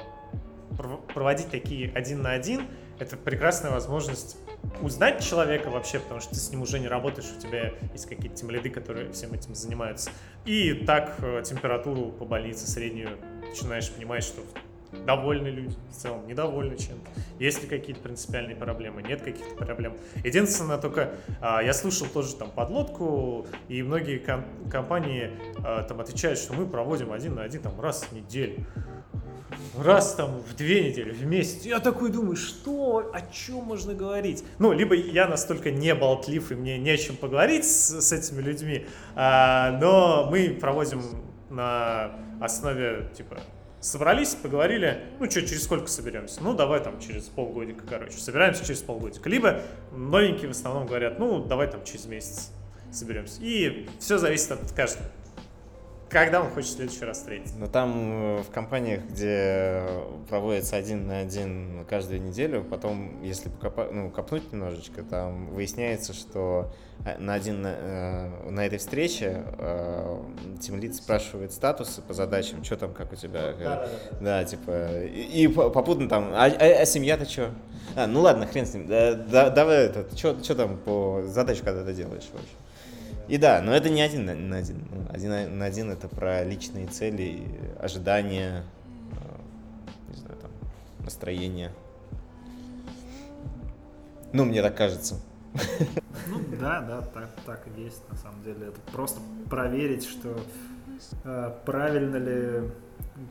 проводить 1.13 1.49
такие 1.49 1.91
один 1.93 2.21
на 2.21 2.31
один 2.31 2.67
это 3.03 3.17
прекрасная 3.17 3.71
возможность 3.71 4.37
узнать 4.81 5.23
человека 5.23 5.69
вообще, 5.69 5.99
потому 5.99 6.21
что 6.21 6.31
ты 6.31 6.37
с 6.37 6.49
ним 6.49 6.61
уже 6.61 6.79
не 6.79 6.87
работаешь, 6.87 7.27
у 7.37 7.39
тебя 7.39 7.73
есть 7.91 8.07
какие-то 8.07 8.35
тимлиды, 8.35 8.69
которые 8.69 9.11
всем 9.11 9.33
этим 9.33 9.53
занимаются. 9.53 10.09
И 10.45 10.73
так 10.73 11.15
э, 11.19 11.43
температуру 11.45 12.11
по 12.11 12.25
больнице 12.25 12.65
среднюю 12.67 13.09
начинаешь 13.47 13.91
понимать, 13.91 14.23
что 14.23 14.41
довольны 15.05 15.47
люди 15.47 15.75
в 15.91 15.95
целом, 15.95 16.27
недовольны 16.27 16.77
чем-то. 16.77 17.09
Есть 17.39 17.61
ли 17.63 17.67
какие-то 17.67 18.01
принципиальные 18.01 18.55
проблемы, 18.55 19.01
нет 19.01 19.21
каких-то 19.21 19.55
проблем. 19.55 19.97
Единственное, 20.23 20.77
только 20.77 21.15
а, 21.41 21.61
я 21.61 21.73
слушал 21.73 22.07
тоже 22.07 22.35
там 22.35 22.51
подлодку, 22.51 23.47
и 23.67 23.81
многие 23.81 24.19
ком- 24.19 24.45
компании 24.69 25.31
а, 25.63 25.83
там 25.83 25.99
отвечают, 25.99 26.37
что 26.39 26.53
мы 26.53 26.67
проводим 26.67 27.11
один 27.11 27.35
на 27.35 27.43
один 27.43 27.61
там 27.61 27.79
раз 27.81 28.03
в 28.03 28.11
неделю 28.13 28.65
раз 29.77 30.15
там 30.15 30.39
в 30.39 30.55
две 30.55 30.89
недели, 30.89 31.11
в 31.11 31.25
месяц. 31.25 31.63
Я 31.63 31.79
такой 31.79 32.11
думаю, 32.11 32.35
что, 32.35 33.11
о 33.13 33.21
чем 33.31 33.63
можно 33.63 33.93
говорить? 33.93 34.43
Ну, 34.59 34.71
либо 34.71 34.95
я 34.95 35.27
настолько 35.27 35.71
не 35.71 35.93
болтлив, 35.95 36.51
и 36.51 36.55
мне 36.55 36.77
не 36.77 36.91
о 36.91 36.97
чем 36.97 37.15
поговорить 37.15 37.65
с, 37.65 38.01
с 38.01 38.11
этими 38.11 38.41
людьми, 38.41 38.85
а, 39.15 39.77
но 39.79 40.27
мы 40.29 40.57
проводим 40.59 41.01
на 41.49 42.11
основе, 42.41 43.09
типа, 43.15 43.37
собрались, 43.79 44.35
поговорили, 44.35 45.03
ну 45.19 45.29
что, 45.29 45.41
через 45.41 45.63
сколько 45.63 45.87
соберемся? 45.87 46.41
Ну, 46.41 46.53
давай 46.53 46.81
там 46.81 46.99
через 46.99 47.23
полгодика, 47.23 47.83
короче, 47.87 48.17
собираемся 48.17 48.65
через 48.65 48.81
полгодика. 48.81 49.29
Либо 49.29 49.61
новенькие 49.91 50.47
в 50.47 50.51
основном 50.51 50.87
говорят, 50.87 51.19
ну, 51.19 51.43
давай 51.43 51.69
там 51.69 51.83
через 51.83 52.05
месяц 52.05 52.51
соберемся. 52.91 53.39
И 53.41 53.87
все 53.99 54.17
зависит 54.17 54.51
от 54.51 54.71
каждого 54.71 55.05
когда 56.13 56.41
он 56.41 56.49
хочет 56.51 56.69
в 56.69 56.75
следующий 56.75 57.03
раз 57.03 57.17
встретиться? 57.17 57.55
Ну, 57.57 57.67
там 57.67 58.37
э, 58.37 58.43
в 58.43 58.51
компаниях, 58.51 59.01
где 59.09 59.83
проводится 60.29 60.77
один 60.77 61.07
на 61.07 61.19
один 61.19 61.85
каждую 61.89 62.21
неделю, 62.21 62.63
потом, 62.63 63.21
если 63.23 63.49
покопа... 63.49 63.89
ну, 63.91 64.09
копнуть 64.11 64.53
немножечко, 64.53 65.03
там 65.03 65.47
выясняется, 65.47 66.13
что 66.13 66.71
э, 67.05 67.17
на, 67.17 67.33
один, 67.33 67.65
э, 67.65 68.49
на 68.49 68.65
этой 68.65 68.77
встрече 68.77 69.43
Тимлит 70.61 70.95
спрашивает 70.95 71.51
статусы 71.51 72.01
по 72.01 72.13
задачам, 72.13 72.63
что 72.63 72.77
там, 72.77 72.93
как 72.93 73.11
у 73.11 73.15
тебя. 73.15 73.53
Да, 73.53 73.53
да, 73.53 73.65
да. 73.65 74.17
да 74.21 74.43
типа, 74.45 75.03
и, 75.03 75.43
и 75.43 75.47
попутно 75.47 76.07
там, 76.07 76.29
а, 76.33 76.45
а, 76.45 76.81
а 76.81 76.85
семья-то 76.85 77.25
что? 77.25 77.49
А, 77.95 78.07
ну 78.07 78.21
ладно, 78.21 78.45
хрен 78.45 78.65
с 78.65 78.73
ним. 78.73 78.87
Да, 78.87 79.15
да, 79.15 79.49
давай 79.49 79.91
что 80.17 80.55
там 80.55 80.77
по 80.77 81.23
задаче, 81.25 81.63
когда 81.63 81.83
ты 81.83 81.93
делаешь 81.93 82.29
вообще? 82.31 82.53
И 83.27 83.37
да, 83.37 83.61
но 83.61 83.73
это 83.73 83.89
не 83.89 84.01
один 84.01 84.25
на 84.25 84.57
один. 84.57 84.85
Ну, 84.91 85.05
один 85.09 85.57
на 85.57 85.65
один 85.65 85.89
это 85.91 86.07
про 86.07 86.43
личные 86.43 86.87
цели, 86.87 87.47
ожидания, 87.79 88.63
э, 89.11 90.11
не 90.11 90.17
знаю, 90.17 90.37
там, 90.41 90.51
настроение. 90.99 91.71
Ну, 94.33 94.45
мне 94.45 94.61
так 94.61 94.75
кажется. 94.75 95.19
Ну 96.27 96.39
да, 96.59 96.81
да, 96.81 97.01
так, 97.01 97.29
так 97.45 97.67
и 97.67 97.81
есть 97.81 98.01
на 98.09 98.17
самом 98.17 98.43
деле. 98.43 98.67
Это 98.67 98.79
просто 98.91 99.19
проверить, 99.49 100.05
что 100.05 100.39
э, 101.23 101.51
правильно 101.65 102.15
ли 102.17 102.71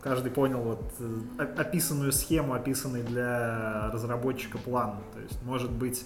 каждый 0.01 0.31
понял 0.31 0.61
вот 0.61 0.93
э, 1.01 1.45
описанную 1.59 2.13
схему, 2.13 2.55
описанный 2.55 3.03
для 3.03 3.91
разработчика 3.93 4.59
план. 4.59 4.99
То 5.15 5.21
есть, 5.21 5.43
может 5.43 5.71
быть, 5.71 6.05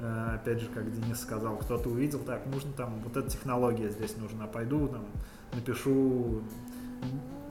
опять 0.00 0.60
же, 0.60 0.68
как 0.68 0.92
Денис 0.92 1.20
сказал, 1.20 1.56
кто-то 1.56 1.88
увидел, 1.88 2.20
так, 2.20 2.46
нужно 2.46 2.72
там, 2.72 3.00
вот 3.02 3.16
эта 3.16 3.28
технология 3.28 3.90
здесь 3.90 4.16
нужна, 4.16 4.46
пойду 4.46 4.88
там, 4.88 5.04
напишу 5.52 6.42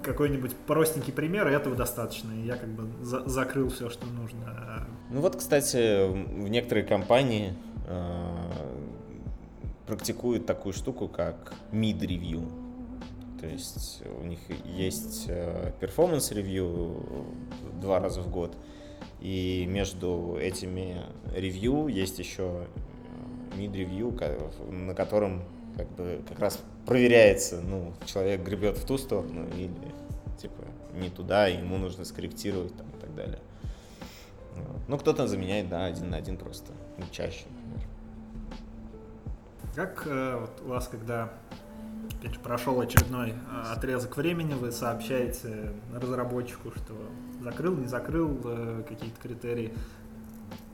какой-нибудь 0.04 0.56
простенький 0.56 1.12
пример, 1.12 1.48
и 1.50 1.52
этого 1.52 1.76
достаточно, 1.76 2.32
и 2.32 2.46
я 2.46 2.56
как 2.56 2.70
бы 2.70 2.88
за 3.04 3.28
закрыл 3.28 3.70
все, 3.70 3.90
что 3.90 4.06
нужно. 4.08 4.88
Ну 5.10 5.22
вот, 5.22 5.36
кстати, 5.36 6.08
в 6.08 6.48
некоторые 6.48 6.86
компании 6.86 7.54
э, 7.88 8.36
практикуют 9.86 10.46
такую 10.46 10.74
штуку, 10.74 11.08
как 11.08 11.54
mid-review. 11.72 12.50
То 13.40 13.48
есть 13.48 14.02
у 14.20 14.24
них 14.24 14.40
есть 14.66 15.26
э, 15.28 15.74
performance-ревью 15.80 17.26
два 17.82 18.00
раза 18.00 18.22
в 18.22 18.32
год, 18.32 18.56
и 19.20 19.66
между 19.68 20.38
этими 20.40 21.02
ревью 21.34 21.88
есть 21.88 22.20
еще 22.20 22.68
mid-ревью, 23.56 24.12
на 24.72 24.94
котором 24.94 25.44
как 25.76 25.90
бы 25.92 26.22
как 26.28 26.40
раз 26.40 26.60
проверяется, 26.86 27.62
ну, 27.62 27.94
человек 28.06 28.42
гребет 28.42 28.78
в 28.78 28.86
ту 28.86 28.98
сторону 28.98 29.48
или 29.56 29.72
типа 30.40 30.64
не 30.94 31.10
туда, 31.10 31.48
ему 31.48 31.78
нужно 31.78 32.06
скорректировать 32.06 32.76
там 32.76 32.88
и 32.90 33.02
так 33.02 33.16
далее. 33.16 33.40
Ну, 34.88 34.98
кто-то 34.98 35.28
заменяет, 35.28 35.70
да, 35.70 35.86
один 35.86 36.10
на 36.10 36.18
один 36.18 36.38
просто, 36.38 36.72
ну, 36.98 37.04
чаще, 37.12 37.46
например. 37.50 37.88
Как 39.76 40.08
э, 40.08 40.38
вот 40.40 40.62
у 40.66 40.70
вас, 40.70 40.88
когда 40.88 41.32
опять 42.20 42.34
же, 42.34 42.40
прошел 42.40 42.80
очередной 42.82 43.36
а, 43.52 43.74
отрезок 43.74 44.18
времени, 44.18 44.54
вы 44.54 44.72
сообщаете 44.72 45.74
разработчику, 45.94 46.72
что 46.72 46.94
закрыл, 47.52 47.76
не 47.76 47.88
закрыл 47.88 48.40
э, 48.44 48.84
какие-то 48.88 49.20
критерии. 49.22 49.74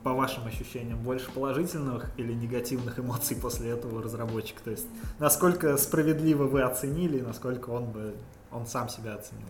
По 0.02 0.12
вашим 0.12 0.46
ощущениям, 0.46 0.98
больше 0.98 1.30
положительных 1.32 2.10
или 2.18 2.34
негативных 2.34 2.98
эмоций 2.98 3.36
после 3.40 3.70
этого 3.70 4.02
разработчик? 4.02 4.60
То 4.60 4.70
есть, 4.70 4.86
насколько 5.18 5.76
справедливо 5.78 6.44
вы 6.44 6.62
оценили, 6.62 7.20
насколько 7.20 7.70
он 7.70 7.86
бы 7.86 8.14
он 8.52 8.66
сам 8.66 8.88
себя 8.88 9.14
оценил? 9.14 9.48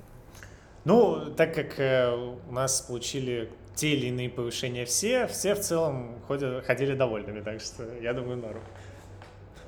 Ну, 0.84 1.32
так 1.36 1.54
как 1.54 1.80
э, 1.80 2.36
у 2.48 2.52
нас 2.52 2.82
получили 2.82 3.50
те 3.74 3.94
или 3.94 4.06
иные 4.06 4.30
повышения 4.30 4.84
все, 4.84 5.26
все 5.26 5.54
в 5.54 5.60
целом 5.60 6.20
ходят, 6.28 6.64
ходили 6.64 6.94
довольными, 6.94 7.40
так 7.40 7.60
что 7.60 7.84
я 8.00 8.12
думаю, 8.12 8.36
норм. 8.36 8.60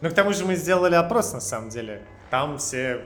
Ну, 0.03 0.11
к 0.11 0.15
тому 0.15 0.33
же 0.33 0.45
мы 0.45 0.57
сделали 0.57 0.95
опрос, 0.95 1.33
на 1.33 1.41
самом 1.41 1.71
деле. 1.71 2.03
Там 2.31 2.59
все, 2.59 3.03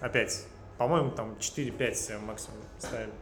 опять, 0.00 0.44
по-моему, 0.76 1.12
там 1.12 1.36
4-5 1.38 2.18
максимум 2.26 2.58
ставили. 2.78 3.12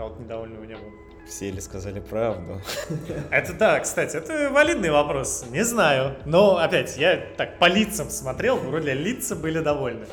Кого-то 0.00 0.22
недовольного 0.22 0.64
не 0.64 0.76
было. 0.76 0.92
Все 1.28 1.50
ли 1.50 1.60
сказали 1.60 2.00
правду? 2.00 2.58
Это 3.30 3.52
да, 3.52 3.78
кстати, 3.80 4.16
это 4.16 4.48
валидный 4.50 4.90
вопрос. 4.90 5.44
Не 5.50 5.62
знаю. 5.62 6.16
Но, 6.24 6.56
опять, 6.56 6.96
я 6.96 7.18
так 7.36 7.58
по 7.58 7.66
лицам 7.66 8.08
смотрел, 8.08 8.56
вроде 8.56 8.94
лица 8.94 9.36
были 9.36 9.60
довольны. 9.60 10.06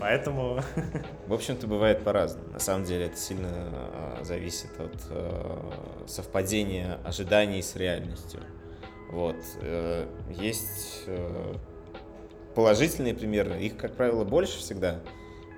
Поэтому... 0.00 0.60
В 1.28 1.32
общем-то, 1.32 1.68
бывает 1.68 2.02
по-разному. 2.02 2.48
На 2.52 2.58
самом 2.58 2.84
деле 2.84 3.06
это 3.06 3.16
сильно 3.16 3.48
а, 3.48 4.24
зависит 4.24 4.70
от 4.80 4.96
э, 5.10 5.56
совпадения 6.08 6.98
ожиданий 7.04 7.62
с 7.62 7.76
реальностью. 7.76 8.40
Вот. 9.12 9.36
Э, 9.60 10.04
есть 10.30 11.04
э, 11.06 11.54
положительные 12.56 13.14
примеры, 13.14 13.62
их, 13.62 13.76
как 13.76 13.94
правило, 13.94 14.24
больше 14.24 14.58
всегда. 14.58 14.98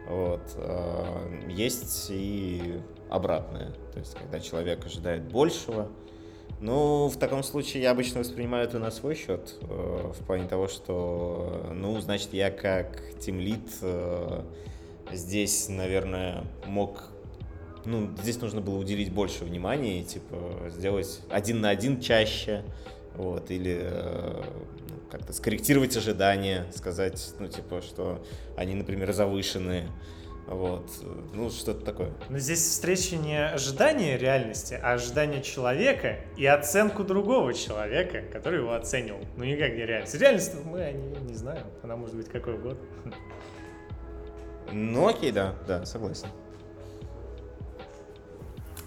Вот. 0.06 0.42
Э, 0.56 1.48
есть 1.48 2.08
и 2.10 2.82
обратное, 3.10 3.72
то 3.92 3.98
есть 3.98 4.14
когда 4.14 4.40
человек 4.40 4.84
ожидает 4.86 5.24
большего. 5.24 5.88
Ну, 6.60 7.08
в 7.08 7.16
таком 7.16 7.42
случае 7.42 7.82
я 7.82 7.90
обычно 7.90 8.20
воспринимаю 8.20 8.68
это 8.68 8.78
на 8.78 8.90
свой 8.90 9.14
счет, 9.14 9.54
в 9.62 10.24
плане 10.26 10.46
того, 10.46 10.68
что, 10.68 11.70
ну, 11.74 11.98
значит, 12.00 12.34
я 12.34 12.50
как 12.50 13.00
тимлит 13.18 13.70
здесь, 15.10 15.68
наверное, 15.70 16.44
мог 16.66 17.10
ну, 17.84 18.10
здесь 18.22 18.40
нужно 18.40 18.60
было 18.60 18.76
уделить 18.76 19.12
больше 19.12 19.44
внимания 19.44 20.00
и, 20.00 20.04
типа, 20.04 20.36
сделать 20.68 21.20
один 21.30 21.60
на 21.60 21.70
один 21.70 22.00
чаще, 22.00 22.62
вот, 23.16 23.50
или 23.50 23.78
э, 23.80 24.42
ну, 24.88 24.96
как-то 25.10 25.32
скорректировать 25.32 25.96
ожидания, 25.96 26.66
сказать, 26.74 27.34
ну, 27.38 27.48
типа, 27.48 27.82
что 27.82 28.24
они, 28.56 28.74
например, 28.74 29.12
завышенные, 29.12 29.88
вот, 30.50 30.90
ну, 31.32 31.48
что-то 31.48 31.84
такое. 31.84 32.10
Но 32.28 32.38
здесь 32.38 32.58
встреча 32.58 33.14
не 33.14 33.40
ожидания 33.40 34.18
реальности, 34.18 34.78
а 34.82 34.94
ожидания 34.94 35.42
человека 35.42 36.16
и 36.36 36.44
оценку 36.44 37.04
другого 37.04 37.54
человека, 37.54 38.22
который 38.32 38.58
его 38.58 38.72
оценивал. 38.72 39.20
Ну, 39.36 39.44
никак 39.44 39.74
не 39.74 39.86
реальность. 39.86 40.14
Реальность 40.16 40.54
мы 40.64 40.92
не, 40.92 41.20
не 41.20 41.34
знаем, 41.34 41.66
она 41.84 41.96
может 41.96 42.16
быть 42.16 42.28
какой 42.28 42.54
угодно. 42.54 42.84
Ну, 44.72 45.06
окей, 45.06 45.30
да, 45.30 45.54
да, 45.68 45.86
согласен. 45.86 46.26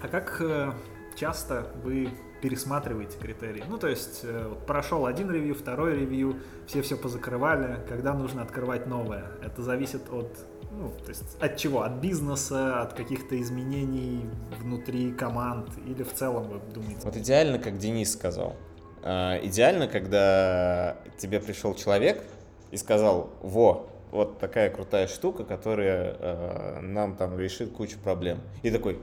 А 0.02 0.08
как 0.08 0.36
э, 0.40 0.72
часто 1.16 1.66
вы 1.82 2.10
пересматриваете 2.42 3.16
критерии. 3.18 3.64
Ну, 3.66 3.78
то 3.78 3.88
есть, 3.88 4.20
э, 4.22 4.48
вот 4.48 4.66
прошел 4.66 5.06
один 5.06 5.30
ревью, 5.30 5.54
второй 5.54 5.94
ревью, 5.94 6.36
все 6.66 6.82
все 6.82 6.94
позакрывали, 6.94 7.80
когда 7.88 8.12
нужно 8.12 8.42
открывать 8.42 8.86
новое. 8.86 9.30
Это 9.42 9.62
зависит 9.62 10.12
от, 10.12 10.36
ну, 10.78 10.92
то 11.04 11.08
есть, 11.08 11.36
от 11.40 11.56
чего? 11.56 11.82
От 11.82 11.92
бизнеса, 11.92 12.82
от 12.82 12.94
каких-то 12.94 13.40
изменений 13.40 14.26
внутри 14.60 15.12
команд 15.12 15.68
или 15.86 16.02
в 16.02 16.12
целом, 16.12 16.48
вы 16.48 16.60
думаете? 16.72 17.00
Вот 17.04 17.16
идеально, 17.16 17.58
как 17.58 17.78
Денис 17.78 18.12
сказал. 18.12 18.56
А, 19.02 19.38
идеально, 19.42 19.86
когда 19.86 20.96
тебе 21.18 21.40
пришел 21.40 21.74
человек 21.74 22.22
и 22.70 22.76
сказал, 22.76 23.30
во, 23.42 23.88
вот 24.10 24.38
такая 24.38 24.70
крутая 24.70 25.06
штука, 25.06 25.44
которая 25.44 26.16
э, 26.18 26.80
нам 26.80 27.16
там 27.16 27.38
решит 27.38 27.72
кучу 27.72 27.98
проблем. 27.98 28.40
И 28.62 28.70
такой, 28.70 29.00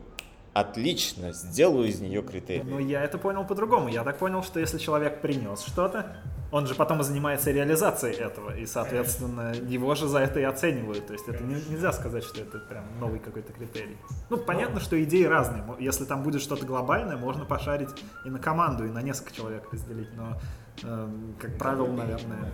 отлично, 0.53 1.33
сделаю 1.33 1.87
из 1.87 1.99
нее 1.99 2.21
критерий. 2.21 2.63
Ну, 2.63 2.79
я 2.79 3.03
это 3.03 3.17
понял 3.17 3.45
по-другому. 3.45 3.89
Я 3.89 4.03
так 4.03 4.17
понял, 4.17 4.43
что 4.43 4.59
если 4.59 4.77
человек 4.77 5.21
принес 5.21 5.61
что-то, 5.61 6.17
он 6.51 6.67
же 6.67 6.75
потом 6.75 7.01
занимается 7.03 7.51
реализацией 7.51 8.15
этого, 8.15 8.55
и, 8.55 8.65
соответственно, 8.65 9.53
его 9.53 9.95
же 9.95 10.07
за 10.07 10.19
это 10.19 10.39
и 10.39 10.43
оценивают. 10.43 11.07
То 11.07 11.13
есть 11.13 11.27
это 11.27 11.43
не, 11.43 11.55
нельзя 11.69 11.91
сказать, 11.93 12.23
что 12.23 12.41
это 12.41 12.59
прям 12.59 12.83
новый 12.99 13.19
какой-то 13.19 13.53
критерий. 13.53 13.97
Ну, 14.29 14.37
понятно, 14.37 14.79
что 14.79 15.01
идеи 15.03 15.23
разные. 15.23 15.63
Если 15.79 16.05
там 16.05 16.23
будет 16.23 16.41
что-то 16.41 16.65
глобальное, 16.65 17.17
можно 17.17 17.45
пошарить 17.45 17.89
и 18.25 18.29
на 18.29 18.39
команду, 18.39 18.85
и 18.85 18.89
на 18.89 19.01
несколько 19.01 19.33
человек 19.33 19.71
разделить, 19.71 20.13
но 20.15 20.37
Эм, 20.83 21.35
как 21.39 21.57
правило, 21.57 21.87
наверное. 21.87 22.51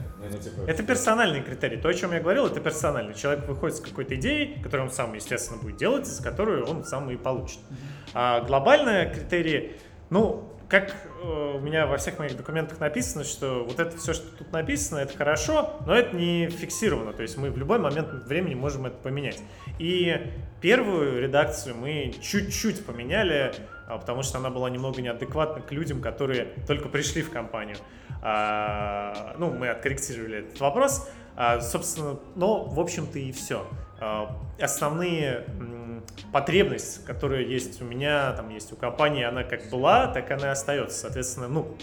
Это 0.68 0.84
персональный 0.84 1.42
критерий. 1.42 1.78
То, 1.78 1.88
о 1.88 1.94
чем 1.94 2.12
я 2.12 2.20
говорил, 2.20 2.48
это 2.48 2.60
персональный. 2.60 3.14
Человек 3.14 3.48
выходит 3.48 3.78
с 3.78 3.80
какой-то 3.80 4.16
идеей, 4.16 4.62
которую 4.62 4.88
он 4.88 4.94
сам, 4.94 5.14
естественно, 5.14 5.62
будет 5.62 5.78
делать, 5.78 6.06
за 6.06 6.22
которую 6.22 6.66
он 6.66 6.84
сам 6.84 7.10
и 7.10 7.16
получит. 7.16 7.60
А 8.14 8.42
глобальные 8.42 9.14
критерии, 9.14 9.78
ну, 10.10 10.52
как 10.70 10.94
э, 11.24 11.54
у 11.56 11.60
меня 11.60 11.88
во 11.88 11.98
всех 11.98 12.20
моих 12.20 12.36
документах 12.36 12.80
написано, 12.80 13.24
что 13.24 13.64
вот 13.64 13.80
это 13.80 13.98
все, 13.98 14.14
что 14.14 14.28
тут 14.36 14.52
написано, 14.52 15.00
это 15.00 15.16
хорошо, 15.18 15.80
но 15.86 15.94
это 15.94 16.16
не 16.16 16.50
фиксировано. 16.50 17.14
То 17.14 17.22
есть 17.22 17.38
мы 17.38 17.52
в 17.52 17.58
любой 17.58 17.80
момент 17.80 18.10
времени 18.26 18.54
можем 18.54 18.86
это 18.86 18.98
поменять. 18.98 19.42
И 19.80 20.30
первую 20.62 21.22
редакцию 21.22 21.76
мы 21.76 22.14
чуть-чуть 22.22 22.86
поменяли, 22.86 23.54
а, 23.88 23.98
потому 23.98 24.24
что 24.24 24.40
она 24.40 24.50
была 24.50 24.70
немного 24.70 25.02
неадекватна 25.02 25.62
к 25.62 25.72
людям, 25.72 26.02
которые 26.02 26.50
только 26.68 26.90
пришли 26.90 27.22
в 27.22 27.32
компанию. 27.32 27.78
А, 28.22 29.36
ну, 29.38 29.52
мы 29.52 29.70
откорректировали 29.70 30.40
этот 30.40 30.60
вопрос. 30.60 31.10
А, 31.38 31.62
собственно, 31.62 32.20
но, 32.36 32.66
в 32.66 32.80
общем-то, 32.80 33.20
и 33.20 33.32
все. 33.32 33.66
Основные 34.60 35.46
потребность, 36.32 37.06
которая 37.06 37.42
есть 37.42 37.82
у 37.82 37.86
меня, 37.86 38.32
там 38.34 38.50
есть 38.50 38.72
у 38.74 38.76
компании, 38.76 39.24
она 39.24 39.44
как 39.44 39.70
была, 39.70 40.08
так 40.08 40.30
она 40.32 40.48
и 40.48 40.52
остается. 40.52 41.00
Соответственно, 41.00 41.48
ну, 41.48 41.76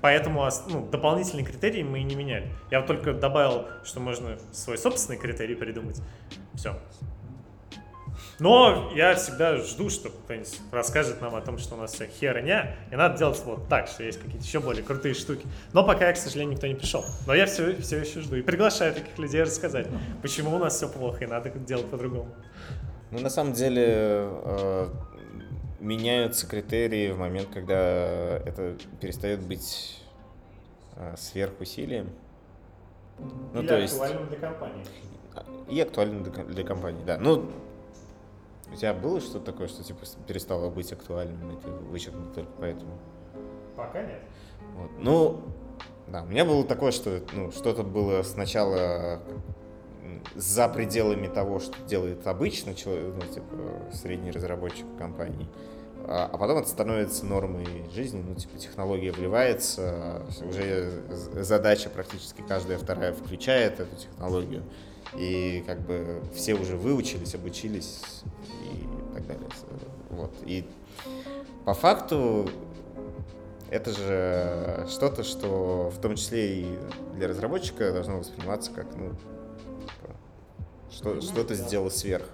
поэтому 0.00 0.48
ну, 0.68 0.86
дополнительные 0.86 1.44
критерии 1.44 1.82
мы 1.82 2.00
и 2.00 2.02
не 2.04 2.14
меняли. 2.14 2.52
Я 2.70 2.80
вот 2.80 2.86
только 2.86 3.12
добавил, 3.12 3.66
что 3.84 4.00
можно 4.00 4.38
свой 4.52 4.78
собственный 4.78 5.18
критерий 5.18 5.54
придумать. 5.54 6.00
Все. 6.54 6.76
Но 8.38 8.92
я 8.94 9.14
всегда 9.14 9.56
жду, 9.56 9.88
что 9.88 10.10
кто-нибудь 10.10 10.60
расскажет 10.70 11.20
нам 11.22 11.34
о 11.34 11.40
том, 11.40 11.58
что 11.58 11.74
у 11.74 11.78
нас 11.78 11.94
все 11.94 12.06
херня, 12.06 12.76
и 12.90 12.96
надо 12.96 13.16
делать 13.16 13.40
вот 13.44 13.68
так, 13.68 13.88
что 13.88 14.02
есть 14.02 14.20
какие-то 14.20 14.44
еще 14.44 14.60
более 14.60 14.82
крутые 14.82 15.14
штуки. 15.14 15.46
Но 15.72 15.84
пока, 15.84 16.12
к 16.12 16.16
сожалению, 16.18 16.54
никто 16.54 16.66
не 16.66 16.74
пришел. 16.74 17.04
Но 17.26 17.34
я 17.34 17.46
все, 17.46 17.76
все 17.76 17.98
еще 17.98 18.20
жду 18.20 18.36
и 18.36 18.42
приглашаю 18.42 18.92
таких 18.92 19.16
людей 19.18 19.42
рассказать, 19.42 19.88
почему 20.20 20.54
у 20.54 20.58
нас 20.58 20.76
все 20.76 20.88
плохо 20.88 21.24
и 21.24 21.26
надо 21.26 21.50
делать 21.50 21.86
по-другому. 21.86 22.34
Ну, 23.10 23.20
на 23.20 23.30
самом 23.30 23.52
деле, 23.52 23.84
э, 23.86 24.88
меняются 25.80 26.46
критерии 26.46 27.10
в 27.10 27.18
момент, 27.18 27.48
когда 27.52 28.38
это 28.38 28.76
перестает 29.00 29.40
быть 29.40 30.02
э, 30.96 31.14
сверхусилием. 31.16 32.10
Ну, 33.52 33.60
Или 33.60 33.68
то 33.68 33.78
есть... 33.78 33.94
актуальным 33.94 34.28
для 34.28 34.38
компании. 34.38 34.84
И 35.68 35.80
актуальным 35.80 36.22
для, 36.24 36.44
для 36.44 36.64
компании, 36.64 37.04
да. 37.04 37.18
Ну, 37.18 37.50
у 38.72 38.74
тебя 38.74 38.94
было 38.94 39.20
что-то 39.20 39.52
такое, 39.52 39.68
что 39.68 39.84
типа 39.84 40.00
перестало 40.26 40.70
быть 40.70 40.92
актуальным, 40.92 41.56
и 41.56 41.62
ты 41.62 41.68
вычеркнул 41.68 42.26
только 42.34 42.50
поэтому? 42.58 42.98
Пока 43.76 44.02
нет. 44.02 44.20
Вот. 44.74 44.90
Ну, 44.98 45.42
да, 46.08 46.22
у 46.22 46.26
меня 46.26 46.44
было 46.44 46.64
такое, 46.64 46.90
что 46.90 47.22
ну, 47.32 47.52
что-то 47.52 47.82
было 47.82 48.22
сначала 48.22 49.20
за 50.34 50.68
пределами 50.68 51.28
того, 51.28 51.60
что 51.60 51.74
делает 51.86 52.26
обычно 52.26 52.74
человек, 52.74 53.14
ну, 53.14 53.32
типа, 53.32 53.92
средний 53.92 54.30
разработчик 54.30 54.86
компании. 54.98 55.48
А, 56.08 56.30
а 56.32 56.38
потом 56.38 56.58
это 56.58 56.68
становится 56.68 57.26
нормой 57.26 57.66
жизни, 57.92 58.22
ну, 58.26 58.34
типа, 58.34 58.58
технология 58.58 59.10
вливается, 59.10 60.22
уже 60.48 61.02
задача 61.42 61.90
практически 61.90 62.42
каждая 62.46 62.78
вторая 62.78 63.12
включает 63.12 63.80
эту 63.80 63.96
технологию, 63.96 64.62
и 65.16 65.64
как 65.66 65.80
бы 65.80 66.22
все 66.34 66.54
уже 66.54 66.76
выучились, 66.76 67.34
обучились 67.34 68.22
и 68.62 69.14
так 69.14 69.26
далее. 69.26 69.48
Вот. 70.10 70.32
И 70.44 70.64
по 71.64 71.74
факту 71.74 72.48
это 73.70 73.90
же 73.90 74.86
что-то, 74.88 75.24
что 75.24 75.90
в 75.90 76.00
том 76.00 76.14
числе 76.14 76.60
и 76.60 76.78
для 77.14 77.26
разработчика 77.28 77.92
должно 77.92 78.18
восприниматься 78.18 78.70
как, 78.70 78.86
ну, 78.96 79.10
что, 80.96 81.20
что-то 81.20 81.54
сделал 81.54 81.90
сверх. 81.90 82.24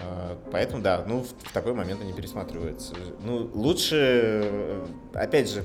А, 0.00 0.38
поэтому, 0.50 0.82
да, 0.82 1.04
ну, 1.06 1.24
в, 1.24 1.52
такой 1.52 1.74
момент 1.74 2.00
они 2.00 2.12
пересматриваются. 2.12 2.94
Ну, 3.24 3.50
лучше, 3.52 4.80
опять 5.12 5.50
же, 5.50 5.64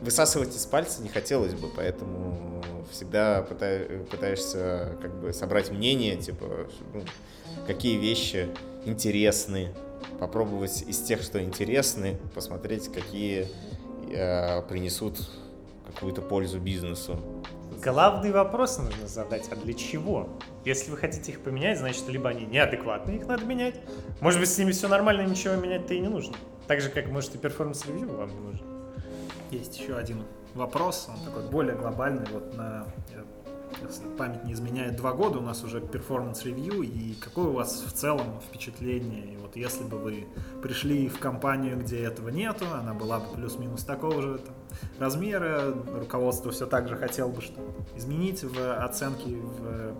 высасывать 0.00 0.54
из 0.54 0.64
пальца 0.66 1.02
не 1.02 1.08
хотелось 1.08 1.54
бы, 1.54 1.68
поэтому 1.74 2.62
всегда 2.90 3.42
пытаешься 3.42 4.96
как 5.02 5.14
бы 5.20 5.32
собрать 5.32 5.70
мнение, 5.70 6.16
типа, 6.16 6.68
ну, 6.94 7.02
какие 7.66 7.98
вещи 7.98 8.48
интересны, 8.84 9.74
попробовать 10.20 10.82
из 10.82 11.00
тех, 11.00 11.22
что 11.22 11.42
интересны, 11.42 12.18
посмотреть, 12.34 12.90
какие 12.92 13.48
э, 14.10 14.62
принесут 14.62 15.18
какую-то 15.92 16.22
пользу 16.22 16.60
бизнесу. 16.60 17.20
Главный 17.82 18.32
вопрос 18.32 18.78
нужно 18.78 19.06
задать, 19.06 19.48
а 19.52 19.56
для 19.56 19.72
чего? 19.72 20.28
Если 20.64 20.90
вы 20.90 20.96
хотите 20.96 21.30
их 21.30 21.42
поменять, 21.42 21.78
значит, 21.78 22.08
либо 22.08 22.28
они 22.28 22.44
неадекватны, 22.44 23.12
их 23.12 23.26
надо 23.28 23.44
менять. 23.44 23.76
Может 24.20 24.40
быть, 24.40 24.50
с 24.50 24.58
ними 24.58 24.72
все 24.72 24.88
нормально, 24.88 25.22
ничего 25.22 25.54
менять-то 25.54 25.94
и 25.94 26.00
не 26.00 26.08
нужно. 26.08 26.34
Так 26.66 26.80
же, 26.80 26.88
как, 26.88 27.06
может, 27.06 27.36
и 27.36 27.38
performance 27.38 27.88
review 27.88 28.16
вам 28.16 28.30
не 28.30 28.40
нужен. 28.40 28.66
Есть 29.52 29.78
еще 29.78 29.96
один 29.96 30.24
вопрос, 30.54 31.08
он 31.08 31.24
такой 31.24 31.48
более 31.48 31.76
глобальный, 31.76 32.26
вот 32.32 32.52
на 32.56 32.84
память 34.16 34.44
не 34.44 34.52
изменяет, 34.52 34.96
два 34.96 35.12
года 35.12 35.38
у 35.38 35.42
нас 35.42 35.62
уже 35.64 35.80
performance 35.80 36.42
review, 36.42 36.82
и 36.82 37.14
какое 37.14 37.46
у 37.46 37.52
вас 37.52 37.82
в 37.86 37.92
целом 37.92 38.40
впечатление? 38.40 39.34
И 39.34 39.36
вот 39.36 39.56
если 39.56 39.84
бы 39.84 39.98
вы 39.98 40.26
пришли 40.62 41.08
в 41.08 41.18
компанию, 41.18 41.78
где 41.78 42.00
этого 42.00 42.28
нету, 42.28 42.66
она 42.72 42.94
была 42.94 43.20
бы 43.20 43.36
плюс-минус 43.36 43.84
такого 43.84 44.20
же 44.22 44.38
там, 44.38 44.54
размера, 44.98 45.74
руководство 45.94 46.50
все 46.50 46.66
так 46.66 46.88
же 46.88 46.96
хотело 46.96 47.30
бы 47.30 47.40
что 47.40 47.60
изменить 47.96 48.42
в 48.42 48.84
оценке, 48.84 49.36
в 49.36 49.94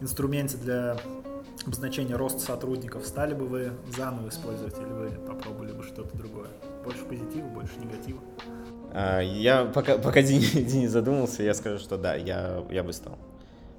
инструменте 0.00 0.56
для 0.58 0.96
обозначения 1.66 2.16
роста 2.16 2.40
сотрудников, 2.40 3.06
стали 3.06 3.34
бы 3.34 3.46
вы 3.46 3.72
заново 3.96 4.28
использовать 4.28 4.76
или 4.78 4.92
вы 4.92 5.10
попробовали 5.26 5.72
бы 5.72 5.82
что-то 5.82 6.16
другое? 6.16 6.48
Больше 6.84 7.04
позитива, 7.04 7.46
больше 7.48 7.78
негатива? 7.78 8.20
А, 8.94 9.20
я 9.20 9.64
пока, 9.64 9.98
пока 9.98 10.22
Дени, 10.22 10.86
задумался, 10.86 11.42
я 11.42 11.54
скажу, 11.54 11.78
что 11.78 11.98
да, 11.98 12.14
я, 12.14 12.64
я 12.70 12.84
бы 12.84 12.92
стал. 12.92 13.18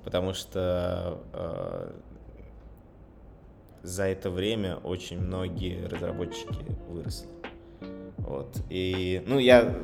Потому 0.04 0.34
что 0.34 1.22
э, 1.34 1.92
за 3.82 4.04
это 4.04 4.30
время 4.30 4.76
очень 4.76 5.20
многие 5.20 5.88
разработчики 5.88 6.66
выросли. 6.90 7.28
Вот. 8.18 8.58
И, 8.70 9.24
ну, 9.26 9.40
я, 9.40 9.76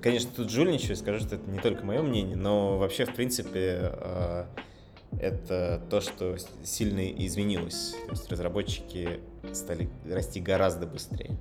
конечно, 0.00 0.30
тут 0.34 0.50
жульничаю, 0.50 0.96
скажу, 0.96 1.20
что 1.20 1.36
это 1.36 1.50
не 1.50 1.58
только 1.60 1.84
мое 1.84 2.02
мнение, 2.02 2.36
но 2.36 2.78
вообще, 2.78 3.04
в 3.04 3.14
принципе, 3.14 3.92
э, 3.92 4.44
это 5.20 5.82
то, 5.90 6.00
что 6.00 6.36
сильно 6.64 7.06
изменилось. 7.10 7.94
То 8.06 8.12
есть 8.12 8.30
разработчики 8.30 9.20
стали 9.52 9.90
расти 10.08 10.40
гораздо 10.40 10.86
быстрее 10.86 11.36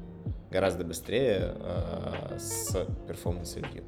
гораздо 0.51 0.83
быстрее 0.83 1.55
э, 1.59 2.37
с 2.39 2.75
Performance 3.07 3.55
Review. 3.57 3.83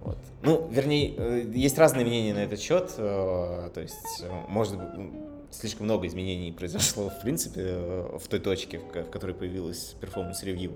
Вот. 0.00 0.18
Ну, 0.42 0.68
вернее, 0.70 1.14
э, 1.16 1.50
есть 1.52 1.78
разные 1.78 2.04
мнения 2.04 2.34
на 2.34 2.40
этот 2.40 2.60
счет. 2.60 2.94
Э, 2.96 3.70
то 3.72 3.80
есть, 3.80 4.24
может 4.48 4.78
быть, 4.78 5.10
слишком 5.50 5.86
много 5.86 6.06
изменений 6.06 6.52
произошло, 6.52 7.10
в 7.10 7.20
принципе, 7.20 7.62
в 8.18 8.26
той 8.28 8.40
точке, 8.40 8.78
в, 8.78 9.10
которой 9.10 9.34
появилась 9.34 9.96
Performance 10.00 10.44
Review. 10.44 10.72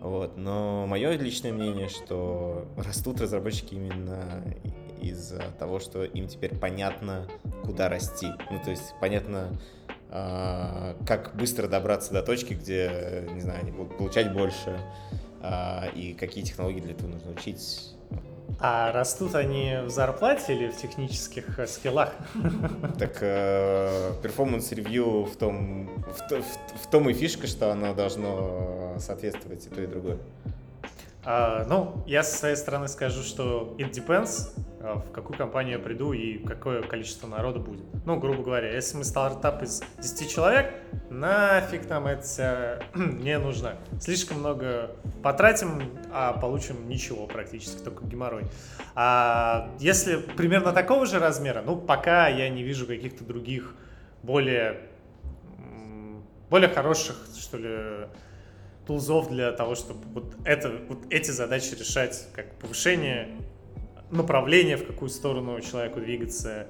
Вот. 0.00 0.36
Но 0.36 0.86
мое 0.86 1.12
личное 1.12 1.52
мнение, 1.52 1.88
что 1.88 2.66
растут 2.76 3.20
разработчики 3.20 3.74
именно 3.74 4.42
из-за 5.02 5.42
того, 5.58 5.78
что 5.80 6.04
им 6.04 6.28
теперь 6.28 6.54
понятно, 6.56 7.26
куда 7.64 7.88
расти. 7.88 8.28
Ну, 8.50 8.60
то 8.62 8.70
есть 8.70 8.94
понятно, 9.00 9.58
как 10.10 11.32
быстро 11.34 11.68
добраться 11.68 12.12
до 12.12 12.22
точки, 12.22 12.54
где, 12.54 13.28
не 13.32 13.40
знаю, 13.40 13.60
они 13.62 13.70
будут 13.70 13.96
получать 13.96 14.32
больше, 14.32 14.80
а, 15.40 15.88
и 15.94 16.14
какие 16.14 16.42
технологии 16.44 16.80
для 16.80 16.92
этого 16.92 17.08
нужно 17.08 17.30
учить. 17.30 17.94
А 18.58 18.92
растут 18.92 19.34
они 19.36 19.78
в 19.84 19.90
зарплате 19.90 20.54
или 20.54 20.68
в 20.68 20.76
технических 20.76 21.58
э, 21.58 21.66
скиллах? 21.66 22.12
Так 22.98 23.20
performance 24.22 24.88
review 24.88 25.24
в 25.24 25.36
том, 25.36 25.86
в, 25.88 26.30
в, 26.30 26.44
в 26.84 26.90
том 26.90 27.08
и 27.08 27.14
фишка, 27.14 27.46
что 27.46 27.72
оно 27.72 27.94
должно 27.94 28.96
соответствовать 28.98 29.66
и 29.66 29.70
то, 29.70 29.80
и 29.80 29.86
другое. 29.86 30.18
А, 31.24 31.66
ну, 31.66 32.02
я 32.06 32.22
со 32.22 32.36
своей 32.36 32.56
стороны 32.56 32.88
скажу, 32.88 33.22
что 33.22 33.74
it 33.78 33.90
depends, 33.90 34.54
а, 34.80 34.96
в 34.96 35.12
какую 35.12 35.36
компанию 35.36 35.74
я 35.74 35.78
приду 35.78 36.12
и 36.12 36.38
какое 36.38 36.82
количество 36.82 37.26
народа 37.26 37.58
будет. 37.58 37.84
Ну, 38.06 38.18
грубо 38.18 38.42
говоря, 38.42 38.72
если 38.72 38.96
мы 38.96 39.04
стартап 39.04 39.62
из 39.62 39.82
10 39.98 40.30
человек, 40.30 40.72
нафиг 41.10 41.88
нам 41.90 42.06
это 42.06 42.82
не 42.94 43.38
нужно. 43.38 43.76
Слишком 44.00 44.38
много 44.38 44.92
потратим, 45.22 45.82
а 46.10 46.32
получим 46.32 46.88
ничего 46.88 47.26
практически, 47.26 47.82
только 47.82 48.06
геморрой. 48.06 48.44
А 48.94 49.70
если 49.78 50.16
примерно 50.16 50.72
такого 50.72 51.04
же 51.04 51.18
размера, 51.18 51.60
ну, 51.60 51.76
пока 51.76 52.28
я 52.28 52.48
не 52.48 52.62
вижу 52.62 52.86
каких-то 52.86 53.24
других 53.24 53.74
более, 54.22 54.80
более 56.48 56.70
хороших, 56.70 57.16
что 57.38 57.58
ли, 57.58 58.08
тулзов 58.90 59.28
для 59.28 59.52
того, 59.52 59.76
чтобы 59.76 60.00
вот, 60.12 60.34
это, 60.44 60.72
вот 60.88 60.98
эти 61.10 61.30
задачи 61.30 61.76
решать, 61.76 62.26
как 62.34 62.58
повышение 62.58 63.28
направления, 64.10 64.76
в 64.76 64.84
какую 64.84 65.10
сторону 65.10 65.60
человеку 65.60 66.00
двигаться 66.00 66.66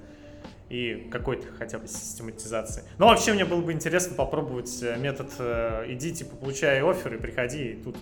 и 0.68 1.08
какой-то 1.10 1.46
хотя 1.58 1.78
бы 1.78 1.88
систематизации. 1.88 2.84
Но 2.98 3.06
вообще 3.06 3.32
мне 3.32 3.46
было 3.46 3.62
бы 3.62 3.72
интересно 3.72 4.14
попробовать 4.16 4.82
э, 4.82 4.98
метод 4.98 5.30
э, 5.38 5.86
иди, 5.88 6.12
типа, 6.12 6.36
получай 6.36 6.82
офер 6.82 7.14
и 7.14 7.16
приходи, 7.16 7.70
и 7.70 7.82
тут 7.82 7.96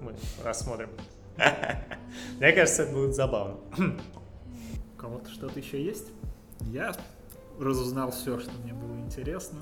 мы 0.00 0.14
рассмотрим. 0.44 0.90
Мне 2.38 2.52
кажется, 2.52 2.84
это 2.84 2.92
будет 2.92 3.16
забавно. 3.16 3.56
У 4.94 4.96
кого-то 4.96 5.28
что-то 5.30 5.58
еще 5.58 5.84
есть? 5.84 6.12
Я 6.60 6.94
разузнал 7.58 8.12
все, 8.12 8.38
что 8.38 8.52
мне 8.62 8.72
было 8.72 8.96
интересно. 9.00 9.58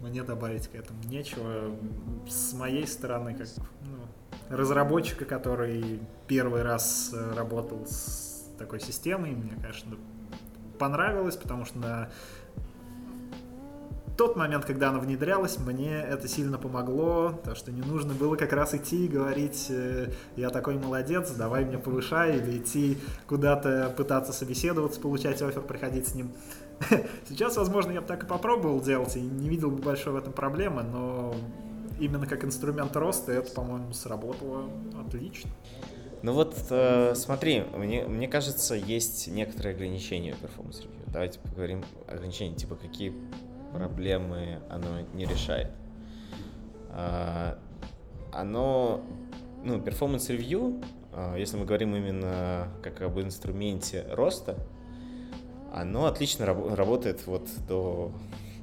Мне 0.00 0.22
добавить 0.22 0.68
к 0.68 0.74
этому 0.74 1.02
нечего. 1.04 1.76
С 2.28 2.52
моей 2.52 2.86
стороны, 2.86 3.34
как 3.34 3.46
ну, 3.82 4.56
разработчика, 4.56 5.24
который 5.24 6.00
первый 6.26 6.62
раз 6.62 7.10
э, 7.12 7.34
работал 7.34 7.84
с 7.86 8.48
такой 8.58 8.80
системой, 8.80 9.32
мне, 9.32 9.52
конечно, 9.60 9.96
понравилось, 10.78 11.36
потому 11.36 11.64
что 11.64 11.78
на 11.78 12.10
тот 14.18 14.34
момент, 14.34 14.64
когда 14.64 14.88
она 14.88 14.98
внедрялась, 14.98 15.58
мне 15.58 15.96
это 15.96 16.26
сильно 16.26 16.58
помогло, 16.58 17.40
то 17.44 17.54
что 17.54 17.70
не 17.70 17.82
нужно 17.82 18.14
было 18.14 18.34
как 18.34 18.52
раз 18.52 18.74
идти 18.74 19.06
и 19.06 19.08
говорить, 19.08 19.66
э, 19.70 20.10
я 20.34 20.50
такой 20.50 20.76
молодец, 20.76 21.30
давай 21.30 21.64
мне 21.64 21.78
повышай, 21.78 22.36
или 22.36 22.58
идти 22.58 22.98
куда-то 23.28 23.94
пытаться 23.96 24.32
собеседоваться, 24.32 25.00
получать 25.00 25.40
офер, 25.40 25.62
приходить 25.62 26.08
с 26.08 26.14
ним. 26.16 26.32
Сейчас, 27.28 27.56
возможно, 27.56 27.92
я 27.92 28.00
бы 28.00 28.06
так 28.06 28.24
и 28.24 28.26
попробовал 28.26 28.80
делать, 28.80 29.16
и 29.16 29.20
не 29.20 29.48
видел 29.48 29.70
бы 29.70 29.82
большой 29.82 30.12
в 30.12 30.16
этом 30.16 30.32
проблемы, 30.32 30.82
но 30.82 31.34
именно 31.98 32.26
как 32.26 32.44
инструмент 32.44 32.94
роста 32.96 33.32
это, 33.32 33.52
по-моему, 33.52 33.92
сработало 33.92 34.70
отлично. 35.04 35.50
Ну 36.22 36.32
вот, 36.32 36.56
э, 36.70 37.14
смотри, 37.14 37.62
мне, 37.76 38.04
мне 38.04 38.26
кажется, 38.26 38.74
есть 38.74 39.28
некоторые 39.28 39.74
ограничения 39.74 40.34
в 40.34 40.42
Performance 40.42 40.82
Review. 40.82 41.04
Давайте 41.12 41.38
поговорим 41.38 41.84
ограничения, 42.08 42.56
типа 42.56 42.74
какие 42.74 43.14
проблемы 43.72 44.60
оно 44.68 45.00
не 45.14 45.26
решает. 45.26 45.70
Э, 46.90 47.54
оно, 48.32 49.04
ну, 49.62 49.78
Performance 49.78 50.28
Review, 50.28 50.84
э, 51.12 51.36
если 51.38 51.56
мы 51.56 51.66
говорим 51.66 51.94
именно 51.94 52.68
как 52.82 53.00
об 53.02 53.20
инструменте 53.20 54.04
роста, 54.10 54.56
оно 55.72 56.06
отлично 56.06 56.46
раб- 56.46 56.74
работает 56.74 57.26
вот 57.26 57.48
до, 57.66 58.12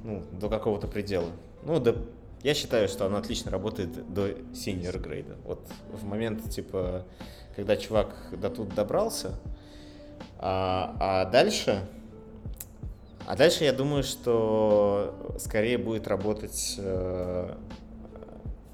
ну, 0.04 0.22
до 0.32 0.48
какого-то 0.48 0.86
предела. 0.86 1.30
Ну, 1.64 1.80
до, 1.80 1.96
я 2.42 2.54
считаю, 2.54 2.88
что 2.88 3.06
оно 3.06 3.16
отлично 3.18 3.50
работает 3.50 4.12
до 4.12 4.30
senior 4.52 4.98
грейда. 4.98 5.36
Вот 5.44 5.60
в 5.92 6.04
момент, 6.04 6.48
типа, 6.50 7.04
когда 7.54 7.76
чувак 7.76 8.14
до 8.32 8.50
тут 8.50 8.74
добрался, 8.74 9.38
а, 10.38 10.96
а 11.00 11.24
дальше, 11.24 11.88
а 13.26 13.36
дальше 13.36 13.64
я 13.64 13.72
думаю, 13.72 14.02
что 14.02 15.34
скорее 15.38 15.78
будет 15.78 16.06
работать, 16.06 16.76
э, 16.78 17.54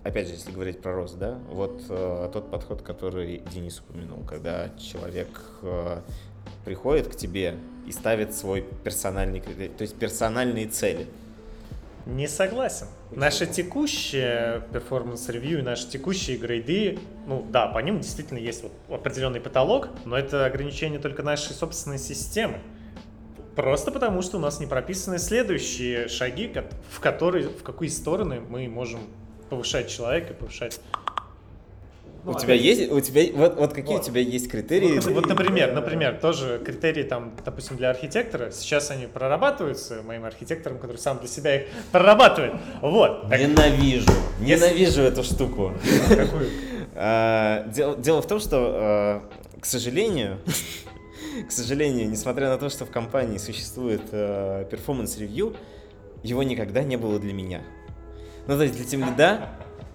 опять 0.03 0.27
же, 0.27 0.35
если 0.35 0.51
говорить 0.53 0.83
про 0.83 0.95
рост, 0.95 1.17
да, 1.19 1.39
вот 1.51 1.83
э, 1.89 2.31
тот 2.33 2.51
подход, 2.51 2.83
который 2.83 3.43
Денис 3.53 3.81
упомянул, 3.81 4.25
когда 4.25 4.71
человек 4.77 5.29
э, 5.63 6.01
приходит 6.65 7.09
к 7.09 7.17
тебе 7.17 7.57
и 7.87 7.93
ставит 7.93 8.35
свой 8.35 8.65
персональный 8.85 9.41
то 9.41 9.83
есть 9.83 9.97
персональные 9.97 10.69
цели. 10.69 11.09
Не 12.07 12.27
согласен. 12.27 12.87
Почему? 13.09 13.21
Наша 13.21 13.47
текущая 13.47 14.61
performance 14.73 15.30
review 15.30 15.61
и 15.61 15.63
наши 15.63 15.89
текущие 15.89 16.37
грейды, 16.37 16.99
ну 17.27 17.47
да, 17.49 17.69
по 17.69 17.79
ним 17.79 18.01
действительно 18.01 18.39
есть 18.39 18.65
вот 18.65 18.73
определенный 18.89 19.41
потолок, 19.41 19.89
но 20.05 20.19
это 20.19 20.47
ограничение 20.47 20.99
только 20.99 21.23
нашей 21.23 21.53
собственной 21.53 21.99
системы. 21.99 22.59
Просто 23.55 23.93
потому, 23.93 24.23
что 24.23 24.39
у 24.39 24.41
нас 24.41 24.61
не 24.61 24.67
прописаны 24.67 25.19
следующие 25.19 26.09
шаги, 26.09 26.51
в, 26.91 27.01
которые, 27.01 27.49
в 27.49 27.63
какие 27.63 27.91
стороны 27.91 28.41
мы 28.41 28.67
можем 28.69 29.01
повышать 29.51 29.91
человека, 29.91 30.33
повышать 30.33 30.81
у 32.25 32.35
тебя 32.35 32.55
есть, 32.55 32.91
у 32.91 33.01
тебя, 33.01 33.23
вот, 33.35 33.57
вот 33.57 33.73
какие 33.73 33.97
Вот. 33.97 34.03
у 34.03 34.05
тебя 34.05 34.21
есть 34.21 34.49
критерии? 34.49 35.01
Вот, 35.01 35.07
вот, 35.07 35.27
например, 35.27 35.73
например, 35.73 36.19
тоже 36.21 36.61
критерии 36.65 37.03
там, 37.03 37.33
допустим, 37.45 37.77
для 37.77 37.91
архитектора. 37.91 38.51
Сейчас 38.53 38.91
они 38.91 39.07
прорабатываются 39.07 40.03
моим 40.03 40.25
архитектором, 40.25 40.79
который 40.79 40.99
сам 40.99 41.19
для 41.19 41.29
себя 41.29 41.57
их 41.57 41.69
прорабатывает. 41.91 42.55
Вот. 42.81 43.29
Так, 43.29 43.41
Ненавижу, 43.41 44.11
ненавижу 44.41 45.03
эту 45.03 45.23
штуку. 45.23 45.73
какую? 46.09 46.49
А, 46.95 47.67
Дело, 47.69 48.21
в 48.21 48.27
том, 48.27 48.39
что, 48.39 48.59
а, 48.75 49.23
к 49.59 49.65
сожалению, 49.65 50.39
к 51.49 51.51
сожалению, 51.51 52.11
несмотря 52.11 52.51
на 52.51 52.59
то, 52.59 52.69
что 52.69 52.85
в 52.85 52.91
компании 52.91 53.39
существует 53.39 54.03
а, 54.13 54.65
performance 54.65 55.21
review, 55.21 55.57
его 56.23 56.43
никогда 56.43 56.83
не 56.83 56.97
было 56.97 57.19
для 57.19 57.33
меня. 57.33 57.63
Ну, 58.47 58.57
то 58.57 58.63
есть 58.63 58.77
для 58.77 58.85
тимлида 58.85 59.49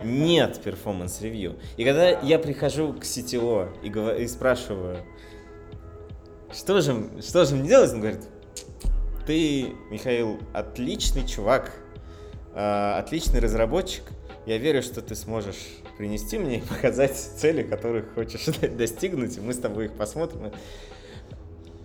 нет 0.04 0.60
performance 0.64 1.21
review. 1.21 1.58
И 1.78 1.84
когда 1.84 2.10
я 2.22 2.39
прихожу 2.39 2.93
к 2.93 3.04
CTO 3.04 3.70
и, 3.84 3.89
говорю, 3.89 4.20
и 4.20 4.28
спрашиваю, 4.28 4.98
что 6.54 6.82
же, 6.82 7.10
что 7.22 7.45
же 7.45 7.56
мне 7.56 7.70
делать, 7.70 7.91
он 7.93 8.02
говорит, 8.02 8.22
ты, 9.26 9.74
Михаил, 9.89 10.39
отличный 10.54 11.28
чувак, 11.28 11.74
а, 12.54 12.98
отличный 13.00 13.39
разработчик. 13.39 14.04
Я 14.45 14.58
верю, 14.58 14.82
что 14.82 15.02
ты 15.02 15.14
сможешь 15.16 15.58
принести 15.98 16.38
мне 16.38 16.60
и 16.60 16.62
показать 16.62 17.16
цели, 17.16 17.64
которых 17.64 18.14
хочешь 18.14 18.45
достигнуть, 18.78 19.38
и 19.38 19.41
мы 19.41 19.54
с 19.54 19.58
тобой 19.58 19.86
их 19.86 19.93
посмотрим. 19.93 20.52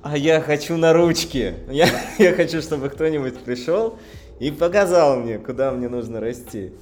А 0.03 0.17
я 0.17 0.41
хочу 0.41 0.77
на 0.77 0.93
ручке. 0.93 1.55
Я, 1.71 1.89
я 2.19 2.33
хочу, 2.35 2.63
чтобы 2.63 2.89
кто-нибудь 2.89 3.39
пришел 3.41 3.99
и 4.39 4.51
показал 4.51 5.17
мне, 5.19 5.39
куда 5.39 5.73
мне 5.73 5.89
нужно 5.89 6.21
расти. 6.21 6.73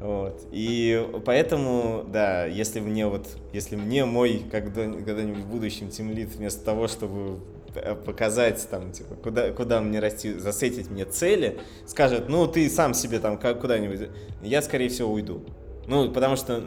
Вот. 0.00 0.42
И 0.52 1.08
поэтому, 1.24 2.04
да, 2.06 2.44
если 2.44 2.80
мне 2.80 3.06
вот, 3.06 3.26
если 3.52 3.76
мне 3.76 4.04
мой 4.04 4.42
когда, 4.50 4.84
когда-нибудь 4.84 5.44
в 5.44 5.46
будущем 5.48 5.88
тимлид 5.88 6.28
вместо 6.34 6.62
того, 6.64 6.86
чтобы 6.86 7.40
э, 7.74 7.94
показать 7.94 8.66
там, 8.70 8.92
типа, 8.92 9.14
куда, 9.14 9.52
куда 9.52 9.80
мне 9.80 9.98
расти, 10.00 10.34
засетить 10.34 10.90
мне 10.90 11.06
цели, 11.06 11.58
скажет, 11.86 12.28
ну, 12.28 12.46
ты 12.46 12.68
сам 12.68 12.92
себе 12.92 13.20
там 13.20 13.38
как- 13.38 13.60
куда-нибудь, 13.60 14.10
я, 14.42 14.60
скорее 14.60 14.88
всего, 14.90 15.10
уйду. 15.10 15.42
Ну, 15.86 16.10
потому 16.10 16.36
что, 16.36 16.62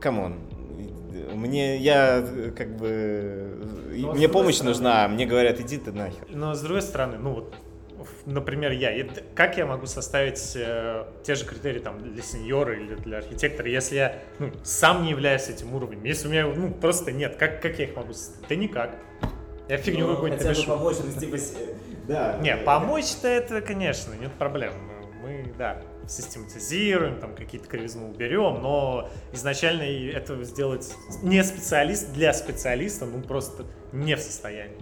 come 0.00 0.19
on, 0.19 0.34
мне, 1.34 1.78
я, 1.78 2.22
как 2.56 2.76
бы, 2.76 3.56
с 3.92 4.14
мне 4.14 4.28
помощь 4.28 4.56
стороны- 4.56 4.70
нужна, 4.74 5.04
а 5.04 5.08
мне 5.08 5.26
говорят, 5.26 5.58
иди 5.60 5.78
ты 5.78 5.92
нахер. 5.92 6.26
Но 6.28 6.54
с 6.54 6.60
другой 6.60 6.82
стороны, 6.82 7.16
ну 7.18 7.34
вот, 7.34 7.54
например, 8.26 8.72
я, 8.72 9.06
как 9.34 9.56
я 9.56 9.66
могу 9.66 9.86
составить 9.86 10.52
э, 10.56 11.04
те 11.22 11.34
же 11.34 11.44
критерии 11.44 11.80
там 11.80 11.98
для 12.12 12.22
сеньора 12.22 12.74
или 12.74 12.94
для 12.94 13.18
архитектора, 13.18 13.68
если 13.68 13.96
я 13.96 14.18
ну, 14.38 14.52
сам 14.62 15.02
не 15.02 15.10
являюсь 15.10 15.48
этим 15.48 15.74
уровнем, 15.74 16.04
если 16.04 16.28
у 16.28 16.30
меня 16.30 16.46
ну 16.46 16.72
просто 16.72 17.12
нет, 17.12 17.36
как, 17.36 17.60
как 17.62 17.78
я 17.78 17.86
их 17.86 17.96
могу? 17.96 18.12
Да 18.48 18.54
никак. 18.54 18.96
Я 19.68 19.76
фигню 19.76 20.06
Ну, 20.06 20.14
какую-нибудь 20.14 20.44
напишу. 20.44 20.76
ну, 21.04 21.20
типа, 21.20 21.36
да. 22.06 22.38
Не, 22.40 22.56
помочь-то 22.56 23.28
это, 23.28 23.60
конечно, 23.60 24.14
нет 24.14 24.32
проблем. 24.32 24.72
Мы, 25.22 25.52
да, 25.58 25.82
систематизируем, 26.06 27.20
там 27.20 27.34
какие-то 27.34 27.68
кривизны 27.68 28.08
уберем, 28.08 28.62
но 28.62 29.10
изначально 29.32 29.82
это 29.82 30.42
сделать 30.44 30.94
не 31.22 31.42
специалист 31.44 32.12
для 32.12 32.32
специалиста, 32.32 33.04
ну 33.04 33.20
просто 33.22 33.64
не 33.92 34.16
в 34.16 34.20
состоянии. 34.20 34.78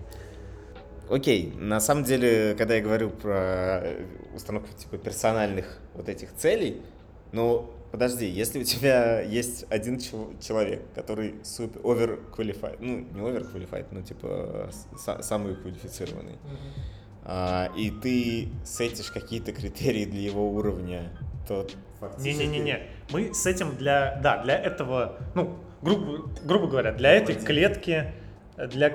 Окей, 1.08 1.52
на 1.56 1.80
самом 1.80 2.04
деле, 2.04 2.54
когда 2.56 2.74
я 2.74 2.82
говорю 2.82 3.10
про 3.10 3.80
э, 3.84 4.04
установку 4.34 4.68
типа 4.76 4.98
персональных 4.98 5.78
вот 5.94 6.08
этих 6.08 6.34
целей, 6.34 6.82
ну, 7.32 7.70
подожди, 7.92 8.26
если 8.26 8.60
у 8.60 8.64
тебя 8.64 9.20
есть 9.20 9.66
один 9.70 10.00
чел- 10.00 10.32
человек, 10.40 10.82
который 10.94 11.36
супер 11.44 11.80
overqualified, 11.80 12.78
ну, 12.80 12.98
не 12.98 13.20
overqualified, 13.20 13.86
но 13.92 14.02
типа 14.02 14.70
самый 15.20 15.54
квалифицированный, 15.54 16.38
а, 17.24 17.70
и 17.76 17.90
ты 17.90 18.48
сетишь 18.64 19.10
какие-то 19.10 19.52
критерии 19.52 20.06
для 20.06 20.22
его 20.22 20.50
уровня, 20.50 21.16
то 21.46 21.66
фактически... 22.00 22.42
Не-не-не-не. 22.42 22.82
Мы 23.10 23.32
с 23.32 23.46
этим 23.46 23.76
для, 23.76 24.18
да, 24.22 24.42
для 24.42 24.58
этого, 24.58 25.18
ну, 25.34 25.56
грубо, 25.82 26.28
грубо 26.44 26.66
говоря, 26.66 26.92
для 26.92 27.12
этой 27.12 27.36
клетки, 27.36 28.12
для, 28.56 28.92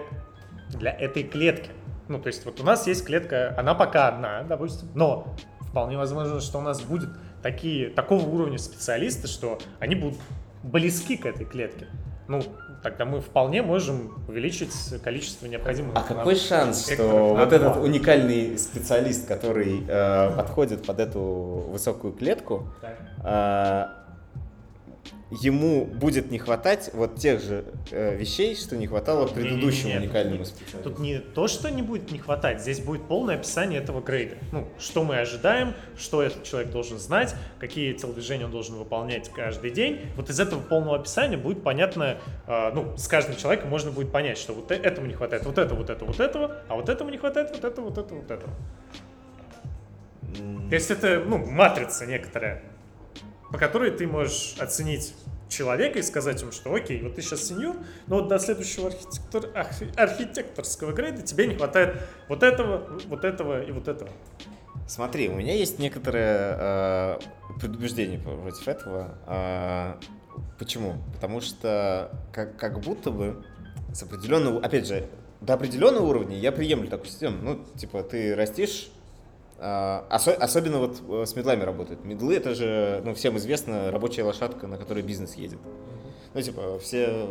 для 0.69 0.91
этой 0.91 1.23
клетки. 1.23 1.69
Ну, 2.11 2.19
то 2.19 2.27
есть 2.27 2.45
вот 2.45 2.59
у 2.59 2.63
нас 2.63 2.87
есть 2.87 3.05
клетка, 3.05 3.55
она 3.57 3.73
пока 3.73 4.09
одна, 4.09 4.43
допустим, 4.43 4.89
но 4.93 5.33
вполне 5.61 5.97
возможно, 5.97 6.41
что 6.41 6.59
у 6.59 6.61
нас 6.61 6.81
будет 6.81 7.09
такие, 7.41 7.89
такого 7.89 8.27
уровня 8.27 8.57
специалисты, 8.57 9.27
что 9.27 9.59
они 9.79 9.95
будут 9.95 10.19
близки 10.61 11.15
к 11.15 11.25
этой 11.25 11.45
клетке. 11.45 11.87
Ну, 12.27 12.41
тогда 12.83 13.05
мы 13.05 13.21
вполне 13.21 13.61
можем 13.61 14.23
увеличить 14.27 14.73
количество 15.03 15.45
необходимых. 15.47 15.95
А 15.95 16.01
какой 16.01 16.35
шанс, 16.35 16.91
что 16.91 17.35
вот 17.35 17.53
этот 17.53 17.77
уникальный 17.77 18.57
специалист, 18.57 19.25
который 19.27 19.83
э, 19.87 20.35
подходит 20.35 20.85
под 20.85 20.99
эту 20.99 21.21
высокую 21.69 22.13
клетку, 22.13 22.67
Так. 22.81 24.00
Ему 25.31 25.85
будет 25.85 26.29
не 26.29 26.37
хватать 26.39 26.89
вот 26.93 27.15
тех 27.15 27.41
же 27.41 27.63
э, 27.89 28.15
вещей, 28.15 28.53
что 28.55 28.75
не 28.75 28.85
хватало 28.85 29.27
предыдущему 29.27 29.87
Не-не-не, 29.87 30.05
уникальному 30.07 30.37
тут- 30.39 30.47
специалисту. 30.47 30.89
Тут 30.89 30.99
не 30.99 31.19
то, 31.19 31.47
что 31.47 31.69
не 31.71 31.81
будет 31.81 32.11
не 32.11 32.19
хватать, 32.19 32.59
здесь 32.61 32.81
будет 32.81 33.07
полное 33.07 33.35
описание 33.35 33.79
этого 33.81 34.01
грейда. 34.01 34.35
Ну, 34.51 34.67
что 34.77 35.03
мы 35.05 35.19
ожидаем, 35.19 35.73
что 35.97 36.21
этот 36.21 36.43
человек 36.43 36.71
должен 36.71 36.99
знать, 36.99 37.33
какие 37.59 37.93
телодвижения 37.93 38.45
он 38.45 38.51
должен 38.51 38.75
выполнять 38.75 39.29
каждый 39.29 39.71
день. 39.71 40.01
Вот 40.17 40.29
из 40.29 40.39
этого 40.39 40.59
полного 40.59 40.97
описания 40.97 41.37
будет 41.37 41.63
понятно, 41.63 42.17
э, 42.47 42.71
ну, 42.73 42.97
с 42.97 43.07
каждым 43.07 43.37
человеком 43.37 43.69
можно 43.69 43.89
будет 43.91 44.11
понять, 44.11 44.37
что 44.37 44.53
вот 44.53 44.69
э- 44.71 44.75
этому 44.75 45.07
не 45.07 45.13
хватает 45.13 45.45
вот 45.45 45.57
это, 45.57 45.73
вот 45.75 45.89
это, 45.89 46.03
вот 46.03 46.19
этого, 46.19 46.57
а 46.67 46.75
вот 46.75 46.89
этому 46.89 47.09
не 47.09 47.17
хватает 47.17 47.51
вот 47.51 47.63
это, 47.63 47.81
вот 47.81 47.97
это, 47.97 48.13
вот 48.13 48.29
этого. 48.29 48.51
То 50.69 50.75
есть 50.75 50.89
это, 50.91 51.23
ну, 51.25 51.37
матрица 51.37 52.05
некоторая, 52.05 52.63
по 53.51 53.57
которой 53.57 53.91
ты 53.91 54.07
можешь 54.07 54.55
оценить 54.59 55.13
человека 55.49 55.99
и 55.99 56.01
сказать 56.01 56.41
ему, 56.41 56.51
что 56.51 56.73
окей, 56.73 57.01
вот 57.01 57.15
ты 57.15 57.21
сейчас 57.21 57.47
сеньор, 57.47 57.75
но 58.07 58.19
вот 58.19 58.29
до 58.29 58.39
следующего 58.39 58.87
архитектор, 58.87 59.49
архи- 59.53 59.93
архитекторского 59.95 60.93
грейда 60.93 61.21
тебе 61.21 61.47
не 61.47 61.55
хватает 61.55 61.97
вот 62.29 62.43
этого, 62.43 62.99
вот 63.07 63.25
этого 63.25 63.61
и 63.61 63.71
вот 63.71 63.87
этого. 63.87 64.09
Смотри, 64.87 65.29
у 65.29 65.35
меня 65.35 65.53
есть 65.53 65.79
некоторое 65.79 66.57
э, 66.59 67.19
предубеждение 67.59 68.19
против 68.19 68.67
этого. 68.67 69.17
А, 69.25 69.99
почему? 70.57 70.95
Потому 71.13 71.41
что 71.41 72.11
как, 72.33 72.57
как 72.57 72.79
будто 72.79 73.11
бы 73.11 73.43
с 73.93 74.03
определенного, 74.03 74.61
опять 74.61 74.87
же, 74.87 75.07
до 75.41 75.53
определенного 75.53 76.05
уровня 76.05 76.37
я 76.37 76.51
приемлю 76.51 76.87
такую 76.87 77.07
систему. 77.07 77.37
Ну, 77.41 77.65
типа, 77.77 78.03
ты 78.03 78.35
растишь, 78.35 78.91
а, 79.63 80.07
осо- 80.09 80.33
особенно 80.33 80.79
вот 80.79 80.99
э, 81.07 81.25
с 81.27 81.35
медлами 81.35 81.63
работает. 81.63 82.03
Медлы 82.03 82.35
это 82.35 82.55
же, 82.55 82.99
ну, 83.05 83.13
всем 83.13 83.37
известно, 83.37 83.91
рабочая 83.91 84.23
лошадка, 84.23 84.65
на 84.65 84.77
которой 84.77 85.03
бизнес 85.03 85.35
едет. 85.35 85.59
Ну, 86.33 86.41
типа, 86.41 86.79
все, 86.79 87.27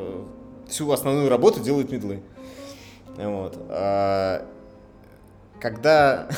всю 0.69 0.89
основную 0.93 1.29
работу 1.29 1.59
делают 1.59 1.91
медлы. 1.91 2.23
Вот. 3.17 3.59
А, 3.69 4.47
когда 5.59 6.29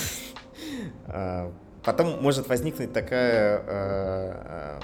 а, 1.08 1.52
потом 1.84 2.22
может 2.22 2.48
возникнуть 2.48 2.94
такая, 2.94 3.62
а, 3.66 4.80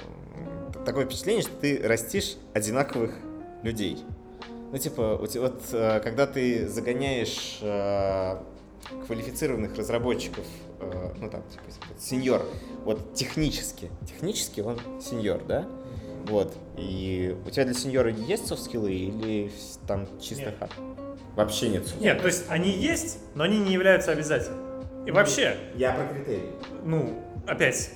такое 0.84 1.06
впечатление, 1.06 1.42
что 1.42 1.56
ты 1.56 1.80
растишь 1.82 2.36
одинаковых 2.52 3.14
людей. 3.62 4.04
Ну, 4.72 4.76
типа, 4.76 5.16
вот, 5.16 5.62
когда 5.70 6.26
ты 6.26 6.68
загоняешь 6.68 7.60
квалифицированных 9.06 9.74
разработчиков, 9.78 10.44
а, 10.80 11.14
ну, 11.18 11.30
там, 11.30 11.42
типа, 11.50 11.64
типа, 11.70 11.86
сеньор, 11.98 12.46
вот 12.84 13.14
технически, 13.14 13.90
технически 14.06 14.60
он 14.60 14.78
сеньор, 15.00 15.42
да? 15.44 15.66
Вот, 16.26 16.54
и 16.76 17.36
у 17.46 17.50
тебя 17.50 17.64
для 17.64 17.74
сеньора 17.74 18.10
есть 18.10 18.46
софт-скиллы 18.46 18.92
или 18.92 19.50
там 19.86 20.06
чисто 20.20 20.46
Нет. 20.46 20.70
Вообще 21.36 21.68
нет. 21.68 21.94
Нет, 22.00 22.20
то 22.20 22.26
есть 22.26 22.44
они 22.48 22.70
есть, 22.70 23.20
но 23.34 23.44
они 23.44 23.58
не 23.58 23.72
являются 23.72 24.10
обязательными. 24.10 24.68
И 25.06 25.10
вообще, 25.10 25.56
Я 25.74 25.92
про 25.92 26.06
критерии. 26.06 26.50
ну, 26.84 27.22
опять, 27.46 27.90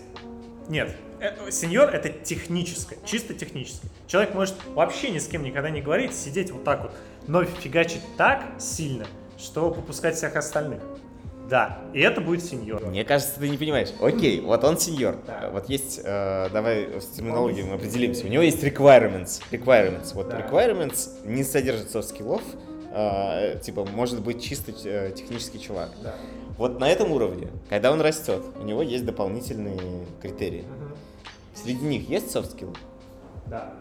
нет. 0.68 0.96
Э, 1.20 1.50
Сеньор 1.50 1.90
это 1.90 2.08
техническое, 2.08 2.98
чисто 3.04 3.34
техническое. 3.34 3.88
Человек 4.06 4.34
может 4.34 4.54
вообще 4.68 5.10
ни 5.10 5.18
с 5.18 5.26
кем 5.26 5.42
никогда 5.42 5.70
не 5.70 5.82
говорить, 5.82 6.14
сидеть 6.14 6.50
вот 6.50 6.64
так 6.64 6.82
вот, 6.82 6.92
но 7.26 7.44
фигачить 7.44 8.02
так 8.16 8.42
сильно, 8.58 9.06
что 9.38 9.70
попускать 9.70 10.16
всех 10.16 10.36
остальных. 10.36 10.82
Да, 11.52 11.80
и 11.92 12.00
это 12.00 12.22
будет 12.22 12.42
senior. 12.42 12.80
Мне 12.86 13.04
кажется, 13.04 13.38
ты 13.38 13.46
не 13.46 13.58
понимаешь. 13.58 13.90
Окей, 14.00 14.40
вот 14.40 14.64
он 14.64 14.78
senior. 14.78 15.16
Да. 15.26 15.50
Вот 15.52 15.68
есть, 15.68 16.00
э, 16.02 16.48
давай 16.50 16.98
с 16.98 17.08
терминологией 17.08 17.66
мы 17.66 17.74
определимся. 17.74 18.24
У 18.24 18.28
него 18.30 18.42
есть 18.42 18.64
requirements. 18.64 19.42
Requirements. 19.50 20.14
Вот 20.14 20.30
Да. 20.30 20.40
requirements 20.40 21.10
не 21.26 21.44
содержит 21.44 21.90
софт-скиллов. 21.90 22.40
э, 22.94 23.58
типа, 23.62 23.84
может 23.84 24.22
быть 24.22 24.42
чисто 24.42 24.72
э, 24.84 25.12
технический 25.14 25.58
чувак. 25.60 25.90
Да. 26.02 26.14
Вот 26.56 26.78
на 26.80 26.90
этом 26.90 27.10
уровне, 27.12 27.48
когда 27.68 27.92
он 27.92 28.00
растет, 28.00 28.42
у 28.58 28.64
него 28.64 28.80
есть 28.82 29.04
дополнительные 29.04 30.06
критерии. 30.22 30.64
Среди 31.54 31.84
них 31.84 32.08
есть 32.08 32.30
софт-скиллы? 32.30 32.74
Да. 33.46 33.74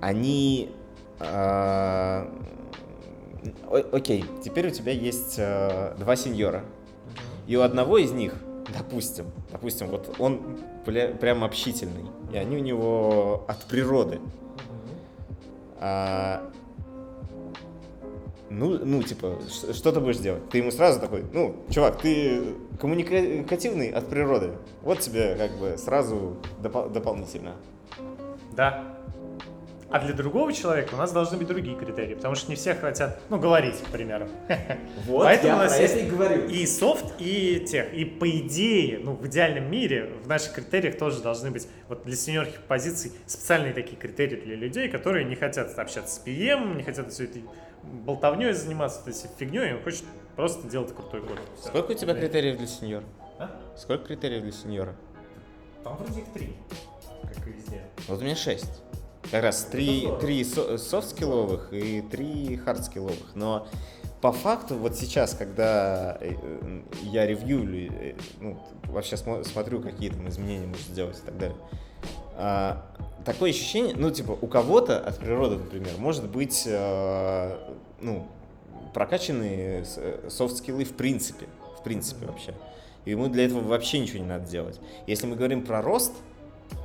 они... 0.00 0.70
о- 1.18 2.28
окей, 3.92 4.24
теперь 4.44 4.68
у 4.68 4.70
тебя 4.70 4.92
есть 4.92 5.36
а, 5.38 5.94
два 5.98 6.16
сеньора. 6.16 6.64
И 7.46 7.56
у 7.56 7.62
одного 7.62 7.98
из 7.98 8.12
них, 8.12 8.34
допустим, 8.76 9.26
допустим, 9.50 9.88
вот 9.88 10.16
он 10.18 10.58
пля- 10.84 11.16
прям 11.16 11.44
общительный, 11.44 12.04
и 12.32 12.36
они 12.36 12.56
у 12.56 12.60
него 12.60 13.44
от 13.48 13.64
природы. 13.64 14.20
А, 15.80 16.50
ну, 18.50 18.78
ну, 18.84 19.02
типа, 19.02 19.38
что 19.72 19.92
ты 19.92 20.00
будешь 20.00 20.18
делать? 20.18 20.48
Ты 20.48 20.58
ему 20.58 20.70
сразу 20.70 21.00
такой, 21.00 21.24
ну, 21.32 21.56
чувак, 21.70 21.98
ты 22.00 22.54
коммуникативный 22.80 23.90
от 23.90 24.08
природы. 24.08 24.52
Вот 24.82 25.00
тебе 25.00 25.34
как 25.36 25.52
бы 25.58 25.76
сразу 25.78 26.36
допол- 26.62 26.90
дополнительно. 26.90 27.56
Да. 28.52 28.97
А 29.90 30.00
для 30.00 30.12
другого 30.12 30.52
человека 30.52 30.94
у 30.94 30.98
нас 30.98 31.12
должны 31.12 31.38
быть 31.38 31.48
другие 31.48 31.74
критерии, 31.74 32.14
потому 32.14 32.34
что 32.34 32.50
не 32.50 32.56
все 32.56 32.74
хотят, 32.74 33.20
ну, 33.30 33.38
говорить, 33.38 33.76
к 33.82 33.86
примеру. 33.90 34.28
Вот, 35.06 35.24
Поэтому 35.24 35.48
я 35.48 35.54
у 35.54 35.58
нас 35.58 35.72
про 35.72 35.82
есть 35.82 35.94
это 35.94 36.04
и 36.04 36.10
говорю. 36.10 36.46
И 36.48 36.66
софт, 36.66 37.14
и 37.18 37.64
тех. 37.66 37.94
И 37.94 38.04
по 38.04 38.28
идее, 38.28 38.98
ну, 38.98 39.14
в 39.14 39.26
идеальном 39.26 39.70
мире 39.70 40.12
в 40.22 40.28
наших 40.28 40.52
критериях 40.52 40.98
тоже 40.98 41.22
должны 41.22 41.50
быть 41.50 41.68
вот 41.88 42.04
для 42.04 42.16
сеньорских 42.16 42.60
позиций 42.62 43.12
специальные 43.26 43.72
такие 43.72 43.96
критерии 43.96 44.36
для 44.36 44.56
людей, 44.56 44.88
которые 44.88 45.24
не 45.24 45.36
хотят 45.36 45.78
общаться 45.78 46.20
с 46.20 46.26
PM, 46.26 46.76
не 46.76 46.82
хотят 46.82 47.10
все 47.10 47.24
этой 47.24 47.44
болтовней 47.82 48.52
заниматься, 48.52 49.02
то 49.02 49.08
есть 49.08 49.26
фигней, 49.38 49.70
им 49.70 49.82
хочет 49.82 50.04
просто 50.36 50.68
делать 50.68 50.94
крутой 50.94 51.22
код. 51.22 51.38
Сколько 51.62 51.92
у 51.92 51.94
тебя 51.94 52.14
критериев 52.14 52.58
для 52.58 52.66
сеньора? 52.66 53.04
А? 53.38 53.50
Сколько 53.76 54.08
критериев 54.08 54.42
для 54.42 54.52
сеньора? 54.52 54.94
Там 55.82 55.96
вроде 55.96 56.20
их 56.20 56.26
три, 56.34 56.56
как 57.22 57.46
и 57.46 57.50
везде. 57.52 57.82
Вот 58.08 58.20
у 58.20 58.24
меня 58.24 58.36
шесть. 58.36 58.82
Как 59.30 59.42
раз 59.42 59.64
три, 59.64 60.08
три 60.20 60.42
со- 60.42 60.78
софт-скилловых 60.78 61.72
и 61.72 62.00
три 62.00 62.56
хард-скилловых. 62.56 63.34
Но 63.34 63.66
по 64.22 64.32
факту 64.32 64.76
вот 64.76 64.96
сейчас, 64.96 65.34
когда 65.34 66.16
э, 66.20 66.32
э, 66.40 66.80
я 67.02 67.26
ревью, 67.26 67.90
э, 67.92 68.14
ну, 68.40 68.58
вообще 68.84 69.16
смо- 69.16 69.44
смотрю, 69.44 69.80
какие 69.80 70.10
там 70.10 70.26
изменения 70.28 70.66
можно 70.66 70.84
сделать 70.92 71.18
и 71.18 71.26
так 71.26 71.36
далее, 71.36 71.56
а, 72.36 72.86
такое 73.26 73.50
ощущение, 73.50 73.94
ну, 73.96 74.10
типа, 74.10 74.36
у 74.40 74.46
кого-то 74.46 74.98
от 74.98 75.18
природы, 75.18 75.56
например, 75.56 75.92
может 75.98 76.28
быть, 76.30 76.66
ну, 78.00 78.26
прокачанные 78.94 79.84
софт-скиллы 80.28 80.84
в 80.84 80.94
принципе, 80.94 81.46
в 81.78 81.82
принципе 81.82 82.26
вообще. 82.26 82.54
И 83.04 83.10
ему 83.10 83.28
для 83.28 83.44
этого 83.44 83.60
вообще 83.60 83.98
ничего 83.98 84.20
не 84.20 84.28
надо 84.28 84.48
делать. 84.48 84.80
Если 85.06 85.26
мы 85.26 85.36
говорим 85.36 85.64
про 85.64 85.82
рост, 85.82 86.12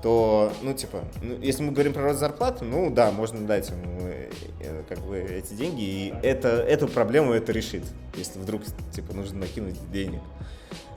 то, 0.01 0.51
ну, 0.61 0.73
типа, 0.73 1.03
ну, 1.21 1.39
если 1.39 1.63
мы 1.63 1.71
говорим 1.71 1.93
про 1.93 2.03
рост 2.03 2.19
зарплаты, 2.19 2.65
ну, 2.65 2.89
да, 2.89 3.11
можно 3.11 3.39
дать 3.47 3.69
ему, 3.69 4.01
э, 4.01 4.29
э, 4.59 4.83
как 4.87 4.99
бы, 4.99 5.17
эти 5.17 5.53
деньги, 5.53 5.81
и 5.81 6.13
это, 6.23 6.49
эту 6.49 6.87
проблему 6.87 7.31
это 7.31 7.51
решит, 7.51 7.83
если 8.17 8.39
вдруг, 8.39 8.63
типа, 8.91 9.13
нужно 9.13 9.39
накинуть 9.39 9.77
денег. 9.91 10.21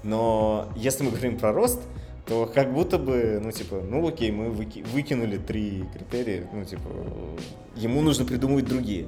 Но 0.03 0.69
если 0.77 1.05
мы 1.05 1.11
говорим 1.11 1.39
про 1.39 1.53
рост, 1.53 1.81
то 2.27 2.51
как 2.53 2.73
будто 2.73 2.99
бы, 2.99 3.41
ну, 3.43 3.53
типа, 3.53 3.81
ну, 3.89 4.07
окей, 4.07 4.33
мы 4.33 4.47
выки- 4.51 4.85
выкинули 4.93 5.39
три 5.39 5.85
критерия, 5.93 6.49
ну, 6.53 6.65
типа, 6.65 6.89
ему 7.77 8.03
нужно 8.03 8.25
придумывать 8.25 8.67
другие. 8.67 9.07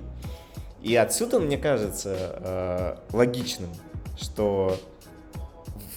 И 0.83 0.95
отсюда, 0.95 1.41
мне 1.41 1.59
кажется, 1.59 2.16
э, 3.11 3.16
логичным, 3.16 3.70
что 4.16 4.79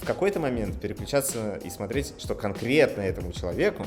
в 0.02 0.04
какой-то 0.04 0.40
момент 0.40 0.80
переключаться 0.80 1.60
и 1.62 1.70
смотреть, 1.70 2.14
что 2.18 2.34
конкретно 2.34 3.02
этому 3.02 3.32
человеку, 3.32 3.86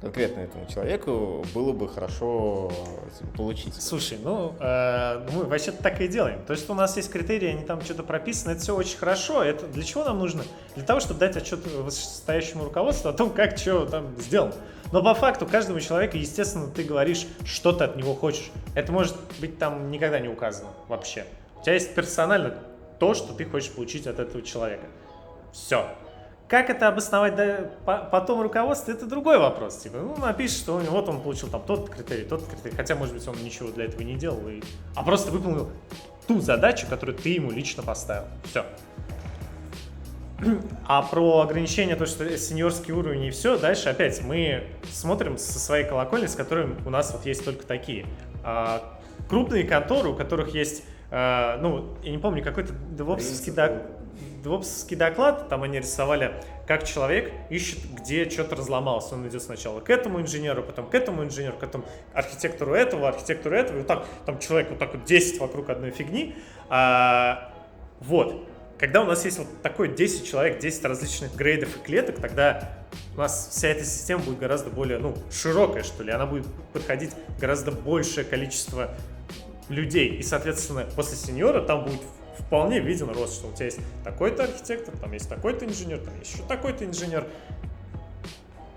конкретно 0.00 0.40
этому 0.40 0.66
человеку 0.66 1.44
было 1.54 1.72
бы 1.72 1.88
хорошо 1.88 2.72
типа, 3.16 3.36
получить. 3.36 3.74
Слушай, 3.80 4.18
ну, 4.22 4.54
э, 4.58 5.28
мы 5.32 5.44
вообще 5.44 5.70
так 5.70 6.00
и 6.00 6.08
делаем. 6.08 6.44
То, 6.44 6.56
что 6.56 6.72
у 6.72 6.76
нас 6.76 6.96
есть 6.96 7.10
критерии, 7.10 7.48
они 7.48 7.64
там 7.64 7.82
что-то 7.82 8.02
прописаны, 8.02 8.52
это 8.52 8.62
все 8.62 8.74
очень 8.74 8.98
хорошо. 8.98 9.44
Это 9.44 9.66
для 9.68 9.84
чего 9.84 10.04
нам 10.04 10.18
нужно? 10.18 10.42
Для 10.74 10.84
того, 10.84 10.98
чтобы 10.98 11.20
дать 11.20 11.36
отчет 11.36 11.64
вышестоящему 11.64 12.64
руководству 12.64 13.08
о 13.08 13.12
том, 13.12 13.30
как 13.30 13.56
что 13.56 13.86
там 13.86 14.08
сделано. 14.18 14.54
Но 14.92 15.02
по 15.02 15.14
факту 15.14 15.46
каждому 15.46 15.80
человеку, 15.80 16.16
естественно, 16.16 16.68
ты 16.68 16.82
говоришь, 16.82 17.26
что 17.44 17.72
ты 17.72 17.84
от 17.84 17.96
него 17.96 18.14
хочешь. 18.14 18.50
Это 18.74 18.90
может 18.92 19.16
быть 19.40 19.58
там 19.58 19.90
никогда 19.90 20.18
не 20.18 20.28
указано 20.28 20.70
вообще. 20.88 21.26
У 21.58 21.62
тебя 21.62 21.74
есть 21.74 21.94
персонально 21.94 22.54
то, 22.98 23.14
что 23.14 23.32
ты 23.32 23.44
хочешь 23.44 23.72
получить 23.72 24.06
от 24.06 24.18
этого 24.18 24.42
человека. 24.42 24.86
Все. 25.52 25.86
Как 26.48 26.70
это 26.70 26.86
обосновать 26.86 27.34
да, 27.34 27.70
по- 27.84 28.08
потом 28.10 28.40
руководству, 28.40 28.92
это 28.92 29.06
другой 29.06 29.38
вопрос. 29.38 29.78
Типа, 29.78 29.98
ну, 29.98 30.16
напишешь, 30.16 30.58
что 30.58 30.78
вот 30.78 31.08
он 31.08 31.20
получил 31.20 31.48
там 31.48 31.62
тот 31.66 31.90
критерий, 31.90 32.24
тот 32.24 32.46
критерий. 32.46 32.76
Хотя, 32.76 32.94
может 32.94 33.14
быть, 33.14 33.26
он 33.26 33.36
ничего 33.42 33.70
для 33.70 33.86
этого 33.86 34.02
не 34.02 34.14
делал, 34.14 34.46
и... 34.48 34.62
а 34.94 35.02
просто 35.02 35.32
выполнил 35.32 35.70
ту 36.28 36.40
задачу, 36.40 36.86
которую 36.88 37.18
ты 37.18 37.30
ему 37.30 37.50
лично 37.50 37.82
поставил. 37.82 38.26
Все. 38.44 38.64
А 40.86 41.02
про 41.02 41.40
ограничение, 41.40 41.96
то, 41.96 42.06
что 42.06 42.36
сеньорский 42.36 42.92
уровень 42.92 43.24
и 43.24 43.30
все, 43.30 43.58
дальше 43.58 43.88
опять 43.88 44.22
мы 44.22 44.64
смотрим 44.92 45.38
со 45.38 45.58
своей 45.58 45.84
колокольни, 45.84 46.26
с 46.26 46.34
которой 46.34 46.68
у 46.84 46.90
нас 46.90 47.12
вот 47.12 47.24
есть 47.24 47.44
только 47.44 47.66
такие. 47.66 48.06
А, 48.44 48.98
крупные 49.28 49.64
конторы, 49.64 50.10
у 50.10 50.14
которых 50.14 50.54
есть, 50.54 50.84
а, 51.10 51.58
ну, 51.58 51.96
я 52.02 52.10
не 52.10 52.18
помню, 52.18 52.42
какой-то 52.42 52.72
девопсовский, 52.90 53.52
девопсовский 54.42 54.96
доклад, 54.96 55.48
там 55.48 55.62
они 55.62 55.78
рисовали, 55.78 56.32
как 56.66 56.84
человек 56.84 57.32
ищет, 57.50 57.78
где 57.94 58.28
что-то 58.28 58.56
разломалось. 58.56 59.12
Он 59.12 59.26
идет 59.28 59.42
сначала 59.42 59.80
к 59.80 59.90
этому 59.90 60.20
инженеру, 60.20 60.62
потом 60.62 60.88
к 60.88 60.94
этому 60.94 61.24
инженеру, 61.24 61.56
потом 61.60 61.84
архитектору 62.12 62.74
этого, 62.74 63.08
архитектору 63.08 63.56
этого, 63.56 63.76
и 63.76 63.78
вот 63.80 63.86
так, 63.86 64.06
там 64.24 64.38
человек 64.38 64.70
вот 64.70 64.78
так 64.78 64.94
вот 64.94 65.04
10 65.04 65.40
вокруг 65.40 65.70
одной 65.70 65.90
фигни. 65.90 66.34
А, 66.68 67.52
вот. 68.00 68.46
Когда 68.78 69.00
у 69.00 69.06
нас 69.06 69.24
есть 69.24 69.38
вот 69.38 69.46
такой 69.62 69.94
10 69.94 70.28
человек, 70.28 70.58
10 70.58 70.84
различных 70.84 71.34
грейдов 71.34 71.74
и 71.76 71.78
клеток, 71.78 72.16
тогда 72.16 72.76
у 73.14 73.20
нас 73.20 73.48
вся 73.50 73.68
эта 73.68 73.84
система 73.84 74.22
будет 74.22 74.38
гораздо 74.38 74.68
более, 74.68 74.98
ну, 74.98 75.14
широкая, 75.30 75.82
что 75.82 76.02
ли. 76.02 76.12
Она 76.12 76.26
будет 76.26 76.46
подходить 76.74 77.12
гораздо 77.40 77.72
большее 77.72 78.24
количество 78.24 78.90
людей. 79.68 80.16
И, 80.16 80.22
соответственно, 80.22 80.86
после 80.94 81.16
сеньора 81.16 81.60
там 81.62 81.84
будет 81.84 82.00
вполне 82.38 82.80
виден 82.80 83.10
рост, 83.10 83.34
что 83.34 83.48
у 83.48 83.52
тебя 83.52 83.66
есть 83.66 83.80
такой-то 84.04 84.44
архитектор, 84.44 84.96
там 84.96 85.12
есть 85.12 85.28
такой-то 85.28 85.64
инженер, 85.64 85.98
там 85.98 86.18
есть 86.18 86.34
еще 86.34 86.42
такой-то 86.44 86.84
инженер. 86.84 87.26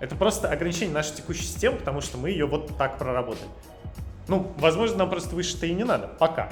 Это 0.00 0.16
просто 0.16 0.50
ограничение 0.50 0.94
нашей 0.94 1.16
текущей 1.16 1.42
системы, 1.42 1.76
потому 1.76 2.00
что 2.00 2.16
мы 2.16 2.30
ее 2.30 2.46
вот 2.46 2.76
так 2.78 2.98
проработали. 2.98 3.48
Ну, 4.28 4.52
возможно, 4.58 4.98
нам 4.98 5.10
просто 5.10 5.34
выше-то 5.34 5.66
и 5.66 5.74
не 5.74 5.84
надо. 5.84 6.08
Пока. 6.08 6.50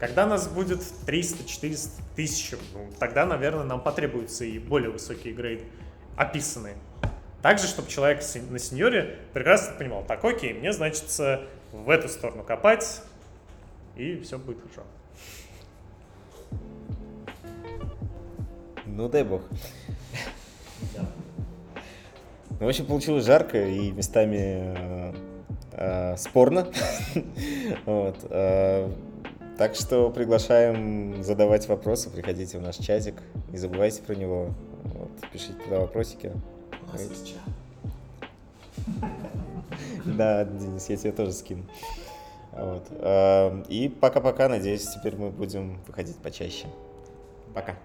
Когда 0.00 0.26
нас 0.26 0.48
будет 0.48 0.82
300, 1.06 1.44
400, 1.46 2.02
1000, 2.14 2.58
ну, 2.72 2.90
тогда, 2.98 3.26
наверное, 3.26 3.64
нам 3.64 3.80
потребуются 3.82 4.44
и 4.44 4.58
более 4.58 4.90
высокие 4.90 5.34
грейды, 5.34 5.64
описанные. 6.16 6.76
Также, 7.42 7.66
чтобы 7.66 7.88
человек 7.88 8.22
на 8.50 8.58
сеньоре 8.58 9.18
прекрасно 9.34 9.74
понимал, 9.74 10.04
так, 10.04 10.24
окей, 10.24 10.54
мне, 10.54 10.72
значит, 10.72 11.04
в 11.72 11.90
эту 11.90 12.08
сторону 12.08 12.42
копать, 12.42 13.02
и 14.00 14.20
все 14.20 14.38
будет 14.38 14.58
хорошо. 14.62 14.82
Ну, 18.86 19.08
дай 19.08 19.24
бог. 19.24 19.42
Ну, 22.58 22.66
в 22.66 22.68
общем, 22.68 22.86
получилось 22.86 23.24
жарко 23.24 23.62
и 23.66 23.90
местами 23.92 24.74
э, 24.76 25.12
э, 25.72 26.16
спорно. 26.16 26.66
Вот, 27.86 28.16
э, 28.28 28.90
Так 29.56 29.74
что 29.74 30.10
приглашаем 30.10 31.22
задавать 31.22 31.68
вопросы, 31.68 32.10
приходите 32.10 32.58
в 32.58 32.62
наш 32.62 32.76
чатик, 32.76 33.14
не 33.50 33.58
забывайте 33.58 34.02
про 34.02 34.14
него, 34.14 34.54
Вот, 34.84 35.10
пишите 35.32 35.54
туда 35.64 35.80
вопросики. 35.80 36.32
Да, 40.04 40.44
Денис, 40.44 40.88
я 40.88 40.96
тебе 40.96 41.12
тоже 41.12 41.32
скину. 41.32 41.64
Вот. 42.52 42.86
э, 42.90 43.62
И 43.68 43.88
пока-пока, 43.88 44.48
надеюсь, 44.48 44.86
теперь 44.88 45.16
мы 45.16 45.30
будем 45.30 45.78
выходить 45.86 46.16
почаще. 46.18 46.66
Пока. 47.54 47.76